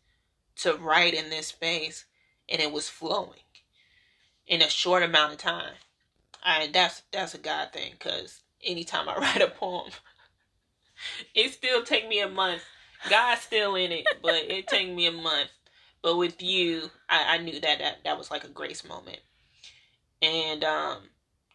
to 0.57 0.75
write 0.75 1.15
in 1.15 1.31
this 1.31 1.49
space 1.49 2.05
and 2.49 2.61
it 2.61 2.73
was 2.73 2.89
flowing 2.89 3.41
in 4.47 4.61
a 4.61 4.69
short 4.69 5.03
amount 5.03 5.33
of 5.33 5.39
time. 5.39 5.75
And 6.45 6.73
that's 6.73 7.03
that's 7.13 7.35
a 7.35 7.39
God 7.39 7.73
thing 7.73 7.93
because 7.93 8.41
anytime 8.65 9.09
I 9.09 9.17
write 9.19 9.41
a 9.41 9.49
poem, 9.49 9.91
it 11.35 11.53
still 11.53 11.83
take 11.83 12.09
me 12.09 12.21
a 12.21 12.29
month. 12.29 12.63
God's 13.09 13.41
still 13.43 13.77
in 13.77 13.93
it, 13.93 14.07
but 14.23 14.35
it 14.35 14.67
take 14.67 14.93
me 14.93 15.07
a 15.07 15.13
month. 15.13 15.51
But 16.03 16.17
with 16.17 16.43
you, 16.43 16.91
I, 17.09 17.37
I 17.37 17.39
knew 17.39 17.61
that, 17.61 17.79
that 17.79 18.05
that 18.05 18.19
was 18.19 18.31
like 18.31 18.45
a 18.45 18.49
grace 18.49 18.87
moment. 18.87 19.21
And 20.21 20.65
um 20.65 20.99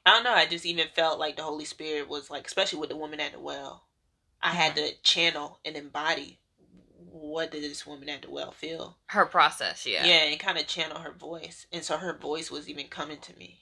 I 0.06 0.12
don't 0.12 0.24
know, 0.24 0.34
I 0.34 0.46
just 0.46 0.66
even 0.66 0.88
felt 0.96 1.20
like 1.20 1.36
the 1.36 1.44
Holy 1.44 1.66
Spirit 1.66 2.08
was 2.10 2.32
like 2.32 2.48
especially 2.48 2.80
with 2.80 2.90
the 2.90 2.96
woman 2.96 3.20
at 3.20 3.34
the 3.34 3.40
well 3.40 3.85
I 4.46 4.52
had 4.52 4.76
to 4.76 4.94
channel 5.02 5.60
and 5.66 5.76
embody 5.76 6.40
what 6.98 7.52
did 7.52 7.64
this 7.64 7.88
woman 7.88 8.10
at 8.10 8.22
the 8.22 8.30
well 8.30 8.52
feel. 8.52 8.98
Her 9.08 9.26
process, 9.26 9.86
yeah. 9.86 10.06
Yeah, 10.06 10.26
and 10.26 10.40
kind 10.40 10.58
of 10.58 10.68
channel 10.68 11.00
her 11.00 11.12
voice. 11.12 11.66
And 11.72 11.84
so 11.84 11.98
her 11.98 12.14
voice 12.14 12.52
was 12.52 12.70
even 12.70 12.88
coming 12.88 13.18
to 13.22 13.36
me. 13.38 13.62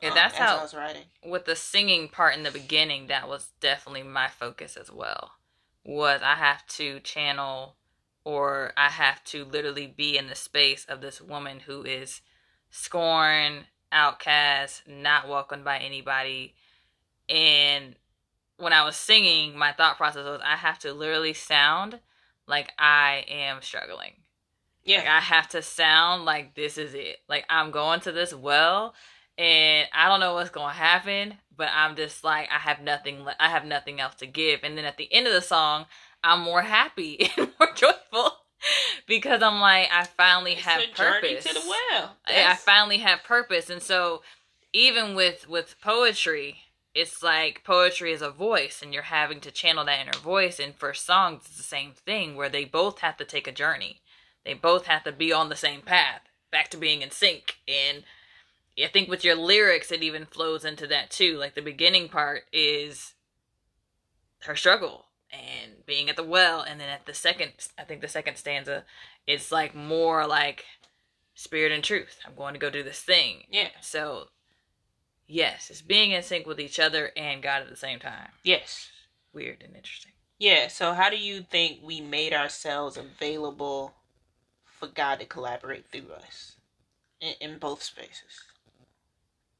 Yeah, 0.00 0.10
um, 0.10 0.14
that's 0.14 0.38
how 0.38 0.56
I 0.56 0.62
was 0.62 0.72
writing. 0.72 1.02
With 1.24 1.44
the 1.44 1.54
singing 1.54 2.08
part 2.08 2.34
in 2.34 2.44
the 2.44 2.50
beginning, 2.50 3.08
that 3.08 3.28
was 3.28 3.50
definitely 3.60 4.04
my 4.04 4.28
focus 4.28 4.76
as 4.76 4.90
well. 4.90 5.32
Was 5.84 6.22
I 6.24 6.36
have 6.36 6.66
to 6.68 7.00
channel 7.00 7.76
or 8.24 8.72
I 8.76 8.88
have 8.88 9.22
to 9.24 9.44
literally 9.44 9.86
be 9.86 10.16
in 10.16 10.28
the 10.28 10.34
space 10.34 10.86
of 10.86 11.02
this 11.02 11.20
woman 11.20 11.60
who 11.60 11.82
is 11.82 12.22
scorned, 12.70 13.64
outcast, 13.92 14.82
not 14.86 15.28
welcomed 15.28 15.64
by 15.64 15.78
anybody, 15.78 16.54
and 17.28 17.96
when 18.60 18.72
I 18.72 18.84
was 18.84 18.96
singing, 18.96 19.56
my 19.56 19.72
thought 19.72 19.96
process 19.96 20.24
was 20.24 20.40
I 20.44 20.56
have 20.56 20.78
to 20.80 20.92
literally 20.92 21.32
sound 21.32 22.00
like 22.46 22.72
I 22.78 23.24
am 23.28 23.62
struggling. 23.62 24.12
Yeah. 24.84 24.98
Like 24.98 25.08
I 25.08 25.20
have 25.20 25.48
to 25.50 25.62
sound 25.62 26.24
like 26.24 26.54
this 26.54 26.78
is 26.78 26.94
it. 26.94 27.18
Like 27.28 27.44
I'm 27.48 27.70
going 27.70 28.00
to 28.00 28.12
this 28.12 28.34
well 28.34 28.94
and 29.38 29.88
I 29.94 30.08
don't 30.08 30.20
know 30.20 30.34
what's 30.34 30.50
going 30.50 30.72
to 30.72 30.78
happen, 30.78 31.34
but 31.56 31.68
I'm 31.74 31.96
just 31.96 32.24
like 32.24 32.48
I 32.50 32.58
have 32.58 32.80
nothing 32.80 33.24
I 33.38 33.48
have 33.48 33.64
nothing 33.64 34.00
else 34.00 34.16
to 34.16 34.26
give. 34.26 34.60
And 34.62 34.76
then 34.76 34.84
at 34.84 34.96
the 34.96 35.12
end 35.12 35.26
of 35.26 35.32
the 35.32 35.40
song, 35.40 35.86
I'm 36.22 36.40
more 36.40 36.62
happy 36.62 37.30
and 37.36 37.50
more 37.58 37.72
joyful 37.74 38.32
because 39.06 39.42
I'm 39.42 39.60
like 39.60 39.88
I 39.92 40.04
finally 40.04 40.52
it's 40.52 40.62
have 40.62 40.82
purpose. 40.94 41.44
to 41.44 41.54
the 41.54 41.62
well. 41.66 42.16
I 42.26 42.56
finally 42.56 42.98
have 42.98 43.22
purpose. 43.24 43.70
And 43.70 43.82
so 43.82 44.22
even 44.72 45.14
with 45.14 45.48
with 45.48 45.76
poetry, 45.80 46.58
it's 46.94 47.22
like 47.22 47.62
poetry 47.64 48.12
is 48.12 48.22
a 48.22 48.30
voice 48.30 48.80
and 48.82 48.92
you're 48.92 49.04
having 49.04 49.40
to 49.40 49.50
channel 49.50 49.84
that 49.84 50.00
inner 50.00 50.18
voice 50.18 50.58
and 50.58 50.74
for 50.74 50.92
songs 50.92 51.42
it's 51.46 51.56
the 51.56 51.62
same 51.62 51.92
thing 51.92 52.34
where 52.34 52.48
they 52.48 52.64
both 52.64 53.00
have 53.00 53.16
to 53.16 53.24
take 53.24 53.46
a 53.46 53.52
journey. 53.52 54.00
They 54.44 54.54
both 54.54 54.86
have 54.86 55.04
to 55.04 55.12
be 55.12 55.32
on 55.32 55.48
the 55.48 55.56
same 55.56 55.82
path 55.82 56.22
back 56.50 56.68
to 56.70 56.76
being 56.76 57.02
in 57.02 57.10
sync 57.10 57.56
and 57.68 58.02
i 58.82 58.88
think 58.88 59.08
with 59.08 59.24
your 59.24 59.36
lyrics 59.36 59.92
it 59.92 60.02
even 60.02 60.26
flows 60.26 60.64
into 60.64 60.86
that 60.88 61.10
too. 61.10 61.36
Like 61.36 61.54
the 61.54 61.62
beginning 61.62 62.08
part 62.08 62.44
is 62.52 63.14
her 64.42 64.56
struggle 64.56 65.06
and 65.30 65.86
being 65.86 66.08
at 66.08 66.16
the 66.16 66.24
well 66.24 66.62
and 66.62 66.80
then 66.80 66.88
at 66.88 67.06
the 67.06 67.14
second 67.14 67.52
i 67.78 67.84
think 67.84 68.00
the 68.00 68.08
second 68.08 68.34
stanza 68.34 68.84
it's 69.26 69.52
like 69.52 69.76
more 69.76 70.26
like 70.26 70.64
spirit 71.40 71.72
and 71.72 71.82
truth. 71.82 72.18
I'm 72.26 72.34
going 72.34 72.52
to 72.54 72.60
go 72.60 72.70
do 72.70 72.82
this 72.82 73.00
thing. 73.00 73.44
Yeah. 73.50 73.68
So 73.80 74.28
Yes, 75.30 75.70
it's 75.70 75.80
being 75.80 76.10
in 76.10 76.24
sync 76.24 76.44
with 76.44 76.58
each 76.58 76.80
other 76.80 77.12
and 77.16 77.40
God 77.40 77.62
at 77.62 77.70
the 77.70 77.76
same 77.76 78.00
time. 78.00 78.30
Yes. 78.42 78.90
Weird 79.32 79.62
and 79.64 79.76
interesting. 79.76 80.10
Yeah, 80.40 80.66
so 80.66 80.92
how 80.92 81.08
do 81.08 81.16
you 81.16 81.42
think 81.42 81.78
we 81.84 82.00
made 82.00 82.32
ourselves 82.32 82.96
available 82.96 83.94
for 84.64 84.88
God 84.88 85.20
to 85.20 85.26
collaborate 85.26 85.86
through 85.92 86.10
us 86.16 86.56
in, 87.20 87.34
in 87.40 87.58
both 87.58 87.80
spaces? 87.80 88.42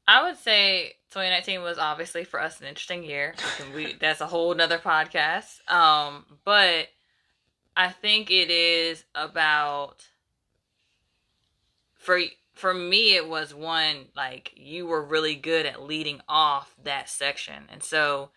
I 0.05 0.23
would 0.23 0.37
say 0.37 0.95
2019 1.11 1.61
was 1.61 1.77
obviously 1.77 2.25
for 2.25 2.41
us 2.41 2.59
an 2.59 2.67
interesting 2.67 3.03
year. 3.03 3.33
We, 3.73 3.93
that's 3.99 4.19
a 4.19 4.27
whole 4.27 4.53
nother 4.53 4.77
podcast. 4.77 5.65
Um, 5.71 6.25
but 6.43 6.89
I 7.77 7.89
think 7.89 8.29
it 8.29 8.49
is 8.49 9.05
about 9.15 10.05
for 11.93 12.19
for 12.53 12.73
me 12.73 13.15
it 13.15 13.27
was 13.27 13.53
one 13.53 14.07
like 14.15 14.51
you 14.55 14.85
were 14.85 15.03
really 15.03 15.35
good 15.35 15.65
at 15.65 15.83
leading 15.83 16.21
off 16.27 16.75
that 16.83 17.09
section. 17.09 17.63
And 17.69 17.83
so 17.83 18.29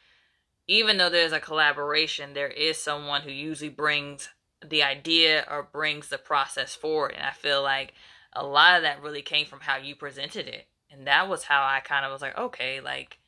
even 0.67 0.97
though 0.97 1.11
there's 1.11 1.33
a 1.33 1.41
collaboration 1.41 2.33
there 2.35 2.49
is 2.49 2.79
someone 2.79 3.23
who 3.23 3.31
usually 3.31 3.71
brings 3.71 4.31
the 4.65 4.83
idea 4.83 5.45
or 5.51 5.69
brings 5.71 6.09
the 6.09 6.19
process 6.19 6.75
forward. 6.75 7.13
And 7.17 7.27
i 7.27 7.33
feel 7.33 7.63
like 7.63 7.95
a 8.33 8.45
lot 8.45 8.77
of 8.77 8.83
that 8.83 9.03
really 9.03 9.23
came 9.23 9.47
from 9.47 9.61
how 9.61 9.77
you 9.77 9.95
presented 9.95 10.49
it. 10.49 10.67
And 10.91 11.07
that 11.07 11.29
was 11.29 11.45
how 11.45 11.65
i 11.65 11.81
kind 11.81 12.07
of 12.07 12.13
was 12.13 12.23
like 12.23 12.39
okay 12.39 12.81
like 12.81 13.19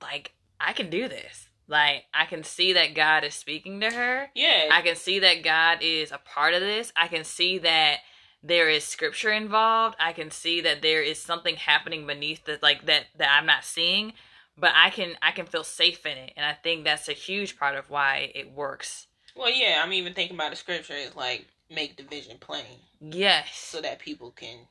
like 0.00 0.32
i 0.60 0.72
can 0.72 0.90
do 0.90 1.08
this. 1.08 1.48
Like 1.66 2.04
i 2.14 2.24
can 2.24 2.44
see 2.44 2.72
that 2.74 2.94
god 2.94 3.24
is 3.24 3.34
speaking 3.34 3.80
to 3.80 3.90
her. 3.90 4.28
Yeah. 4.34 4.68
I 4.70 4.80
can 4.82 4.94
see 4.94 5.18
that 5.18 5.42
god 5.42 5.78
is 5.82 6.12
a 6.12 6.18
part 6.18 6.54
of 6.54 6.60
this. 6.60 6.92
I 6.96 7.08
can 7.08 7.24
see 7.24 7.58
that 7.58 7.98
there 8.42 8.68
is 8.68 8.84
scripture 8.84 9.32
involved. 9.32 9.96
I 10.00 10.12
can 10.12 10.30
see 10.30 10.60
that 10.62 10.82
there 10.82 11.02
is 11.02 11.20
something 11.20 11.56
happening 11.56 12.06
beneath 12.06 12.44
that 12.44 12.62
like 12.62 12.86
that 12.86 13.06
that 13.18 13.36
I'm 13.36 13.46
not 13.46 13.64
seeing, 13.64 14.14
but 14.56 14.72
I 14.74 14.90
can 14.90 15.16
I 15.22 15.32
can 15.32 15.46
feel 15.46 15.64
safe 15.64 16.06
in 16.06 16.16
it, 16.16 16.32
and 16.36 16.46
I 16.46 16.54
think 16.54 16.84
that's 16.84 17.08
a 17.08 17.12
huge 17.12 17.58
part 17.58 17.76
of 17.76 17.90
why 17.90 18.32
it 18.34 18.52
works. 18.52 19.06
Well, 19.36 19.50
yeah, 19.50 19.80
I'm 19.82 19.92
even 19.92 20.14
thinking 20.14 20.36
about 20.36 20.50
the 20.50 20.56
scripture 20.56 20.94
is 20.94 21.14
like 21.14 21.46
make 21.70 21.96
the 21.96 22.02
vision 22.02 22.38
plain. 22.38 22.64
Yes, 23.00 23.48
so 23.54 23.80
that 23.80 23.98
people 23.98 24.30
can 24.30 24.66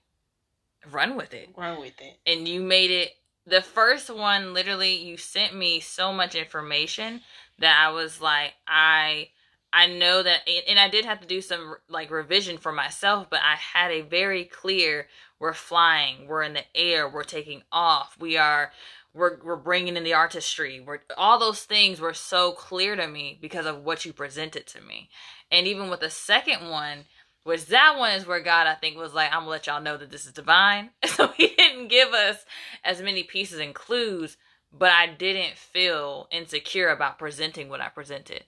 run 0.91 1.15
with 1.15 1.34
it. 1.34 1.49
Run 1.55 1.80
with 1.80 1.99
it. 1.99 2.17
And 2.26 2.47
you 2.47 2.61
made 2.61 2.91
it 2.91 3.11
the 3.45 3.61
first 3.61 4.09
one 4.09 4.53
literally 4.53 4.95
you 4.95 5.17
sent 5.17 5.55
me 5.55 5.80
so 5.80 6.13
much 6.13 6.36
information 6.36 7.22
that 7.57 7.84
I 7.84 7.91
was 7.91 8.22
like 8.22 8.53
I 8.67 9.30
I 9.74 9.88
know 9.88 10.24
that, 10.24 10.41
and 10.67 10.80
I 10.80 10.89
did 10.89 11.05
have 11.05 11.22
to 11.22 11.28
do 11.28 11.41
some 11.41 11.76
like 11.89 12.11
revision 12.11 12.57
for 12.57 12.72
myself, 12.72 13.30
but 13.30 13.41
I 13.43 13.55
had 13.55 13.91
a 13.91 14.01
very 14.01 14.45
clear 14.45 15.07
we're 15.39 15.53
flying, 15.53 16.28
we're 16.28 16.43
in 16.43 16.53
the 16.53 16.65
air, 16.76 17.07
we're 17.09 17.24
taking 17.24 17.63
off, 17.72 18.17
we 18.20 18.38
are, 18.38 18.72
we're, 19.13 19.38
we're 19.43 19.55
bringing 19.55 19.97
in 19.97 20.03
the 20.03 20.13
artistry, 20.13 20.80
we're, 20.82 20.99
all 21.17 21.39
those 21.39 21.63
things 21.63 21.99
were 22.01 22.13
so 22.13 22.51
clear 22.53 22.95
to 22.95 23.07
me 23.07 23.38
because 23.41 23.65
of 23.65 23.84
what 23.84 24.05
you 24.05 24.13
presented 24.13 24.67
to 24.67 24.82
me. 24.82 25.09
And 25.51 25.67
even 25.67 25.89
with 25.89 26.01
the 26.01 26.09
second 26.09 26.70
one, 26.70 27.05
Which 27.43 27.67
that 27.67 27.97
one 27.97 28.13
is 28.13 28.28
where 28.28 28.41
God, 28.41 28.67
I 28.67 28.76
think, 28.76 28.97
was 28.97 29.13
like, 29.15 29.30
I'm 29.34 29.41
gonna 29.41 29.51
let 29.51 29.67
y'all 29.67 29.82
know 29.82 29.97
that 29.97 30.11
this 30.11 30.26
is 30.28 30.34
divine. 30.34 30.91
So 31.07 31.30
he 31.30 31.49
didn't 31.57 31.89
give 31.89 32.13
us 32.13 32.45
as 32.84 33.01
many 33.01 33.24
pieces 33.24 33.59
and 33.59 33.76
clues, 33.76 34.38
but 34.72 34.91
I 34.91 35.07
didn't 35.07 35.57
feel 35.57 36.28
insecure 36.32 36.89
about 36.89 37.20
presenting 37.20 37.70
what 37.70 37.82
I 37.82 37.89
presented. 37.89 38.45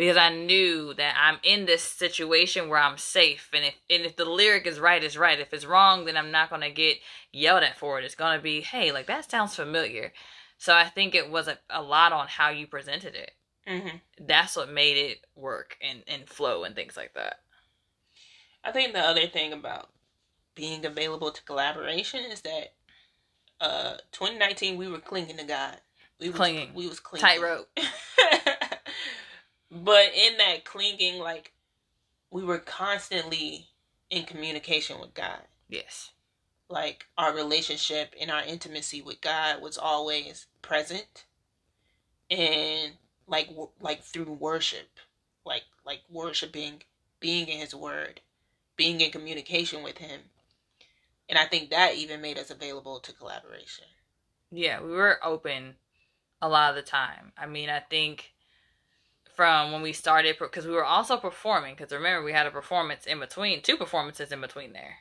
Because 0.00 0.16
I 0.16 0.34
knew 0.34 0.94
that 0.94 1.14
I'm 1.20 1.40
in 1.42 1.66
this 1.66 1.82
situation 1.82 2.70
where 2.70 2.78
I'm 2.78 2.96
safe 2.96 3.50
and 3.52 3.66
if 3.66 3.74
and 3.90 4.06
if 4.06 4.16
the 4.16 4.24
lyric 4.24 4.66
is 4.66 4.80
right, 4.80 5.04
it's 5.04 5.14
right. 5.14 5.38
If 5.38 5.52
it's 5.52 5.66
wrong, 5.66 6.06
then 6.06 6.16
I'm 6.16 6.30
not 6.30 6.48
gonna 6.48 6.70
get 6.70 6.96
yelled 7.34 7.64
at 7.64 7.76
for 7.76 7.98
it. 7.98 8.06
It's 8.06 8.14
gonna 8.14 8.40
be, 8.40 8.62
hey, 8.62 8.92
like 8.92 9.06
that 9.08 9.30
sounds 9.30 9.54
familiar. 9.54 10.14
So 10.56 10.74
I 10.74 10.86
think 10.86 11.14
it 11.14 11.30
was 11.30 11.48
a, 11.48 11.58
a 11.68 11.82
lot 11.82 12.12
on 12.12 12.28
how 12.28 12.48
you 12.48 12.66
presented 12.66 13.14
it. 13.14 13.32
Mm-hmm. 13.68 13.98
That's 14.26 14.56
what 14.56 14.72
made 14.72 14.96
it 14.96 15.26
work 15.36 15.76
and, 15.82 16.02
and 16.08 16.26
flow 16.26 16.64
and 16.64 16.74
things 16.74 16.96
like 16.96 17.12
that. 17.12 17.40
I 18.64 18.72
think 18.72 18.94
the 18.94 19.00
other 19.00 19.26
thing 19.26 19.52
about 19.52 19.90
being 20.54 20.86
available 20.86 21.30
to 21.30 21.44
collaboration 21.44 22.24
is 22.24 22.40
that 22.40 22.72
uh 23.60 23.96
2019 24.12 24.78
we 24.78 24.88
were 24.88 24.98
clinging 24.98 25.36
to 25.36 25.44
God. 25.44 25.76
We 26.18 26.28
was, 26.28 26.36
Clinging. 26.36 26.72
We 26.72 26.88
was 26.88 27.00
clinging. 27.00 27.26
Tightrope. 27.26 27.68
but 29.70 30.12
in 30.14 30.36
that 30.38 30.64
clinging, 30.64 31.18
like 31.18 31.52
we 32.30 32.42
were 32.44 32.58
constantly 32.58 33.68
in 34.10 34.24
communication 34.24 35.00
with 35.00 35.14
God. 35.14 35.42
Yes. 35.68 36.10
Like 36.68 37.06
our 37.18 37.34
relationship 37.34 38.14
and 38.20 38.30
our 38.30 38.42
intimacy 38.42 39.02
with 39.02 39.20
God 39.20 39.60
was 39.60 39.76
always 39.76 40.46
present, 40.62 41.24
and 42.30 42.92
like 43.26 43.50
like 43.80 44.02
through 44.02 44.32
worship, 44.32 44.88
like 45.44 45.64
like 45.84 46.02
worshiping, 46.08 46.82
being 47.18 47.48
in 47.48 47.58
His 47.58 47.74
Word, 47.74 48.20
being 48.76 49.00
in 49.00 49.10
communication 49.10 49.82
with 49.82 49.98
Him, 49.98 50.20
and 51.28 51.38
I 51.38 51.46
think 51.46 51.70
that 51.70 51.96
even 51.96 52.20
made 52.20 52.38
us 52.38 52.50
available 52.50 53.00
to 53.00 53.12
collaboration. 53.12 53.86
Yeah, 54.52 54.80
we 54.80 54.90
were 54.90 55.18
open 55.24 55.74
a 56.42 56.48
lot 56.48 56.70
of 56.70 56.76
the 56.76 56.88
time. 56.88 57.32
I 57.36 57.46
mean, 57.46 57.68
I 57.68 57.80
think 57.80 58.32
from 59.40 59.72
when 59.72 59.80
we 59.80 59.94
started, 59.94 60.36
because 60.38 60.66
we 60.66 60.72
were 60.74 60.84
also 60.84 61.16
performing, 61.16 61.74
because 61.74 61.90
remember, 61.92 62.22
we 62.22 62.30
had 62.30 62.46
a 62.46 62.50
performance 62.50 63.06
in 63.06 63.18
between, 63.18 63.62
two 63.62 63.78
performances 63.78 64.32
in 64.32 64.40
between 64.42 64.74
there. 64.74 64.96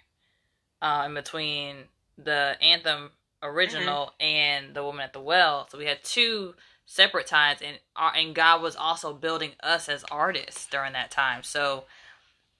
Uh, 0.81 1.03
in 1.07 1.13
between 1.13 1.75
the 2.17 2.55
anthem 2.61 3.11
original 3.43 4.13
and 4.17 4.73
the 4.73 4.81
woman 4.81 5.01
at 5.01 5.11
the 5.11 5.19
well. 5.19 5.67
So 5.69 5.77
we 5.77 5.87
had 5.87 6.05
two 6.05 6.53
separate 6.85 7.27
times, 7.27 7.59
and 7.61 7.79
our, 7.97 8.15
and 8.15 8.33
God 8.33 8.61
was 8.61 8.77
also 8.77 9.11
building 9.11 9.51
us 9.61 9.89
as 9.89 10.05
artists 10.09 10.67
during 10.67 10.93
that 10.93 11.11
time. 11.11 11.43
So 11.43 11.83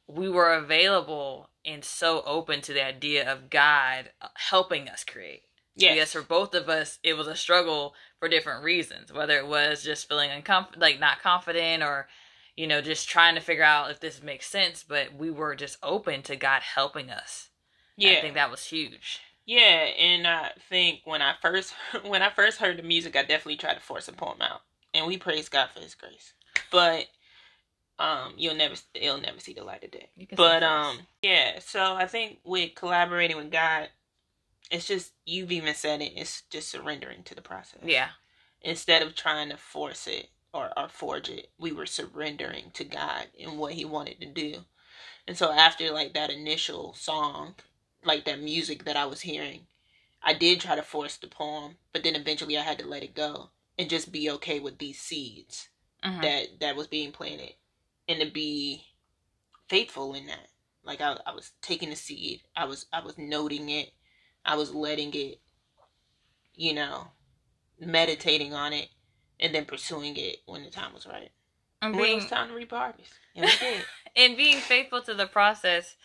we 0.05 0.29
were 0.29 0.53
available 0.53 1.47
and 1.63 1.85
so 1.85 2.23
open 2.25 2.59
to 2.63 2.73
the 2.73 2.85
idea 2.85 3.31
of 3.31 3.49
God 3.49 4.09
uh, 4.21 4.27
helping 4.33 4.89
us 4.89 5.05
create. 5.05 5.43
Yes. 5.77 5.95
Yes, 5.95 6.11
for 6.11 6.23
both 6.23 6.53
of 6.53 6.67
us, 6.67 6.99
it 7.03 7.13
was 7.13 7.27
a 7.27 7.37
struggle 7.37 7.93
for 8.19 8.29
different 8.29 8.63
reasons. 8.63 9.11
Whether 9.11 9.37
it 9.37 9.47
was 9.47 9.83
just 9.83 10.07
feeling 10.07 10.31
uncomfortable, 10.31 10.81
like 10.81 10.99
not 10.99 11.21
confident, 11.21 11.83
or 11.83 12.07
you 12.55 12.67
know, 12.67 12.81
just 12.81 13.09
trying 13.09 13.35
to 13.35 13.41
figure 13.41 13.63
out 13.63 13.91
if 13.91 13.99
this 13.99 14.21
makes 14.21 14.47
sense. 14.47 14.83
But 14.87 15.15
we 15.15 15.31
were 15.31 15.55
just 15.55 15.77
open 15.81 16.21
to 16.23 16.35
God 16.35 16.61
helping 16.61 17.09
us. 17.09 17.49
Yeah. 17.97 18.11
I 18.11 18.21
think 18.21 18.35
that 18.35 18.51
was 18.51 18.65
huge. 18.65 19.21
Yeah, 19.45 19.61
and 19.97 20.27
I 20.27 20.51
think 20.69 21.01
when 21.05 21.23
I 21.23 21.33
first 21.41 21.73
when 22.05 22.21
I 22.21 22.29
first 22.29 22.59
heard 22.59 22.77
the 22.77 22.83
music, 22.83 23.15
I 23.15 23.21
definitely 23.21 23.57
tried 23.57 23.73
to 23.75 23.79
force 23.79 24.07
a 24.07 24.13
poem 24.13 24.41
out, 24.41 24.61
and 24.93 25.07
we 25.07 25.17
praise 25.17 25.49
God 25.49 25.69
for 25.73 25.81
His 25.81 25.95
grace. 25.95 26.33
But 26.71 27.07
um, 27.97 28.33
you'll 28.37 28.55
never 28.55 28.75
it'll 28.93 29.19
never 29.19 29.39
see 29.39 29.53
the 29.53 29.63
light 29.63 29.83
of 29.83 29.91
day. 29.91 30.09
But 30.35 30.61
um, 30.61 30.99
yeah. 31.21 31.59
So 31.59 31.95
I 31.95 32.05
think 32.05 32.39
with 32.43 32.75
collaborating 32.75 33.37
with 33.37 33.51
God, 33.51 33.89
it's 34.71 34.87
just 34.87 35.13
you've 35.25 35.51
even 35.51 35.73
said 35.75 36.01
it. 36.01 36.13
It's 36.15 36.43
just 36.49 36.69
surrendering 36.69 37.23
to 37.23 37.35
the 37.35 37.41
process. 37.41 37.81
yeah, 37.83 38.09
Instead 38.61 39.01
of 39.01 39.15
trying 39.15 39.49
to 39.49 39.57
force 39.57 40.07
it 40.07 40.29
or 40.53 40.71
or 40.77 40.89
forge 40.89 41.29
it, 41.29 41.51
we 41.59 41.71
were 41.71 41.85
surrendering 41.85 42.71
to 42.73 42.83
God 42.85 43.27
and 43.39 43.57
what 43.59 43.73
He 43.73 43.85
wanted 43.85 44.19
to 44.21 44.27
do. 44.27 44.65
And 45.27 45.37
so 45.37 45.51
after 45.51 45.91
like 45.91 46.13
that 46.13 46.31
initial 46.31 46.93
song, 46.95 47.55
like 48.03 48.25
that 48.25 48.41
music 48.41 48.85
that 48.85 48.97
I 48.97 49.05
was 49.05 49.21
hearing, 49.21 49.67
I 50.23 50.33
did 50.33 50.61
try 50.61 50.75
to 50.75 50.83
force 50.83 51.17
the 51.17 51.27
poem, 51.27 51.77
but 51.93 52.03
then 52.03 52.15
eventually 52.15 52.57
I 52.57 52.63
had 52.63 52.79
to 52.79 52.87
let 52.87 53.03
it 53.03 53.15
go 53.15 53.51
and 53.77 53.89
just 53.89 54.11
be 54.11 54.29
okay 54.31 54.59
with 54.59 54.79
these 54.79 54.99
seeds 55.01 55.69
Mhm. 56.03 56.21
that 56.21 56.59
that 56.61 56.75
was 56.75 56.87
being 56.87 57.11
planted 57.11 57.53
and 58.07 58.21
to 58.21 58.31
be 58.31 58.85
faithful 59.69 60.13
in 60.15 60.27
that. 60.27 60.49
Like 60.83 61.01
I, 61.01 61.17
I 61.25 61.33
was 61.33 61.51
taking 61.61 61.89
the 61.89 61.95
seed, 61.95 62.43
I 62.55 62.65
was 62.65 62.87
I 62.93 63.01
was 63.01 63.17
noting 63.17 63.69
it, 63.69 63.91
I 64.45 64.55
was 64.55 64.73
letting 64.73 65.13
it, 65.13 65.39
you 66.55 66.73
know, 66.73 67.07
meditating 67.79 68.53
on 68.53 68.73
it, 68.73 68.89
and 69.39 69.53
then 69.53 69.65
pursuing 69.65 70.15
it 70.17 70.37
when 70.45 70.63
the 70.63 70.69
time 70.69 70.93
was 70.93 71.05
right. 71.07 71.31
and 71.81 71.93
When 71.93 72.01
it 72.01 72.05
being 72.07 72.17
was 72.19 72.27
time 72.27 72.49
to 72.49 72.55
reap 72.55 72.71
harvest, 72.71 73.11
and 73.35 73.45
we 73.45 73.51
did. 73.59 73.85
and 74.15 74.37
being 74.37 74.57
faithful 74.57 75.01
to 75.03 75.13
the 75.13 75.27
process 75.27 75.95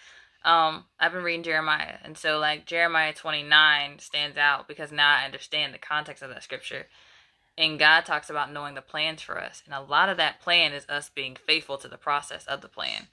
um 0.44 0.84
i've 1.00 1.12
been 1.12 1.22
reading 1.24 1.42
jeremiah. 1.42 1.96
And 2.04 2.18
so 2.18 2.38
like 2.38 2.66
jeremiah 2.66 3.14
29 3.14 3.98
stands 3.98 4.36
out 4.36 4.68
because 4.68 4.92
now 4.92 5.16
i 5.16 5.24
understand 5.24 5.72
the 5.72 5.78
context 5.78 6.22
of 6.22 6.28
that 6.30 6.42
scripture. 6.42 6.86
And 7.56 7.78
god 7.78 8.04
talks 8.04 8.28
about 8.30 8.52
knowing 8.52 8.74
the 8.74 8.82
plans 8.82 9.22
for 9.22 9.40
us. 9.40 9.62
And 9.64 9.74
a 9.74 9.80
lot 9.80 10.08
of 10.10 10.16
that 10.18 10.40
plan 10.40 10.72
is 10.72 10.86
us 10.88 11.08
being 11.08 11.34
faithful 11.36 11.78
to 11.78 11.88
the 11.88 11.96
process 11.96 12.44
of 12.46 12.60
the 12.60 12.68
plan 12.68 13.08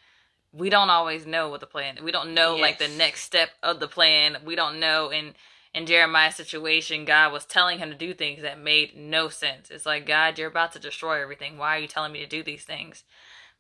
we 0.54 0.70
don't 0.70 0.90
always 0.90 1.26
know 1.26 1.50
what 1.50 1.60
the 1.60 1.66
plan 1.66 1.98
we 2.04 2.12
don't 2.12 2.34
know 2.34 2.56
like 2.56 2.78
the 2.80 2.88
next 2.88 3.22
step 3.22 3.50
of 3.64 3.80
the 3.80 3.88
plan. 3.88 4.38
We 4.46 4.56
don't 4.56 4.80
know 4.80 5.10
in 5.10 5.34
in 5.74 5.86
jeremiah's 5.86 6.36
situation 6.36 7.06
god 7.06 7.32
was 7.32 7.46
telling 7.46 7.80
him 7.80 7.90
to 7.90 7.96
do 7.96 8.14
things 8.14 8.42
that 8.42 8.60
made 8.60 8.96
no 8.96 9.30
sense. 9.30 9.70
It's 9.70 9.86
like 9.86 10.06
god 10.06 10.38
you're 10.38 10.50
about 10.50 10.74
to 10.74 10.80
destroy 10.80 11.22
everything. 11.22 11.58
Why 11.58 11.78
are 11.78 11.80
you 11.80 11.88
telling 11.88 12.12
me 12.12 12.20
to 12.20 12.28
do 12.28 12.44
these 12.44 12.64
things? 12.64 13.04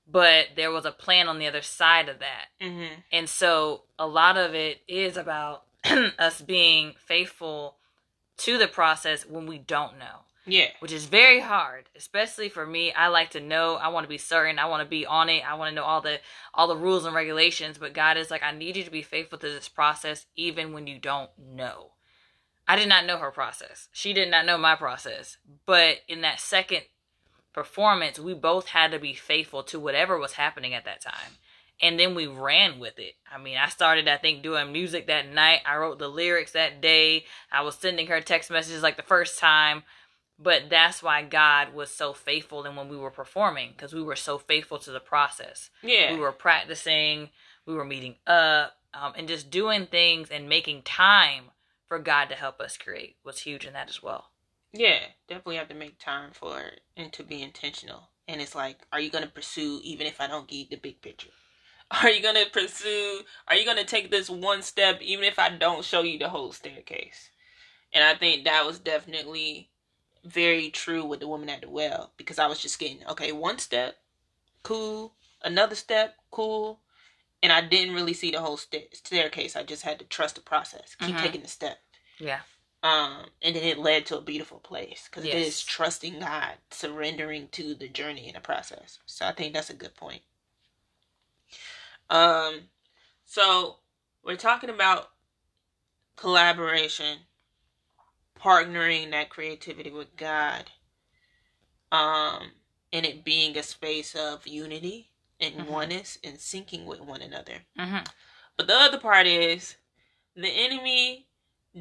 But 0.07 0.47
there 0.55 0.71
was 0.71 0.85
a 0.85 0.91
plan 0.91 1.27
on 1.27 1.39
the 1.39 1.47
other 1.47 1.61
side 1.61 2.09
of 2.09 2.19
that. 2.19 2.47
Mm-hmm. 2.59 2.95
And 3.11 3.29
so 3.29 3.83
a 3.97 4.07
lot 4.07 4.35
of 4.35 4.53
it 4.53 4.81
is 4.87 5.15
about 5.15 5.63
us 6.19 6.41
being 6.41 6.95
faithful 6.97 7.77
to 8.37 8.57
the 8.57 8.67
process 8.67 9.25
when 9.25 9.45
we 9.45 9.59
don't 9.59 9.99
know, 9.99 10.25
Yeah. 10.45 10.69
which 10.79 10.91
is 10.91 11.05
very 11.05 11.39
hard, 11.39 11.89
especially 11.95 12.49
for 12.49 12.65
me. 12.65 12.91
I 12.93 13.07
like 13.07 13.31
to 13.31 13.39
know, 13.39 13.75
I 13.75 13.89
want 13.89 14.05
to 14.05 14.09
be 14.09 14.17
certain, 14.17 14.57
I 14.57 14.65
want 14.65 14.81
to 14.83 14.89
be 14.89 15.05
on 15.05 15.29
it, 15.29 15.43
I 15.47 15.53
want 15.55 15.69
to 15.69 15.75
know 15.75 15.83
all 15.83 16.01
the 16.01 16.19
all 16.53 16.67
the 16.67 16.75
rules 16.75 17.05
and 17.05 17.15
regulations, 17.15 17.77
but 17.77 17.93
God 17.93 18.17
is 18.17 18.31
like 18.31 18.43
I 18.43 18.51
need 18.51 18.75
you 18.75 18.83
to 18.83 18.91
be 18.91 19.03
faithful 19.03 19.37
to 19.37 19.47
this 19.47 19.69
process 19.69 20.25
even 20.35 20.73
when 20.73 20.87
you 20.87 20.97
don't 20.97 21.29
know. 21.37 21.91
I 22.67 22.75
did 22.75 22.87
not 22.87 23.05
know 23.05 23.17
her 23.17 23.31
process. 23.31 23.89
She 23.91 24.13
did 24.13 24.29
not 24.31 24.45
know 24.45 24.57
my 24.57 24.75
process. 24.75 25.37
But 25.65 25.97
in 26.07 26.21
that 26.21 26.39
second 26.39 26.83
performance, 27.53 28.19
we 28.19 28.33
both 28.33 28.67
had 28.67 28.91
to 28.91 28.99
be 28.99 29.13
faithful 29.13 29.63
to 29.63 29.79
whatever 29.79 30.17
was 30.17 30.33
happening 30.33 30.73
at 30.73 30.85
that 30.85 31.01
time. 31.01 31.37
And 31.81 31.99
then 31.99 32.13
we 32.13 32.27
ran 32.27 32.79
with 32.79 32.99
it. 32.99 33.15
I 33.29 33.39
mean, 33.39 33.57
I 33.57 33.67
started, 33.67 34.07
I 34.07 34.17
think, 34.17 34.43
doing 34.43 34.71
music 34.71 35.07
that 35.07 35.27
night. 35.27 35.61
I 35.65 35.77
wrote 35.77 35.97
the 35.97 36.07
lyrics 36.07 36.51
that 36.51 36.79
day. 36.79 37.25
I 37.51 37.61
was 37.61 37.75
sending 37.75 38.07
her 38.07 38.21
text 38.21 38.51
messages 38.51 38.83
like 38.83 38.97
the 38.97 39.03
first 39.03 39.39
time. 39.39 39.83
But 40.41 40.69
that's 40.69 41.03
why 41.03 41.21
God 41.23 41.73
was 41.73 41.91
so 41.91 42.13
faithful 42.13 42.63
and 42.63 42.75
when 42.75 42.89
we 42.89 42.97
were 42.97 43.11
performing, 43.11 43.71
because 43.71 43.93
we 43.93 44.01
were 44.01 44.15
so 44.15 44.37
faithful 44.39 44.79
to 44.79 44.91
the 44.91 44.99
process. 44.99 45.69
Yeah. 45.83 46.13
We 46.13 46.19
were 46.19 46.31
practicing, 46.31 47.29
we 47.65 47.75
were 47.75 47.85
meeting 47.85 48.15
up, 48.25 48.73
um, 48.93 49.13
and 49.15 49.27
just 49.27 49.51
doing 49.51 49.85
things 49.85 50.29
and 50.29 50.49
making 50.49 50.81
time 50.81 51.45
for 51.87 51.99
God 51.99 52.25
to 52.29 52.35
help 52.35 52.59
us 52.59 52.77
create 52.77 53.17
was 53.23 53.41
huge 53.41 53.65
in 53.65 53.73
that 53.73 53.89
as 53.89 54.01
well. 54.01 54.31
Yeah, 54.73 54.99
definitely 55.27 55.57
have 55.57 55.67
to 55.69 55.75
make 55.75 55.99
time 55.99 56.31
for 56.31 56.59
it 56.61 56.81
and 56.95 57.11
to 57.13 57.23
be 57.23 57.41
intentional. 57.41 58.09
And 58.27 58.41
it's 58.41 58.55
like, 58.55 58.77
are 58.91 58.99
you 58.99 59.11
going 59.11 59.25
to 59.25 59.29
pursue 59.29 59.81
even 59.83 60.07
if 60.07 60.21
I 60.21 60.27
don't 60.27 60.47
get 60.47 60.69
the 60.69 60.77
big 60.77 61.01
picture? 61.01 61.31
Are 62.01 62.09
you 62.09 62.21
going 62.21 62.35
to 62.35 62.49
pursue, 62.49 63.19
are 63.49 63.55
you 63.57 63.65
going 63.65 63.75
to 63.75 63.83
take 63.83 64.09
this 64.09 64.29
one 64.29 64.61
step 64.61 65.01
even 65.01 65.25
if 65.25 65.37
I 65.37 65.49
don't 65.49 65.83
show 65.83 66.03
you 66.03 66.17
the 66.17 66.29
whole 66.29 66.53
staircase? 66.53 67.31
And 67.91 68.01
I 68.01 68.15
think 68.15 68.45
that 68.45 68.65
was 68.65 68.79
definitely 68.79 69.70
very 70.23 70.69
true 70.69 71.05
with 71.05 71.19
the 71.19 71.27
woman 71.27 71.49
at 71.49 71.61
the 71.61 71.69
well 71.69 72.13
because 72.17 72.39
I 72.39 72.47
was 72.47 72.59
just 72.59 72.79
getting, 72.79 73.05
okay, 73.07 73.31
one 73.31 73.59
step, 73.59 73.97
cool, 74.63 75.15
another 75.43 75.75
step, 75.75 76.15
cool. 76.31 76.81
And 77.43 77.51
I 77.53 77.61
didn't 77.61 77.95
really 77.95 78.13
see 78.13 78.31
the 78.31 78.41
whole 78.41 78.57
sta- 78.57 78.89
staircase. 78.93 79.55
I 79.55 79.63
just 79.63 79.83
had 79.83 79.99
to 79.99 80.05
trust 80.05 80.35
the 80.35 80.41
process, 80.41 80.95
keep 80.95 81.17
Mhm. 81.17 81.21
taking 81.21 81.41
the 81.43 81.47
step 81.49 81.79
Yeah. 82.19 82.41
um 82.83 83.29
and 83.41 83.55
then 83.55 83.63
it 83.63 83.77
led 83.77 84.05
to 84.05 84.17
a 84.17 84.21
beautiful 84.21 84.59
place 84.59 85.07
because 85.09 85.23
it 85.25 85.33
Yes. 85.33 85.47
is 85.47 85.63
trusting 85.63 86.19
god 86.19 86.57
surrendering 86.71 87.47
to 87.49 87.75
the 87.75 87.87
journey 87.87 88.27
and 88.27 88.35
the 88.35 88.39
process 88.41 88.99
so 89.05 89.25
i 89.25 89.31
think 89.31 89.53
that's 89.53 89.69
a 89.69 89.73
good 89.75 89.95
point 89.95 90.21
um 92.09 92.69
so 93.25 93.77
we're 94.23 94.35
talking 94.35 94.69
about 94.69 95.11
collaboration 96.15 97.19
partnering 98.41 99.11
that 99.11 99.29
creativity 99.29 99.91
with 99.91 100.15
god 100.17 100.71
um 101.91 102.51
and 102.93 103.05
it 103.05 103.23
being 103.23 103.57
a 103.57 103.63
space 103.63 104.15
of 104.15 104.45
unity 104.47 105.11
and 105.39 105.55
Mhm. 105.55 105.67
oneness 105.67 106.17
and 106.23 106.37
syncing 106.37 106.85
with 106.85 106.99
one 106.99 107.21
another. 107.21 107.65
Mhm. 107.77 108.05
But 108.57 108.67
the 108.67 108.75
other 108.77 108.99
part 108.99 109.27
is 109.27 109.77
the 110.35 110.49
enemy 110.49 111.27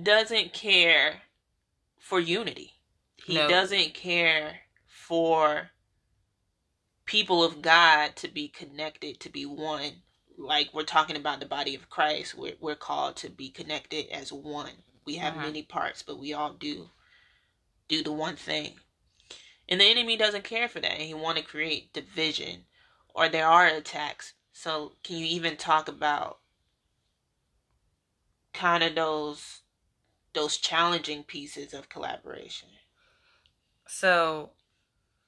doesn't 0.03 0.53
care 0.53 1.23
for 1.99 2.21
unity. 2.21 2.81
He 3.17 3.35
No. 3.35 3.49
doesn't 3.49 3.95
care 3.95 4.63
for 4.87 5.73
people 7.05 7.43
of 7.43 7.61
God 7.61 8.17
to 8.17 8.29
be 8.29 8.49
connected, 8.49 9.21
to 9.21 9.29
be 9.29 9.45
one. 9.45 10.03
Like 10.37 10.73
we're 10.73 10.85
talking 10.85 11.17
about 11.17 11.41
the 11.41 11.47
body 11.47 11.75
of 11.75 11.91
Christ, 11.91 12.35
we're, 12.35 12.57
we're 12.61 12.77
called 12.77 13.17
to 13.19 13.29
be 13.29 13.51
connected 13.51 14.07
as 14.09 14.33
one. 14.33 14.85
We 15.11 15.17
have 15.17 15.35
Mhm. 15.35 15.43
many 15.43 15.63
parts, 15.65 16.05
but 16.05 16.21
we 16.21 16.33
all 16.33 16.53
do 16.53 16.93
do 17.89 18.01
the 18.05 18.13
one 18.13 18.37
thing. 18.37 18.79
And 19.69 19.81
the 19.81 19.87
enemy 19.87 20.17
doesn't 20.17 20.45
care 20.45 20.69
for 20.69 20.79
that. 20.79 20.93
And 20.93 21.03
he 21.03 21.15
want 21.15 21.37
to 21.37 21.43
create 21.43 21.93
division 21.93 22.69
or 23.09 23.29
there 23.29 23.49
are 23.49 23.67
attacks. 23.67 24.35
So 24.53 24.95
can 25.03 25.17
you 25.17 25.27
even 25.27 25.57
talk 25.57 25.89
about 25.89 26.39
kind 28.53 28.85
of 28.85 28.95
those 28.95 29.63
those 30.33 30.59
challenging 30.59 31.25
pieces 31.25 31.75
of 31.75 31.89
collaboration? 31.89 32.69
So, 33.89 34.53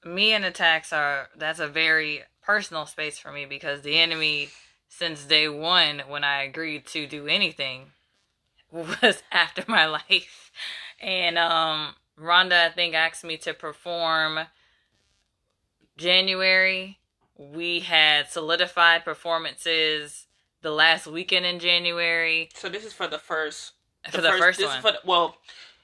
me 0.04 0.32
and 0.32 0.44
attacks 0.44 0.92
are 0.92 1.28
that's 1.34 1.58
a 1.58 1.66
very 1.66 2.22
personal 2.40 2.86
space 2.86 3.18
for 3.18 3.32
me 3.32 3.46
because 3.46 3.82
the 3.82 3.98
enemy, 3.98 4.50
since 4.88 5.24
day 5.24 5.48
one, 5.48 6.04
when 6.06 6.22
I 6.22 6.44
agreed 6.44 6.86
to 6.86 7.08
do 7.08 7.26
anything, 7.26 7.90
was 8.72 9.22
after 9.32 9.64
my 9.68 9.86
life. 9.86 10.50
And 11.00 11.38
um, 11.38 11.94
Rhonda, 12.18 12.66
I 12.66 12.70
think, 12.70 12.94
asked 12.94 13.24
me 13.24 13.36
to 13.38 13.54
perform 13.54 14.40
January. 15.96 16.98
We 17.36 17.80
had 17.80 18.28
solidified 18.28 19.04
performances 19.04 20.26
the 20.62 20.70
last 20.70 21.06
weekend 21.06 21.44
in 21.44 21.58
January 21.58 22.48
So 22.54 22.68
this 22.68 22.84
is 22.84 22.92
for 22.92 23.06
the 23.06 23.18
first 23.18 23.72
for 24.10 24.20
the, 24.20 24.30
first, 24.30 24.58
this 24.58 24.68
one. 24.68 24.80
for 24.80 24.92
the, 24.92 24.98
well 25.04 25.36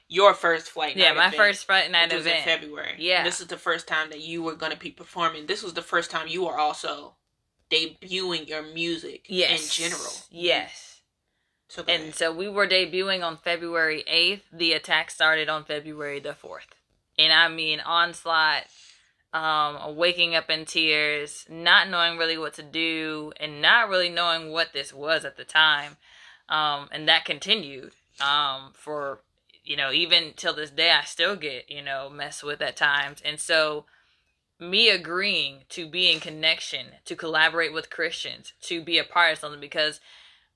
your 0.07 0.33
first 0.33 0.69
flight 0.69 0.97
yeah, 0.97 1.13
my 1.13 1.27
event, 1.27 1.35
first 1.35 1.65
flight 1.65 1.91
night 1.91 2.11
was 2.11 2.25
event. 2.25 2.39
in 2.39 2.43
February. 2.43 2.95
Yeah. 2.97 3.23
This 3.23 3.39
is 3.39 3.47
the 3.47 3.57
first 3.57 3.87
time 3.87 4.09
that 4.09 4.21
you 4.21 4.41
were 4.41 4.55
going 4.55 4.71
to 4.71 4.77
be 4.77 4.89
performing. 4.89 5.45
This 5.45 5.61
was 5.61 5.73
the 5.75 5.83
first 5.83 6.09
time 6.09 6.27
you 6.27 6.45
were 6.45 6.57
also 6.57 7.13
debuting 7.69 8.49
your 8.49 8.63
music 8.63 9.27
yes. 9.29 9.61
in 9.61 9.85
general. 9.85 10.11
Yes. 10.31 10.88
And 11.87 12.15
so 12.15 12.33
we 12.33 12.47
were 12.47 12.67
debuting 12.67 13.23
on 13.23 13.37
February 13.37 14.03
8th. 14.11 14.41
The 14.51 14.73
attack 14.73 15.11
started 15.11 15.49
on 15.49 15.65
February 15.65 16.19
the 16.19 16.29
4th. 16.29 16.73
And 17.17 17.31
I 17.31 17.47
mean, 17.47 17.79
onslaught, 17.79 18.63
um, 19.33 19.95
waking 19.95 20.35
up 20.35 20.49
in 20.49 20.65
tears, 20.65 21.45
not 21.47 21.87
knowing 21.89 22.17
really 22.17 22.37
what 22.37 22.55
to 22.55 22.63
do, 22.63 23.31
and 23.39 23.61
not 23.61 23.89
really 23.89 24.09
knowing 24.09 24.51
what 24.51 24.73
this 24.73 24.93
was 24.93 25.25
at 25.25 25.37
the 25.37 25.43
time. 25.43 25.97
Um, 26.47 26.89
and 26.91 27.07
that 27.07 27.25
continued 27.25 27.91
um, 28.19 28.71
for, 28.73 29.19
you 29.63 29.77
know, 29.77 29.91
even 29.91 30.33
till 30.35 30.55
this 30.55 30.71
day, 30.71 30.91
I 30.91 31.03
still 31.03 31.35
get, 31.35 31.69
you 31.69 31.83
know, 31.83 32.09
messed 32.09 32.43
with 32.43 32.61
at 32.61 32.75
times. 32.75 33.21
And 33.23 33.39
so 33.39 33.85
me 34.59 34.89
agreeing 34.89 35.59
to 35.69 35.87
be 35.87 36.11
in 36.11 36.19
connection, 36.19 36.87
to 37.05 37.15
collaborate 37.15 37.73
with 37.73 37.91
Christians, 37.91 38.53
to 38.61 38.81
be 38.81 38.97
a 38.97 39.03
part 39.03 39.33
of 39.33 39.39
something 39.39 39.61
because 39.61 39.99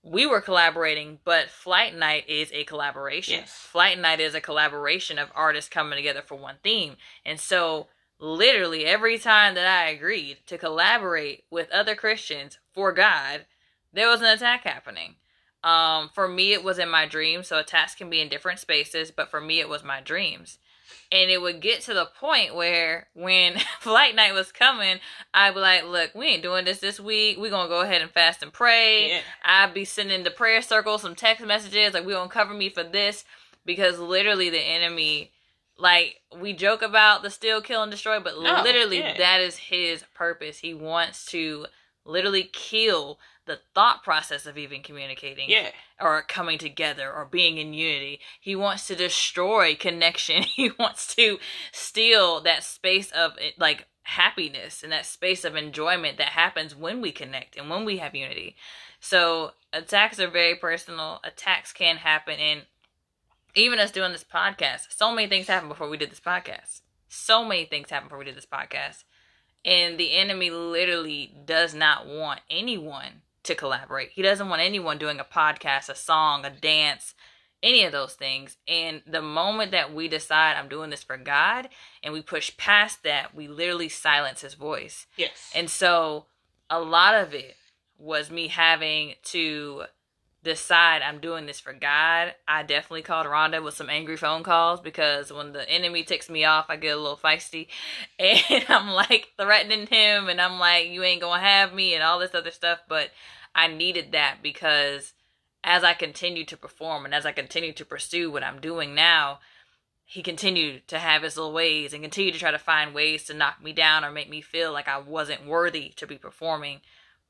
we 0.04 0.26
were 0.26 0.41
collaborating, 0.41 1.20
but 1.24 1.49
Flight 1.49 1.95
Night 1.95 2.28
is 2.28 2.51
a 2.51 2.66
collaboration. 2.66 3.39
Yes. 3.39 3.51
Flight 3.51 3.97
Night 3.97 4.20
is 4.20 4.36
a 4.36 4.41
collaboration 4.41 5.18
of 5.18 5.32
artists 5.34 5.70
coming 5.70 5.97
together 5.97 6.22
for 6.22 6.36
one 6.36 6.58
theme. 6.62 6.97
And 7.26 7.39
so, 7.39 7.88
literally, 8.20 8.86
every 8.86 9.18
time 9.18 9.56
that 9.56 9.66
I 9.66 9.89
agreed 9.89 10.39
to 10.47 10.58
collaborate 10.58 11.45
with 11.49 11.72
other 11.72 11.95
Christians 11.95 12.60
for 12.74 12.91
God, 12.91 13.45
there 13.93 14.10
was 14.10 14.20
an 14.20 14.28
attack 14.28 14.66
happening. 14.66 15.16
Um, 15.64 16.10
for 16.14 16.28
me, 16.28 16.51
it 16.51 16.66
was 16.66 16.80
in 16.80 16.89
my 16.89 17.06
dreams. 17.06 17.47
So, 17.47 17.58
attacks 17.58 17.95
can 17.95 18.10
be 18.10 18.20
in 18.20 18.28
different 18.28 18.60
spaces, 18.60 19.10
but 19.10 19.32
for 19.32 19.39
me, 19.39 19.62
it 19.62 19.70
was 19.70 19.86
my 19.86 20.01
dreams. 20.01 20.60
And 21.14 21.30
it 21.30 21.39
would 21.41 21.61
get 21.61 21.82
to 21.82 21.93
the 21.93 22.07
point 22.20 22.55
where 22.55 23.07
when 23.14 23.57
flight 23.80 24.16
night 24.16 24.34
was 24.34 24.51
coming, 24.51 24.97
I'd 25.34 25.53
be 25.53 25.59
like, 25.59 25.84
look, 25.86 26.16
we 26.16 26.26
ain't 26.28 26.41
doing 26.41 26.66
this 26.66 26.80
this 26.80 26.99
week. 26.99 27.38
We're 27.38 27.51
going 27.51 27.68
to 27.68 27.74
go 27.74 27.82
ahead 27.82 28.01
and 28.01 28.09
fast 28.09 28.41
and 28.41 28.51
pray. 28.51 29.09
yeah. 29.09 29.20
I'd 29.45 29.76
be 29.76 29.86
sending 29.86 30.24
the 30.24 30.32
prayer 30.32 30.61
circle 30.64 30.97
some 30.97 31.14
text 31.14 31.45
messages 31.45 31.93
like 31.93 32.05
we 32.05 32.14
gonna 32.14 32.30
cover 32.30 32.53
me 32.55 32.70
for 32.70 32.84
this 32.84 33.26
because 33.64 33.99
literally 33.99 34.49
the 34.49 34.59
enemy 34.59 35.32
like 35.78 36.22
we 36.39 36.53
joke 36.53 36.82
about 36.82 37.22
the 37.24 37.30
steal 37.30 37.61
kill 37.61 37.82
and 37.84 37.91
destroy 37.91 38.20
but 38.20 38.34
No, 38.41 38.61
literally 38.64 38.99
yeah. 38.99 39.18
that 39.18 39.39
is 39.41 39.57
his 39.57 40.03
purpose 40.14 40.59
he 40.59 40.74
wants 40.74 41.26
to 41.28 41.66
literally 42.05 42.43
kill 42.53 43.20
the 43.46 43.60
thought 43.76 44.04
process 44.04 44.46
of 44.46 44.58
even 44.58 44.82
communicating 44.82 45.50
Yeah. 45.50 45.72
or 46.00 46.22
coming 46.22 46.58
together 46.58 47.12
or 47.12 47.26
being 47.26 47.58
in 47.58 47.74
unity. 47.74 48.20
He 48.39 48.56
wants 48.56 48.88
to 48.88 48.96
destroy 48.96 49.76
connection. 49.76 50.44
He 50.56 50.72
wants 50.80 51.14
to 51.16 51.39
steal 51.72 52.41
that 52.41 52.64
space 52.64 53.12
of 53.12 53.34
eh, 53.41 53.52
like 53.58 53.88
happiness 54.04 54.84
and 54.84 54.91
that 54.91 55.06
space 55.06 55.44
of 55.46 55.56
enjoyment 55.56 56.18
that 56.18 56.30
happens 56.30 56.76
when 56.76 57.02
we 57.02 57.12
connect 57.12 57.56
and 57.58 57.70
when 57.70 57.86
we 57.86 57.98
have 57.98 58.16
unity. 58.16 58.56
So 59.00 59.52
attacks 59.72 60.20
are 60.20 60.30
very 60.30 60.56
personal. 60.56 61.20
Attacks 61.24 61.74
can 61.74 61.98
happen 61.98 62.39
and 62.39 62.62
even 63.56 63.80
us 63.80 63.91
doing 63.91 64.12
this 64.12 64.24
podcast, 64.24 64.88
so 64.98 65.14
many 65.14 65.28
things 65.28 65.48
happened 65.48 65.70
before 65.70 65.88
we 65.89 65.98
did 65.98 66.10
this 66.12 66.20
podcast. 66.20 66.82
So 67.08 67.46
many 67.46 67.66
things 67.66 67.89
happened 67.89 68.10
before 68.10 68.18
we 68.20 68.26
did 68.26 68.36
this 68.36 68.48
podcast. 68.48 69.04
And 69.64 69.98
the 70.00 70.16
enemy 70.16 70.50
literally 70.50 71.32
does 71.46 71.74
not 71.74 72.08
want 72.08 72.41
anyone 72.50 73.22
to 73.44 73.56
collaborate. 73.56 74.12
He 74.12 74.22
doesn't 74.22 74.50
want 74.50 74.62
anyone 74.62 74.98
doing 74.98 75.20
a 75.20 75.26
podcast, 75.26 75.89
a 75.89 75.96
song, 75.96 76.46
a 76.46 76.50
dance, 76.50 77.14
any 77.62 77.84
of 77.84 77.91
those 77.91 78.14
things. 78.14 78.58
And 78.68 79.02
the 79.08 79.22
moment 79.22 79.72
that 79.72 79.94
we 79.94 80.08
decide 80.08 80.56
I'm 80.58 80.70
doing 80.70 80.89
this 80.89 81.04
for 81.04 81.18
God 81.18 81.70
and 82.04 82.14
we 82.14 82.22
push 82.22 82.56
past 82.58 83.04
that, 83.04 83.34
we 83.36 83.48
literally 83.48 83.89
silence 83.89 84.41
his 84.41 84.54
voice. 84.54 85.08
Yes. 85.18 85.52
And 85.56 85.70
so 85.70 86.26
a 86.70 86.80
lot 86.80 87.16
of 87.16 87.34
it 87.34 87.56
was 87.98 88.30
me 88.30 88.50
having 88.50 89.16
to 89.24 89.84
decide 90.44 91.02
I'm 91.02 91.20
doing 91.20 91.46
this 91.46 91.60
for 91.60 91.74
God. 91.74 92.36
I 92.48 92.64
definitely 92.64 93.02
called 93.02 93.26
Rhonda 93.26 93.64
with 93.64 93.76
some 93.76 93.89
angry 93.89 94.18
phone 94.18 94.44
calls 94.44 94.82
because 94.82 95.32
when 95.32 95.54
the 95.54 95.70
enemy 95.70 96.04
ticks 96.04 96.30
me 96.30 96.44
off, 96.44 96.66
I 96.70 96.76
get 96.76 96.98
a 96.98 97.00
little 97.00 97.18
feisty 97.18 97.68
and 98.20 98.66
I'm 98.68 98.89
like 98.89 99.30
threatening 99.38 99.88
him 99.88 100.28
and 100.28 100.41
I'm 100.41 100.60
like, 100.60 100.88
you 100.88 101.04
ain't 101.04 101.22
gonna 101.22 101.41
have 101.41 101.74
me 101.74 101.94
and 101.94 102.04
all 102.04 102.20
this 102.20 102.36
other 102.36 102.52
stuff. 102.52 102.80
But 102.88 103.12
I 103.56 103.68
needed 103.68 104.12
that 104.12 104.38
because 104.44 105.14
as 105.64 105.84
I 105.84 105.94
continued 105.94 106.50
to 106.50 106.58
perform 106.58 107.06
and 107.06 107.16
as 107.16 107.26
I 107.26 107.32
continued 107.32 107.78
to 107.78 107.86
pursue 107.86 108.30
what 108.30 108.44
I'm 108.44 108.60
doing 108.60 108.94
now, 108.94 109.39
he 110.06 110.22
continued 110.22 110.88
to 110.89 111.00
have 111.00 111.24
his 111.24 111.38
little 111.38 111.54
ways 111.54 111.94
and 111.94 112.04
continued 112.04 112.34
to 112.34 112.39
try 112.39 112.52
to 112.52 112.60
find 112.60 112.94
ways 112.94 113.24
to 113.24 113.34
knock 113.34 113.64
me 113.64 113.72
down 113.72 114.04
or 114.04 114.12
make 114.12 114.30
me 114.30 114.41
feel 114.41 114.74
like 114.74 114.89
I 114.89 114.98
wasn't 114.98 115.48
worthy 115.48 115.94
to 115.96 116.06
be 116.06 116.18
performing. 116.18 116.82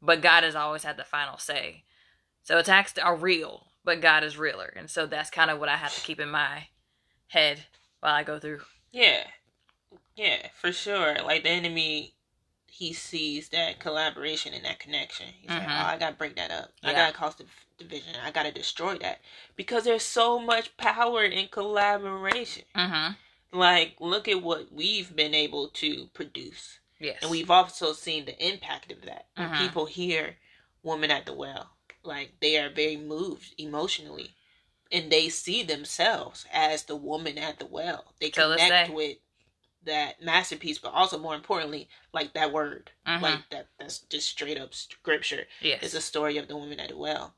But 0.01 0.21
God 0.21 0.43
has 0.43 0.55
always 0.55 0.83
had 0.83 0.97
the 0.97 1.03
final 1.03 1.37
say. 1.37 1.83
So 2.43 2.57
attacks 2.57 2.97
are 2.97 3.15
real, 3.15 3.67
but 3.83 4.01
God 4.01 4.23
is 4.23 4.37
realer. 4.37 4.73
And 4.75 4.89
so 4.89 5.05
that's 5.05 5.29
kind 5.29 5.49
of 5.49 5.59
what 5.59 5.69
I 5.69 5.77
have 5.77 5.93
to 5.95 6.01
keep 6.01 6.19
in 6.19 6.29
my 6.29 6.67
head 7.27 7.61
while 7.99 8.13
I 8.13 8.23
go 8.23 8.39
through. 8.39 8.61
Yeah. 8.91 9.23
Yeah, 10.15 10.47
for 10.59 10.71
sure. 10.71 11.15
Like 11.23 11.43
the 11.43 11.49
enemy 11.49 12.13
he 12.67 12.91
sees 12.91 13.49
that 13.49 13.79
collaboration 13.79 14.51
and 14.53 14.65
that 14.65 14.79
connection. 14.79 15.27
He's 15.39 15.49
like, 15.51 15.61
Mhm. 15.61 15.69
Oh, 15.83 15.85
I 15.87 15.97
gotta 15.97 16.15
break 16.15 16.35
that 16.37 16.49
up. 16.51 16.71
I 16.83 16.91
gotta 16.91 17.13
cause 17.13 17.35
div- 17.35 17.65
division. 17.77 18.15
I 18.23 18.31
gotta 18.31 18.51
destroy 18.51 18.97
that. 18.97 19.21
Because 19.55 19.83
there's 19.83 20.03
so 20.03 20.39
much 20.39 20.75
power 20.75 21.23
in 21.23 21.47
collaboration. 21.49 22.63
Mm-hmm. 22.75 23.57
Like, 23.59 23.95
look 23.99 24.27
at 24.27 24.41
what 24.41 24.71
we've 24.71 25.15
been 25.15 25.35
able 25.35 25.67
to 25.69 26.07
produce. 26.13 26.79
Yes. 26.99 27.19
And 27.21 27.29
we've 27.29 27.51
also 27.51 27.93
seen 27.93 28.25
the 28.25 28.43
impact 28.45 28.91
of 28.91 29.03
that. 29.03 29.27
Mhm. 29.37 29.59
people 29.59 29.85
hear 29.85 30.37
Woman 30.81 31.11
at 31.11 31.25
the 31.27 31.33
Well, 31.33 31.69
like 32.03 32.39
they 32.41 32.57
are 32.57 32.69
very 32.69 32.97
moved 32.97 33.53
emotionally. 33.57 34.35
And 34.91 35.11
they 35.11 35.29
see 35.29 35.63
themselves 35.63 36.45
as 36.53 36.83
the 36.83 36.95
woman 36.95 37.37
at 37.37 37.57
the 37.57 37.65
well. 37.65 38.13
They 38.19 38.29
Till 38.29 38.51
connect 38.55 38.93
with 38.93 39.17
that 39.85 40.21
masterpiece, 40.21 40.77
but 40.77 40.93
also 40.93 41.17
more 41.17 41.35
importantly, 41.35 41.89
like 42.13 42.33
that 42.33 42.51
word. 42.53 42.91
Mhm. 43.07 43.21
Like 43.21 43.49
that 43.49 43.67
that's 43.79 43.99
just 43.99 44.29
straight 44.29 44.57
up 44.57 44.73
scripture. 44.73 45.47
yes. 45.61 45.81
It's 45.81 45.93
a 45.93 46.01
story 46.01 46.37
of 46.37 46.47
the 46.47 46.55
woman 46.55 46.79
at 46.79 46.89
the 46.89 46.97
well. 46.97 47.35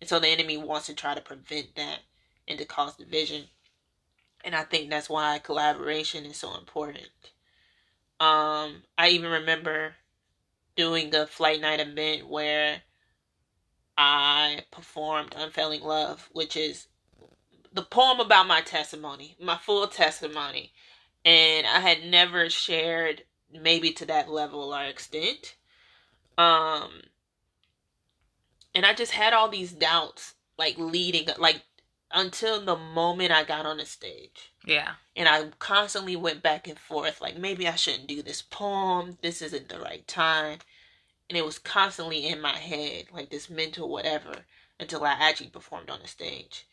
And 0.00 0.08
so 0.08 0.18
the 0.18 0.28
enemy 0.28 0.56
wants 0.56 0.86
to 0.86 0.94
try 0.94 1.14
to 1.14 1.20
prevent 1.20 1.76
that 1.76 2.00
and 2.46 2.58
to 2.58 2.64
cause 2.64 2.96
division. 2.96 3.48
And 4.44 4.54
I 4.54 4.64
think 4.64 4.90
that's 4.90 5.08
why 5.08 5.38
collaboration 5.38 6.24
is 6.24 6.36
so 6.36 6.56
important. 6.56 7.08
Um, 8.18 8.82
I 8.98 9.08
even 9.08 9.30
remember 9.30 9.94
doing 10.76 11.14
a 11.14 11.26
flight 11.26 11.60
night 11.60 11.80
event 11.80 12.28
where 12.28 12.82
I 13.96 14.64
performed 14.70 15.34
Unfailing 15.36 15.82
Love, 15.82 16.28
which 16.32 16.56
is 16.56 16.88
the 17.72 17.82
poem 17.82 18.20
about 18.20 18.46
my 18.46 18.60
testimony, 18.60 19.36
my 19.40 19.56
full 19.56 19.86
testimony. 19.86 20.72
And 21.24 21.66
I 21.66 21.80
had 21.80 22.04
never 22.04 22.50
shared 22.50 23.24
maybe 23.52 23.92
to 23.92 24.06
that 24.06 24.30
level 24.30 24.74
or 24.74 24.82
extent. 24.84 25.56
Um 26.38 27.02
and 28.74 28.86
I 28.86 28.94
just 28.94 29.12
had 29.12 29.32
all 29.34 29.48
these 29.48 29.72
doubts 29.72 30.34
like 30.58 30.78
leading 30.78 31.28
like 31.38 31.62
until 32.10 32.60
the 32.60 32.76
moment 32.76 33.32
I 33.32 33.44
got 33.44 33.66
on 33.66 33.78
the 33.78 33.86
stage. 33.86 34.52
Yeah. 34.66 34.92
And 35.16 35.28
I 35.28 35.48
constantly 35.58 36.16
went 36.16 36.42
back 36.42 36.68
and 36.68 36.78
forth 36.78 37.20
like 37.20 37.36
maybe 37.36 37.68
I 37.68 37.74
shouldn't 37.74 38.08
do 38.08 38.22
this 38.22 38.42
poem. 38.42 39.18
This 39.22 39.42
isn't 39.42 39.68
the 39.68 39.80
right 39.80 40.06
time. 40.06 40.58
And 41.28 41.38
it 41.38 41.44
was 41.44 41.58
constantly 41.58 42.26
in 42.26 42.40
my 42.40 42.56
head 42.56 43.06
like 43.12 43.30
this 43.30 43.48
mental 43.48 43.88
whatever 43.88 44.32
until 44.78 45.04
I 45.04 45.12
actually 45.12 45.48
performed 45.48 45.90
on 45.90 46.00
the 46.02 46.08
stage. 46.08 46.66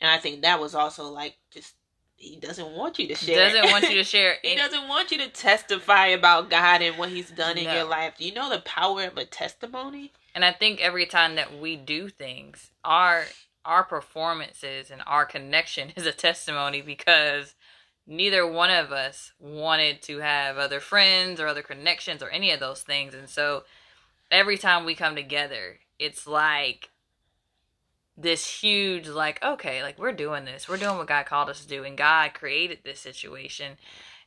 And 0.00 0.10
I 0.10 0.18
think 0.18 0.42
that 0.42 0.60
was 0.60 0.74
also 0.74 1.08
like 1.08 1.36
just 1.50 1.74
he 2.16 2.36
doesn't 2.36 2.72
want 2.72 2.98
you 2.98 3.08
to 3.08 3.14
share. 3.14 3.48
He 3.48 3.52
doesn't 3.52 3.70
want 3.70 3.88
you 3.88 3.96
to 3.96 4.04
share. 4.04 4.36
he 4.42 4.54
doesn't 4.54 4.88
want 4.88 5.10
you 5.10 5.18
to 5.18 5.28
testify 5.28 6.06
about 6.08 6.48
God 6.50 6.80
and 6.80 6.96
what 6.96 7.10
he's 7.10 7.30
done 7.30 7.58
in 7.58 7.64
No. 7.64 7.74
your 7.74 7.84
life. 7.84 8.14
Do 8.18 8.24
you 8.24 8.32
know 8.32 8.50
the 8.50 8.60
power 8.60 9.04
of 9.04 9.16
a 9.16 9.24
testimony? 9.24 10.12
And 10.34 10.44
I 10.44 10.52
think 10.52 10.80
every 10.80 11.06
time 11.06 11.34
that 11.36 11.58
we 11.58 11.76
do 11.76 12.08
things, 12.08 12.70
our 12.84 13.24
our 13.64 13.82
performances 13.82 14.90
and 14.90 15.02
our 15.06 15.24
connection 15.24 15.92
is 15.96 16.06
a 16.06 16.12
testimony 16.12 16.82
because 16.82 17.54
neither 18.06 18.46
one 18.46 18.70
of 18.70 18.92
us 18.92 19.32
wanted 19.38 20.02
to 20.02 20.18
have 20.18 20.58
other 20.58 20.80
friends 20.80 21.40
or 21.40 21.46
other 21.46 21.62
connections 21.62 22.22
or 22.22 22.28
any 22.30 22.50
of 22.50 22.60
those 22.60 22.82
things. 22.82 23.14
And 23.14 23.28
so 23.28 23.64
every 24.30 24.58
time 24.58 24.84
we 24.84 24.94
come 24.94 25.14
together, 25.14 25.80
it's 25.98 26.26
like 26.26 26.90
this 28.16 28.46
huge 28.60 29.08
like 29.08 29.42
okay, 29.42 29.82
like 29.82 29.98
we're 29.98 30.12
doing 30.12 30.44
this. 30.44 30.68
We're 30.68 30.76
doing 30.76 30.96
what 30.96 31.08
God 31.08 31.26
called 31.26 31.50
us 31.50 31.62
to 31.62 31.68
do 31.68 31.84
and 31.84 31.96
God 31.96 32.34
created 32.34 32.78
this 32.84 33.00
situation. 33.00 33.76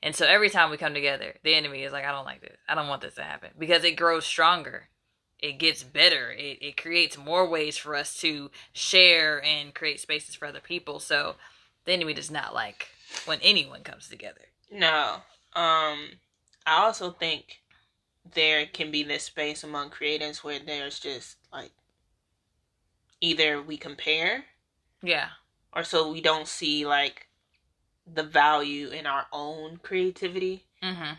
And 0.04 0.16
so 0.16 0.26
every 0.26 0.50
time 0.50 0.70
we 0.70 0.78
come 0.78 0.94
together, 0.94 1.36
the 1.44 1.56
enemy 1.56 1.84
is 1.84 1.92
like 1.92 2.06
I 2.06 2.12
don't 2.12 2.26
like 2.26 2.42
this. 2.42 2.58
I 2.68 2.76
don't 2.76 2.88
want 2.88 3.02
this 3.02 3.16
to 3.16 3.24
happen 3.24 3.52
because 3.58 3.84
it 3.84 3.96
grows 3.96 4.26
stronger 4.26 4.90
it 5.40 5.60
gets 5.60 5.84
better. 5.84 6.32
It, 6.32 6.60
it 6.62 6.82
creates 6.82 7.18
more 7.18 7.48
ways 7.48 7.78
for 7.78 7.96
us 7.96 8.18
to 8.22 8.50
share 8.74 9.44
and 9.44 9.74
create 9.74 10.00
spaces 10.00 10.36
for 10.36 10.48
other 10.48 10.60
people. 10.60 11.00
So 11.00 11.36
the 11.86 11.94
enemy 11.94 12.14
does 12.14 12.32
not 12.32 12.54
like 12.54 12.90
when 13.26 13.40
anyone 13.42 13.84
comes 13.84 14.10
together. 14.10 14.42
No. 14.72 15.18
Um 15.56 16.10
I 16.66 16.84
also 16.84 17.12
think 17.12 17.62
there 18.34 18.66
can 18.66 18.92
be 18.92 19.04
this 19.04 19.24
space 19.26 19.64
among 19.64 19.90
creatives 19.90 20.44
where 20.44 20.60
there's 20.60 21.00
just 21.00 21.38
like 21.52 21.72
either 23.22 23.62
we 23.62 23.78
compare 23.78 24.46
Yeah. 25.02 25.30
or 25.74 25.84
so 25.84 26.12
we 26.12 26.22
don't 26.22 26.48
see 26.48 26.86
like 26.86 27.28
the 28.06 28.24
value 28.24 28.90
in 28.90 29.06
our 29.06 29.28
own 29.32 29.78
creativity 29.78 30.64
Mm-hmm. 30.84 31.14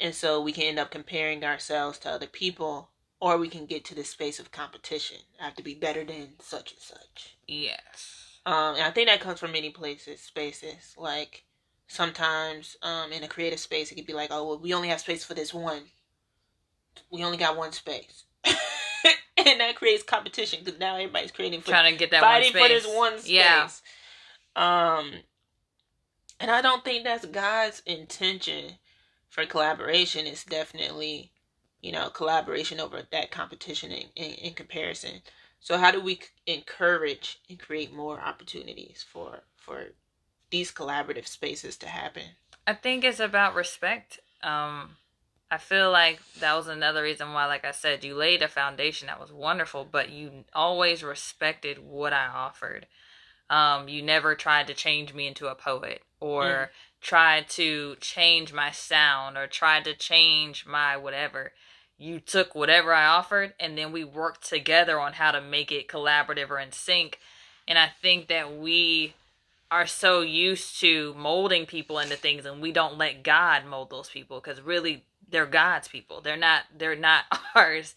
and 0.00 0.14
so 0.14 0.40
we 0.40 0.52
can 0.52 0.64
end 0.64 0.78
up 0.78 0.90
comparing 0.90 1.44
ourselves 1.44 1.98
to 1.98 2.08
other 2.10 2.26
people 2.26 2.88
or 3.20 3.36
we 3.36 3.48
can 3.48 3.66
get 3.66 3.84
to 3.84 3.94
this 3.94 4.08
space 4.08 4.40
of 4.40 4.50
competition 4.50 5.18
i 5.38 5.44
have 5.44 5.54
to 5.56 5.62
be 5.62 5.74
better 5.74 6.02
than 6.02 6.30
such 6.40 6.72
and 6.72 6.80
such 6.80 7.36
Yes. 7.46 8.38
um 8.46 8.74
and 8.76 8.84
i 8.84 8.90
think 8.90 9.08
that 9.08 9.20
comes 9.20 9.38
from 9.38 9.52
many 9.52 9.68
places 9.68 10.20
spaces 10.20 10.94
like 10.96 11.44
sometimes 11.88 12.76
um 12.82 13.12
in 13.12 13.22
a 13.22 13.28
creative 13.28 13.60
space 13.60 13.92
it 13.92 13.96
could 13.96 14.06
be 14.06 14.14
like 14.14 14.30
oh 14.32 14.46
well 14.48 14.58
we 14.58 14.72
only 14.72 14.88
have 14.88 15.00
space 15.00 15.24
for 15.26 15.34
this 15.34 15.52
one 15.52 15.82
we 17.10 17.24
only 17.24 17.38
got 17.38 17.56
one 17.56 17.72
space 17.72 18.24
and 18.44 19.60
that 19.60 19.76
creates 19.76 20.02
competition 20.02 20.60
because 20.64 20.78
now 20.78 20.94
everybody's 20.94 21.30
creating 21.30 21.60
for 21.60 21.68
Trying 21.68 21.92
to 21.92 21.98
get 21.98 22.10
that 22.10 22.20
fighting 22.20 22.52
one 22.52 22.62
for 22.62 22.68
this 22.68 22.86
one 22.86 23.18
space. 23.18 23.30
Yeah. 23.30 23.68
Um, 24.56 25.12
and 26.40 26.50
I 26.50 26.60
don't 26.60 26.84
think 26.84 27.04
that's 27.04 27.24
God's 27.26 27.82
intention 27.86 28.74
for 29.28 29.46
collaboration. 29.46 30.26
It's 30.26 30.44
definitely, 30.44 31.30
you 31.80 31.92
know, 31.92 32.10
collaboration 32.10 32.80
over 32.80 33.02
that 33.10 33.30
competition 33.30 33.92
in, 33.92 34.06
in, 34.16 34.32
in 34.32 34.54
comparison. 34.54 35.22
So 35.60 35.78
how 35.78 35.92
do 35.92 36.00
we 36.00 36.20
encourage 36.46 37.40
and 37.48 37.58
create 37.58 37.94
more 37.94 38.20
opportunities 38.20 39.04
for 39.08 39.44
for 39.56 39.92
these 40.50 40.72
collaborative 40.72 41.28
spaces 41.28 41.76
to 41.78 41.86
happen? 41.86 42.24
I 42.66 42.74
think 42.74 43.04
it's 43.04 43.20
about 43.20 43.54
respect. 43.54 44.18
Um, 44.42 44.96
I 45.52 45.58
feel 45.58 45.92
like 45.92 46.18
that 46.40 46.54
was 46.54 46.66
another 46.66 47.02
reason 47.02 47.34
why, 47.34 47.44
like 47.44 47.66
I 47.66 47.72
said, 47.72 48.04
you 48.04 48.14
laid 48.14 48.42
a 48.42 48.48
foundation 48.48 49.08
that 49.08 49.20
was 49.20 49.30
wonderful, 49.30 49.84
but 49.84 50.08
you 50.08 50.46
always 50.54 51.02
respected 51.02 51.78
what 51.78 52.14
I 52.14 52.26
offered. 52.26 52.86
Um, 53.50 53.86
you 53.86 54.00
never 54.00 54.34
tried 54.34 54.66
to 54.68 54.74
change 54.74 55.12
me 55.12 55.26
into 55.26 55.48
a 55.48 55.54
poet 55.54 56.04
or 56.20 56.42
Mm. 56.42 56.68
tried 57.02 57.50
to 57.50 57.96
change 58.00 58.54
my 58.54 58.70
sound 58.70 59.36
or 59.36 59.46
tried 59.46 59.84
to 59.84 59.94
change 59.94 60.64
my 60.64 60.96
whatever. 60.96 61.52
You 61.98 62.18
took 62.18 62.54
whatever 62.54 62.94
I 62.94 63.04
offered 63.04 63.52
and 63.60 63.76
then 63.76 63.92
we 63.92 64.04
worked 64.04 64.48
together 64.48 64.98
on 64.98 65.12
how 65.12 65.32
to 65.32 65.42
make 65.42 65.70
it 65.70 65.86
collaborative 65.86 66.48
or 66.48 66.60
in 66.60 66.72
sync. 66.72 67.20
And 67.68 67.78
I 67.78 67.88
think 67.88 68.28
that 68.28 68.56
we 68.56 69.12
are 69.70 69.86
so 69.86 70.22
used 70.22 70.80
to 70.80 71.12
molding 71.12 71.66
people 71.66 71.98
into 71.98 72.16
things 72.16 72.46
and 72.46 72.62
we 72.62 72.72
don't 72.72 72.96
let 72.96 73.22
God 73.22 73.66
mold 73.66 73.90
those 73.90 74.08
people 74.08 74.40
because 74.40 74.62
really 74.62 75.04
they're 75.32 75.46
God's 75.46 75.88
people. 75.88 76.20
They're 76.20 76.36
not 76.36 76.62
they're 76.76 76.94
not 76.96 77.24
ours. 77.54 77.94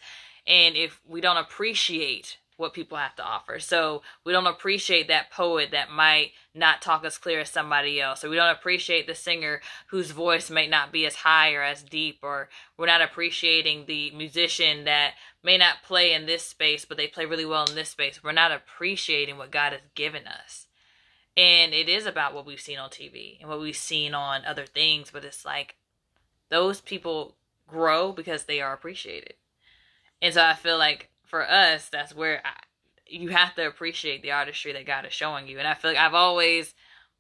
And 0.48 0.76
if 0.76 1.02
we 1.08 1.22
don't 1.22 1.38
appreciate 1.38 2.38
what 2.58 2.74
people 2.74 2.98
have 2.98 3.16
to 3.16 3.24
offer. 3.24 3.60
So 3.60 4.02
we 4.24 4.32
don't 4.32 4.48
appreciate 4.48 5.08
that 5.08 5.32
poet 5.32 5.72
that 5.72 5.92
might 5.92 6.32
not 6.54 6.82
talk 6.82 7.04
as 7.04 7.18
clear 7.18 7.42
as 7.42 7.50
somebody 7.50 8.00
else. 8.00 8.22
So 8.22 8.30
we 8.30 8.38
don't 8.38 8.56
appreciate 8.56 9.08
the 9.08 9.16
singer 9.16 9.62
whose 9.88 10.12
voice 10.12 10.50
may 10.50 10.68
not 10.68 10.92
be 10.92 11.06
as 11.06 11.16
high 11.16 11.54
or 11.54 11.62
as 11.64 11.84
deep. 11.84 12.20
Or 12.24 12.50
we're 12.78 12.86
not 12.86 13.02
appreciating 13.02 13.86
the 13.86 14.12
musician 14.12 14.86
that 14.86 15.16
may 15.44 15.58
not 15.58 15.84
play 15.84 16.14
in 16.14 16.26
this 16.26 16.44
space, 16.44 16.86
but 16.86 16.98
they 16.98 17.08
play 17.08 17.26
really 17.26 17.46
well 17.46 17.66
in 17.66 17.76
this 17.76 17.90
space. 17.90 18.24
We're 18.24 18.32
not 18.32 18.52
appreciating 18.52 19.38
what 19.38 19.52
God 19.52 19.74
has 19.74 19.82
given 19.94 20.26
us. 20.26 20.68
And 21.38 21.74
it 21.74 21.90
is 21.90 22.06
about 22.06 22.34
what 22.34 22.46
we've 22.46 22.62
seen 22.62 22.80
on 22.80 22.90
TV 22.90 23.42
and 23.42 23.50
what 23.50 23.60
we've 23.60 23.76
seen 23.76 24.14
on 24.14 24.46
other 24.46 24.66
things, 24.66 25.10
but 25.12 25.26
it's 25.26 25.44
like 25.44 25.76
those 26.50 26.82
people 26.82 27.36
grow 27.68 28.12
because 28.12 28.44
they 28.44 28.62
are 28.62 28.74
appreciated. 28.74 29.34
And 30.22 30.34
so 30.34 30.44
I 30.44 30.54
feel 30.54 30.78
like 30.78 31.10
for 31.24 31.50
us, 31.50 31.90
that's 31.90 32.16
where 32.16 32.42
I, 32.46 32.52
you 33.08 33.30
have 33.30 33.56
to 33.56 33.68
appreciate 33.68 34.22
the 34.22 34.32
artistry 34.32 34.74
that 34.74 34.86
God 34.86 35.06
is 35.06 35.14
showing 35.14 35.48
you. 35.48 35.60
And 35.60 35.68
I 35.68 35.74
feel 35.74 35.92
like 35.92 36.00
I've 36.00 36.14
always 36.14 36.74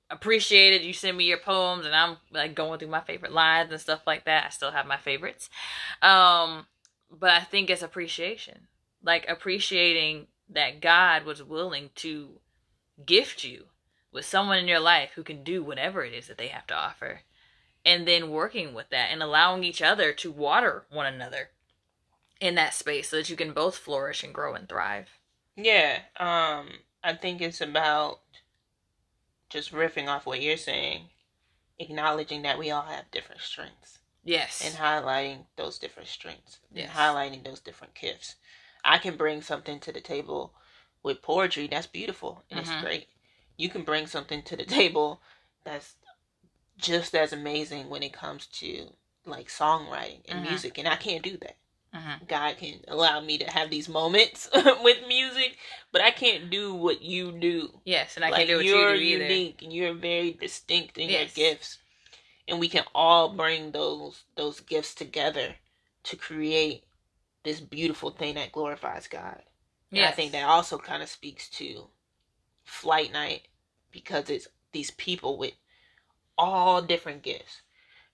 appreciated 0.09 0.83
you 0.85 0.93
send 0.93 1.17
me 1.17 1.25
your 1.25 1.39
poems 1.39 1.85
and 1.85 1.95
I'm 1.95 2.17
like 2.31 2.53
going 2.53 2.79
through 2.79 2.89
my 2.89 3.01
favorite 3.01 3.31
lines 3.31 3.71
and 3.71 3.81
stuff 3.81 4.01
like 4.05 4.25
that. 4.25 4.45
I 4.45 4.49
still 4.49 4.71
have 4.71 4.85
my 4.85 4.97
favorites. 4.97 5.49
Um, 6.01 6.67
but 7.11 7.31
I 7.31 7.41
think 7.41 7.69
it's 7.69 7.81
appreciation. 7.81 8.67
Like 9.03 9.25
appreciating 9.27 10.27
that 10.49 10.81
God 10.81 11.25
was 11.25 11.41
willing 11.43 11.89
to 11.95 12.39
gift 13.05 13.43
you 13.43 13.65
with 14.11 14.25
someone 14.25 14.57
in 14.59 14.67
your 14.67 14.79
life 14.79 15.11
who 15.15 15.23
can 15.23 15.43
do 15.43 15.63
whatever 15.63 16.03
it 16.03 16.13
is 16.13 16.27
that 16.27 16.37
they 16.37 16.47
have 16.47 16.67
to 16.67 16.75
offer. 16.75 17.21
And 17.85 18.07
then 18.07 18.31
working 18.31 18.73
with 18.73 18.89
that 18.89 19.11
and 19.11 19.21
allowing 19.21 19.63
each 19.63 19.81
other 19.81 20.11
to 20.13 20.31
water 20.31 20.85
one 20.89 21.05
another 21.05 21.51
in 22.41 22.55
that 22.55 22.73
space 22.73 23.09
so 23.09 23.17
that 23.17 23.29
you 23.29 23.35
can 23.35 23.53
both 23.53 23.77
flourish 23.77 24.23
and 24.23 24.33
grow 24.33 24.55
and 24.55 24.67
thrive. 24.67 25.09
Yeah, 25.55 25.99
um, 26.17 26.69
I 27.03 27.13
think 27.13 27.41
it's 27.41 27.61
about 27.61 28.19
just 29.49 29.71
riffing 29.71 30.07
off 30.07 30.25
what 30.25 30.41
you're 30.41 30.57
saying, 30.57 31.09
acknowledging 31.79 32.41
that 32.41 32.57
we 32.59 32.71
all 32.71 32.83
have 32.83 33.11
different 33.11 33.41
strengths 33.41 33.99
Yes. 34.23 34.61
and 34.65 34.75
highlighting 34.75 35.45
those 35.55 35.79
different 35.79 36.09
strengths 36.09 36.59
Yes. 36.71 36.89
and 36.89 36.97
highlighting 36.97 37.43
those 37.43 37.59
different 37.59 37.93
gifts. 37.93 38.35
I 38.83 38.97
can 38.97 39.15
bring 39.17 39.41
something 39.41 39.79
to 39.81 39.91
the 39.91 40.01
table 40.01 40.53
with 41.03 41.21
poetry 41.21 41.67
that's 41.67 41.87
beautiful 41.87 42.43
and 42.49 42.59
Mhm. 42.59 42.63
it's 42.63 42.81
great. 42.83 43.07
You 43.57 43.69
can 43.69 43.83
bring 43.83 44.07
something 44.07 44.43
to 44.43 44.55
the 44.55 44.65
table 44.65 45.21
that's 45.63 45.95
just 46.77 47.15
as 47.15 47.33
amazing 47.33 47.89
when 47.89 48.03
it 48.03 48.13
comes 48.13 48.45
to 48.47 48.89
like 49.25 49.47
songwriting 49.47 50.21
and 50.27 50.39
Mhm. 50.39 50.49
music, 50.49 50.77
and 50.77 50.87
I 50.87 50.95
can't 50.97 51.23
do 51.23 51.37
that. 51.37 51.57
Mhm. 51.93 52.27
God 52.27 52.57
can 52.57 52.83
allow 52.87 53.19
me 53.21 53.37
to 53.39 53.49
have 53.51 53.69
these 53.69 53.89
moments 53.89 54.49
with 54.81 55.07
music, 55.07 55.57
but 55.91 56.01
I 56.01 56.11
can't 56.11 56.49
do 56.49 56.73
what 56.73 57.01
you 57.01 57.31
do. 57.31 57.81
Yes, 57.85 58.15
and 58.15 58.25
I 58.25 58.29
like 58.29 58.47
can't 58.47 58.49
do 58.49 58.57
what 58.57 58.65
you 58.65 58.71
you're 58.71 58.95
do 58.95 59.01
either. 59.01 59.23
unique 59.23 59.61
and 59.63 59.73
you're 59.73 59.93
very 59.93 60.33
distinct 60.33 60.97
in 60.97 61.09
Yes. 61.09 61.35
your 61.37 61.49
gifts, 61.49 61.79
and 62.47 62.59
we 62.59 62.67
can 62.69 62.85
all 62.93 63.29
bring 63.29 63.71
those 63.71 64.23
those 64.35 64.59
gifts 64.59 64.93
together 64.93 65.55
to 66.03 66.15
create 66.15 66.83
this 67.43 67.59
beautiful 67.59 68.11
thing 68.11 68.35
that 68.35 68.51
glorifies 68.51 69.07
God. 69.07 69.41
And 69.91 70.01
I 70.05 70.11
think 70.11 70.31
that 70.33 70.45
also 70.45 70.77
kind 70.77 71.01
of 71.03 71.09
speaks 71.09 71.49
to 71.51 71.89
Flight 72.65 73.13
Night 73.13 73.47
because 73.91 74.29
it's 74.29 74.47
these 74.73 74.91
people 74.91 75.37
with 75.37 75.53
all 76.37 76.81
different 76.81 77.23
gifts 77.23 77.61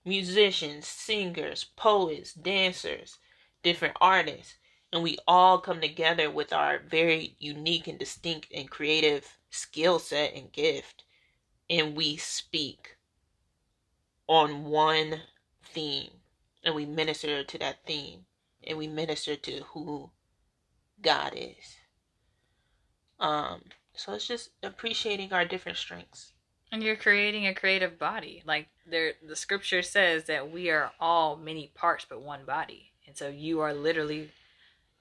musicians, 0.04 0.86
singers, 0.86 1.64
poets, 1.76 2.32
dancers, 2.32 3.18
different 3.62 3.96
artists. 4.00 4.56
And 4.92 5.02
we 5.02 5.16
all 5.26 5.58
come 5.58 5.80
together 5.80 6.30
with 6.30 6.52
our 6.52 6.80
very 6.80 7.36
unique 7.38 7.86
and 7.86 7.98
distinct 7.98 8.48
and 8.52 8.68
creative 8.68 9.38
skill 9.50 9.98
set 9.98 10.34
and 10.34 10.52
gift. 10.52 11.04
And 11.70 11.96
we 11.96 12.16
speak 12.16 12.96
on 14.26 14.64
one 14.64 15.22
theme 15.64 16.10
and 16.64 16.74
we 16.74 16.84
minister 16.84 17.42
to 17.42 17.58
that 17.58 17.86
theme 17.86 18.26
and 18.64 18.76
we 18.76 18.86
minister 18.86 19.34
to 19.36 19.62
who 19.72 20.10
God 21.00 21.32
is. 21.34 21.76
Um, 23.18 23.62
so 23.94 24.12
it's 24.12 24.26
just 24.26 24.50
appreciating 24.62 25.32
our 25.32 25.44
different 25.44 25.78
strengths. 25.78 26.32
And 26.72 26.82
you're 26.82 26.96
creating 26.96 27.46
a 27.46 27.54
creative 27.54 27.98
body. 27.98 28.42
Like 28.46 28.68
there 28.86 29.12
the 29.26 29.36
scripture 29.36 29.82
says 29.82 30.24
that 30.24 30.50
we 30.50 30.70
are 30.70 30.90
all 30.98 31.36
many 31.36 31.70
parts 31.74 32.06
but 32.08 32.22
one 32.22 32.44
body. 32.44 32.92
And 33.06 33.16
so 33.16 33.28
you 33.28 33.60
are 33.60 33.74
literally 33.74 34.30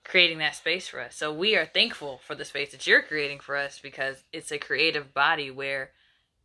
creating 0.03 0.39
that 0.39 0.55
space 0.55 0.88
for 0.88 0.99
us. 0.99 1.15
So 1.15 1.34
we 1.34 1.55
are 1.55 1.65
thankful 1.65 2.19
for 2.26 2.36
the 2.36 2.45
space 2.45 2.72
that 2.72 2.86
you're 2.86 3.01
creating 3.01 3.39
for 3.39 3.55
us 3.55 3.80
because 3.82 4.24
it's 4.34 4.51
a 4.51 4.57
creative 4.57 5.13
body 5.13 5.49
where 5.49 5.91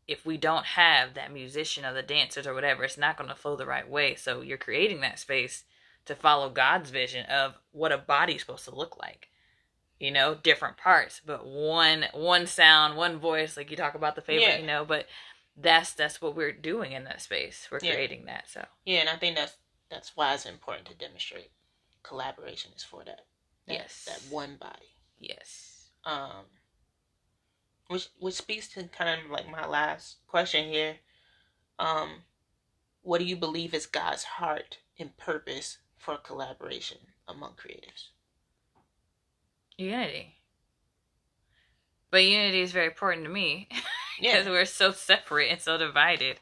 if 0.07 0.25
we 0.25 0.37
don't 0.37 0.65
have 0.65 1.15
that 1.15 1.33
musician 1.33 1.85
or 1.85 1.93
the 1.93 2.03
dancers 2.03 2.47
or 2.47 2.55
whatever, 2.55 2.85
it's 2.85 2.97
not 2.97 3.17
going 3.17 3.29
to 3.29 3.35
flow 3.35 3.57
the 3.57 3.67
right 3.67 3.89
way. 3.89 4.15
So 4.15 4.41
you're 4.41 4.59
creating 4.59 5.01
that 5.01 5.19
space 5.19 5.65
to 6.05 6.15
follow 6.15 6.49
God's 6.49 6.91
vision 6.91 7.27
of 7.27 7.55
what 7.73 7.91
a 7.91 7.99
body's 7.99 8.43
supposed 8.43 8.67
to 8.67 8.75
look 8.75 8.97
like. 8.99 9.29
You 9.99 10.11
know, 10.11 10.35
different 10.35 10.77
parts, 10.77 11.23
but 11.25 11.47
one 11.47 12.05
one 12.13 12.47
sound, 12.47 12.97
one 12.97 13.19
voice, 13.19 13.57
like 13.57 13.71
you 13.71 13.77
talk 13.77 13.95
about 13.95 14.15
the 14.15 14.21
favorite, 14.21 14.43
yeah. 14.43 14.59
you 14.59 14.67
know, 14.67 14.85
but 14.85 15.07
that's 15.57 15.95
that's 15.95 16.21
what 16.21 16.37
we're 16.37 16.53
doing 16.53 16.93
in 16.93 17.05
that 17.05 17.23
space. 17.23 17.69
We're 17.71 17.81
yeah. 17.83 17.95
creating 17.95 18.27
that. 18.27 18.45
So 18.49 18.65
Yeah, 18.85 19.01
and 19.01 19.09
I 19.09 19.17
think 19.17 19.37
that's 19.37 19.57
that's 19.91 20.13
why 20.17 20.35
it's 20.35 20.47
important 20.47 20.89
to 20.89 20.95
demonstrate 20.95 21.51
collaboration 22.03 22.73
is 22.77 22.83
for 22.83 23.05
that. 23.05 23.23
that 23.67 23.73
yes. 23.73 24.05
That 24.07 24.33
one 24.33 24.57
body. 24.61 24.93
Yes. 25.19 25.89
Um 26.05 26.45
which 27.89 28.09
which 28.19 28.35
speaks 28.35 28.69
to 28.69 28.85
kind 28.85 29.21
of 29.21 29.31
like 29.31 29.51
my 29.51 29.67
last 29.67 30.17
question 30.27 30.69
here. 30.69 30.97
Um 31.79 32.25
what 33.03 33.19
do 33.19 33.25
you 33.25 33.37
believe 33.37 33.73
is 33.73 33.87
God's 33.87 34.25
heart 34.25 34.79
and 34.99 35.17
purpose 35.17 35.79
for 35.97 36.17
collaboration 36.17 36.99
among 37.29 37.53
creatives? 37.53 38.09
Unity. 39.79 40.35
But 42.11 42.25
unity 42.25 42.61
is 42.61 42.73
very 42.73 42.87
important 42.87 43.25
to 43.25 43.31
me 43.31 43.69
because 44.21 44.47
yeah. 44.47 44.51
we're 44.51 44.65
so 44.65 44.93
separate 44.93 45.51
and 45.51 45.61
so 45.61 45.77
divided. 45.77 46.39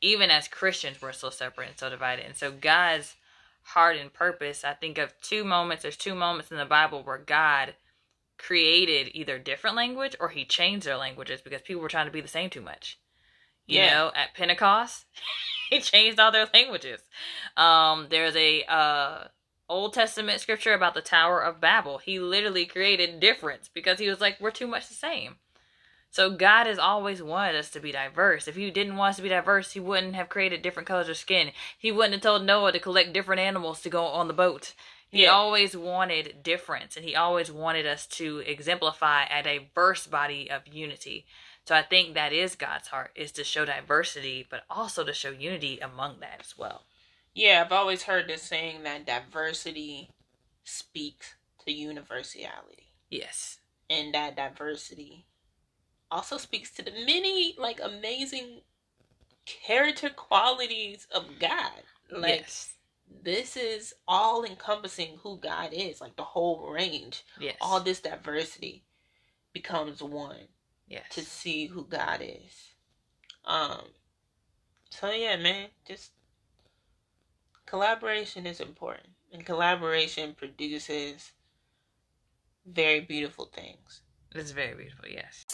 Even 0.00 0.30
as 0.30 0.48
Christians, 0.48 1.02
we're 1.02 1.12
so 1.12 1.28
separate 1.30 1.68
and 1.68 1.78
so 1.78 1.90
divided. 1.90 2.24
And 2.24 2.36
so 2.36 2.52
God's 2.52 3.16
heart 3.62 3.96
and 3.96 4.12
purpose, 4.12 4.64
I 4.64 4.72
think 4.72 4.96
of 4.96 5.12
two 5.20 5.44
moments. 5.44 5.82
There's 5.82 5.96
two 5.96 6.14
moments 6.14 6.50
in 6.50 6.56
the 6.56 6.64
Bible 6.64 7.02
where 7.02 7.18
God 7.18 7.74
created 8.38 9.10
either 9.14 9.38
different 9.38 9.76
language 9.76 10.16
or 10.20 10.28
he 10.28 10.44
changed 10.44 10.86
their 10.86 10.96
languages 10.96 11.40
because 11.40 11.60
people 11.60 11.82
were 11.82 11.88
trying 11.88 12.06
to 12.06 12.12
be 12.12 12.20
the 12.20 12.28
same 12.28 12.48
too 12.48 12.60
much. 12.60 12.98
You 13.66 13.80
yeah. 13.80 13.90
know, 13.90 14.12
at 14.14 14.34
Pentecost, 14.34 15.04
he 15.70 15.80
changed 15.80 16.18
all 16.18 16.32
their 16.32 16.48
languages. 16.54 17.00
Um, 17.56 18.06
there's 18.08 18.36
a 18.36 18.62
uh, 18.64 19.24
Old 19.68 19.92
Testament 19.92 20.40
scripture 20.40 20.72
about 20.72 20.94
the 20.94 21.00
Tower 21.00 21.40
of 21.40 21.60
Babel. 21.60 21.98
He 21.98 22.18
literally 22.18 22.64
created 22.64 23.20
difference 23.20 23.68
because 23.72 23.98
he 23.98 24.08
was 24.08 24.20
like, 24.20 24.40
we're 24.40 24.50
too 24.50 24.66
much 24.66 24.88
the 24.88 24.94
same. 24.94 25.36
So 26.10 26.30
God 26.30 26.66
has 26.66 26.78
always 26.78 27.22
wanted 27.22 27.54
us 27.54 27.70
to 27.70 27.80
be 27.80 27.92
diverse. 27.92 28.48
If 28.48 28.56
he 28.56 28.70
didn't 28.70 28.96
want 28.96 29.10
us 29.10 29.16
to 29.16 29.22
be 29.22 29.28
diverse, 29.28 29.72
he 29.72 29.80
wouldn't 29.80 30.14
have 30.14 30.30
created 30.30 30.62
different 30.62 30.88
colors 30.88 31.08
of 31.08 31.18
skin. 31.18 31.52
He 31.78 31.92
wouldn't 31.92 32.14
have 32.14 32.22
told 32.22 32.44
Noah 32.44 32.72
to 32.72 32.80
collect 32.80 33.12
different 33.12 33.40
animals 33.40 33.82
to 33.82 33.90
go 33.90 34.06
on 34.06 34.26
the 34.26 34.34
boat. 34.34 34.72
He 35.10 35.24
yeah. 35.24 35.30
always 35.30 35.76
wanted 35.76 36.42
difference 36.42 36.96
and 36.96 37.04
he 37.04 37.14
always 37.14 37.50
wanted 37.50 37.86
us 37.86 38.06
to 38.06 38.38
exemplify 38.38 39.24
a 39.24 39.42
diverse 39.42 40.06
body 40.06 40.50
of 40.50 40.66
unity. 40.66 41.26
So 41.64 41.74
I 41.74 41.82
think 41.82 42.14
that 42.14 42.32
is 42.32 42.54
God's 42.54 42.88
heart 42.88 43.10
is 43.14 43.32
to 43.32 43.44
show 43.44 43.66
diversity, 43.66 44.46
but 44.48 44.64
also 44.70 45.04
to 45.04 45.12
show 45.12 45.30
unity 45.30 45.78
among 45.80 46.20
that 46.20 46.40
as 46.40 46.56
well. 46.56 46.84
Yeah, 47.38 47.62
I've 47.64 47.70
always 47.70 48.02
heard 48.02 48.26
this 48.26 48.42
saying 48.42 48.82
that 48.82 49.06
diversity 49.06 50.10
speaks 50.64 51.34
to 51.64 51.72
universality. 51.72 52.90
Yes. 53.10 53.60
And 53.88 54.12
that 54.12 54.34
diversity 54.34 55.24
also 56.10 56.36
speaks 56.36 56.72
to 56.72 56.82
the 56.82 56.90
many 56.90 57.54
like 57.56 57.78
amazing 57.80 58.62
character 59.46 60.10
qualities 60.10 61.06
of 61.14 61.26
God. 61.38 61.70
Like 62.10 62.40
yes. 62.40 62.72
this 63.22 63.56
is 63.56 63.94
all 64.08 64.42
encompassing 64.42 65.18
who 65.22 65.38
God 65.38 65.70
is, 65.72 66.00
like 66.00 66.16
the 66.16 66.24
whole 66.24 66.68
range. 66.68 67.24
Yes. 67.38 67.54
All 67.60 67.78
this 67.78 68.00
diversity 68.00 68.82
becomes 69.52 70.02
one. 70.02 70.48
Yes. 70.88 71.04
To 71.12 71.20
see 71.20 71.66
who 71.66 71.84
God 71.84 72.20
is. 72.20 72.72
Um 73.44 73.82
so 74.90 75.12
yeah, 75.12 75.36
man, 75.36 75.68
just 75.86 76.10
collaboration 77.68 78.46
is 78.46 78.60
important, 78.60 79.06
and 79.30 79.44
collaboration 79.44 80.34
produces 80.34 81.32
very 82.64 83.00
beautiful 83.00 83.50
things. 83.54 84.00
It's 84.34 84.52
very 84.52 84.74
beautiful, 84.74 85.04
yes. 85.06 85.44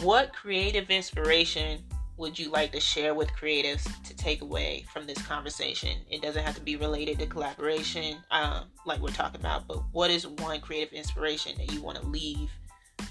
What 0.00 0.32
creative 0.32 0.88
inspiration 0.88 1.84
would 2.16 2.38
you 2.38 2.50
like 2.50 2.72
to 2.72 2.80
share 2.80 3.14
with 3.14 3.28
creatives 3.38 3.84
to 4.04 4.16
take 4.16 4.40
away 4.40 4.86
from 4.90 5.06
this 5.06 5.20
conversation? 5.20 5.98
It 6.10 6.22
doesn't 6.22 6.42
have 6.42 6.54
to 6.54 6.62
be 6.62 6.76
related 6.76 7.18
to 7.18 7.26
collaboration, 7.26 8.16
um, 8.30 8.70
like 8.86 9.00
we're 9.00 9.10
talking 9.10 9.40
about, 9.40 9.68
but 9.68 9.82
what 9.92 10.10
is 10.10 10.26
one 10.26 10.60
creative 10.62 10.94
inspiration 10.94 11.52
that 11.58 11.70
you 11.70 11.82
want 11.82 12.00
to 12.00 12.06
leave 12.06 12.50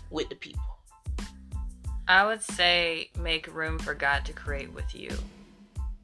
with 0.09 0.29
the 0.29 0.35
people? 0.35 0.74
I 2.07 2.25
would 2.25 2.41
say 2.41 3.09
make 3.19 3.53
room 3.53 3.79
for 3.79 3.93
God 3.93 4.25
to 4.25 4.33
create 4.33 4.71
with 4.71 4.93
you. 4.93 5.09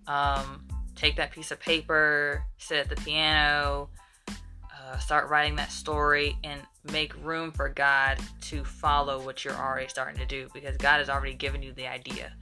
Um, 0.07 0.65
take 0.95 1.15
that 1.17 1.31
piece 1.31 1.51
of 1.51 1.59
paper, 1.59 2.43
sit 2.57 2.79
at 2.79 2.89
the 2.89 2.95
piano, 2.95 3.89
uh, 4.27 4.97
start 4.97 5.29
writing 5.29 5.55
that 5.57 5.71
story, 5.71 6.37
and 6.43 6.61
make 6.91 7.13
room 7.23 7.51
for 7.51 7.69
God 7.69 8.17
to 8.41 8.63
follow 8.63 9.23
what 9.23 9.45
you're 9.45 9.53
already 9.53 9.87
starting 9.87 10.17
to 10.19 10.25
do 10.25 10.47
because 10.53 10.75
God 10.77 10.97
has 10.97 11.09
already 11.09 11.35
given 11.35 11.61
you 11.61 11.71
the 11.73 11.87
idea. 11.87 12.33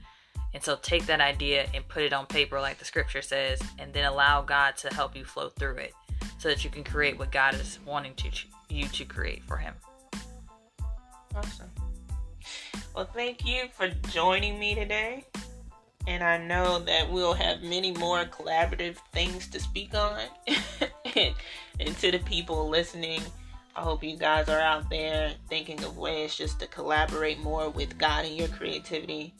And 0.52 0.62
so 0.62 0.76
take 0.76 1.06
that 1.06 1.20
idea 1.20 1.68
and 1.74 1.86
put 1.86 2.02
it 2.02 2.12
on 2.12 2.26
paper, 2.26 2.60
like 2.60 2.78
the 2.78 2.84
scripture 2.84 3.22
says, 3.22 3.60
and 3.78 3.92
then 3.92 4.04
allow 4.04 4.42
God 4.42 4.76
to 4.78 4.92
help 4.92 5.14
you 5.14 5.24
flow 5.24 5.50
through 5.50 5.76
it 5.76 5.92
so 6.38 6.48
that 6.48 6.64
you 6.64 6.70
can 6.70 6.82
create 6.82 7.18
what 7.18 7.30
God 7.30 7.54
is 7.54 7.78
wanting 7.84 8.14
to 8.14 8.30
you 8.68 8.86
to 8.88 9.04
create 9.04 9.44
for 9.44 9.56
Him. 9.56 9.74
Awesome. 11.34 11.70
Well, 12.94 13.08
thank 13.14 13.46
you 13.46 13.68
for 13.72 13.88
joining 14.10 14.58
me 14.58 14.74
today. 14.74 15.24
And 16.08 16.24
I 16.24 16.38
know 16.38 16.80
that 16.80 17.08
we'll 17.10 17.34
have 17.34 17.62
many 17.62 17.92
more 17.92 18.24
collaborative 18.24 18.96
things 19.12 19.46
to 19.48 19.60
speak 19.60 19.94
on. 19.94 20.20
and, 21.14 21.34
and 21.80 21.96
to 21.98 22.10
the 22.10 22.18
people 22.20 22.68
listening, 22.68 23.20
I 23.76 23.82
hope 23.82 24.02
you 24.02 24.16
guys 24.16 24.48
are 24.48 24.58
out 24.58 24.90
there 24.90 25.32
thinking 25.48 25.82
of 25.84 25.96
ways 25.98 26.34
just 26.34 26.58
to 26.60 26.66
collaborate 26.66 27.38
more 27.38 27.70
with 27.70 27.96
God 27.96 28.24
and 28.24 28.36
your 28.36 28.48
creativity 28.48 29.34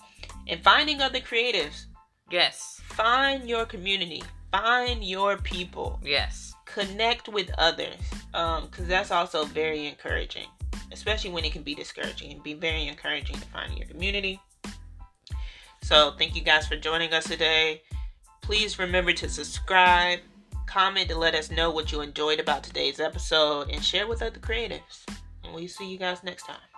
and 0.47 0.63
finding 0.63 1.03
other 1.03 1.21
creatives. 1.21 1.87
Yes. 2.31 2.81
Find 2.85 3.49
your 3.49 3.67
community, 3.67 4.23
find 4.53 5.03
your 5.03 5.39
people. 5.39 5.99
Yes. 6.05 6.55
Connect 6.67 7.29
with 7.29 7.51
others 7.59 7.97
because 8.31 8.79
um, 8.79 8.87
that's 8.87 9.11
also 9.11 9.45
very 9.45 9.89
encouraging 9.89 10.47
especially 10.93 11.31
when 11.31 11.45
it 11.45 11.53
can 11.53 11.63
be 11.63 11.75
discouraging. 11.75 12.33
and 12.33 12.43
be 12.43 12.55
very 12.55 12.87
encouraging 12.87 13.37
to 13.37 13.47
find 13.47 13.77
your 13.77 13.87
community. 13.87 14.41
So, 15.83 16.15
thank 16.19 16.37
you 16.37 16.43
guys 16.43 16.67
for 16.67 16.77
joining 16.77 17.13
us 17.13 17.25
today. 17.25 17.83
Please 18.43 18.79
remember 18.79 19.13
to 19.13 19.29
subscribe, 19.29 20.21
comment 20.67 21.09
to 21.09 21.19
let 21.19 21.35
us 21.35 21.51
know 21.51 21.71
what 21.71 21.91
you 21.91 22.01
enjoyed 22.01 22.41
about 22.41 22.63
today's 22.63 23.01
episode, 23.01 23.71
and 23.71 23.85
share 23.85 24.07
with 24.07 24.23
other 24.23 24.39
creatives. 24.39 25.05
And 25.45 25.55
we'll 25.55 25.69
see 25.69 25.91
you 25.91 25.99
guys 25.99 26.23
next 26.23 26.45
time. 26.45 26.70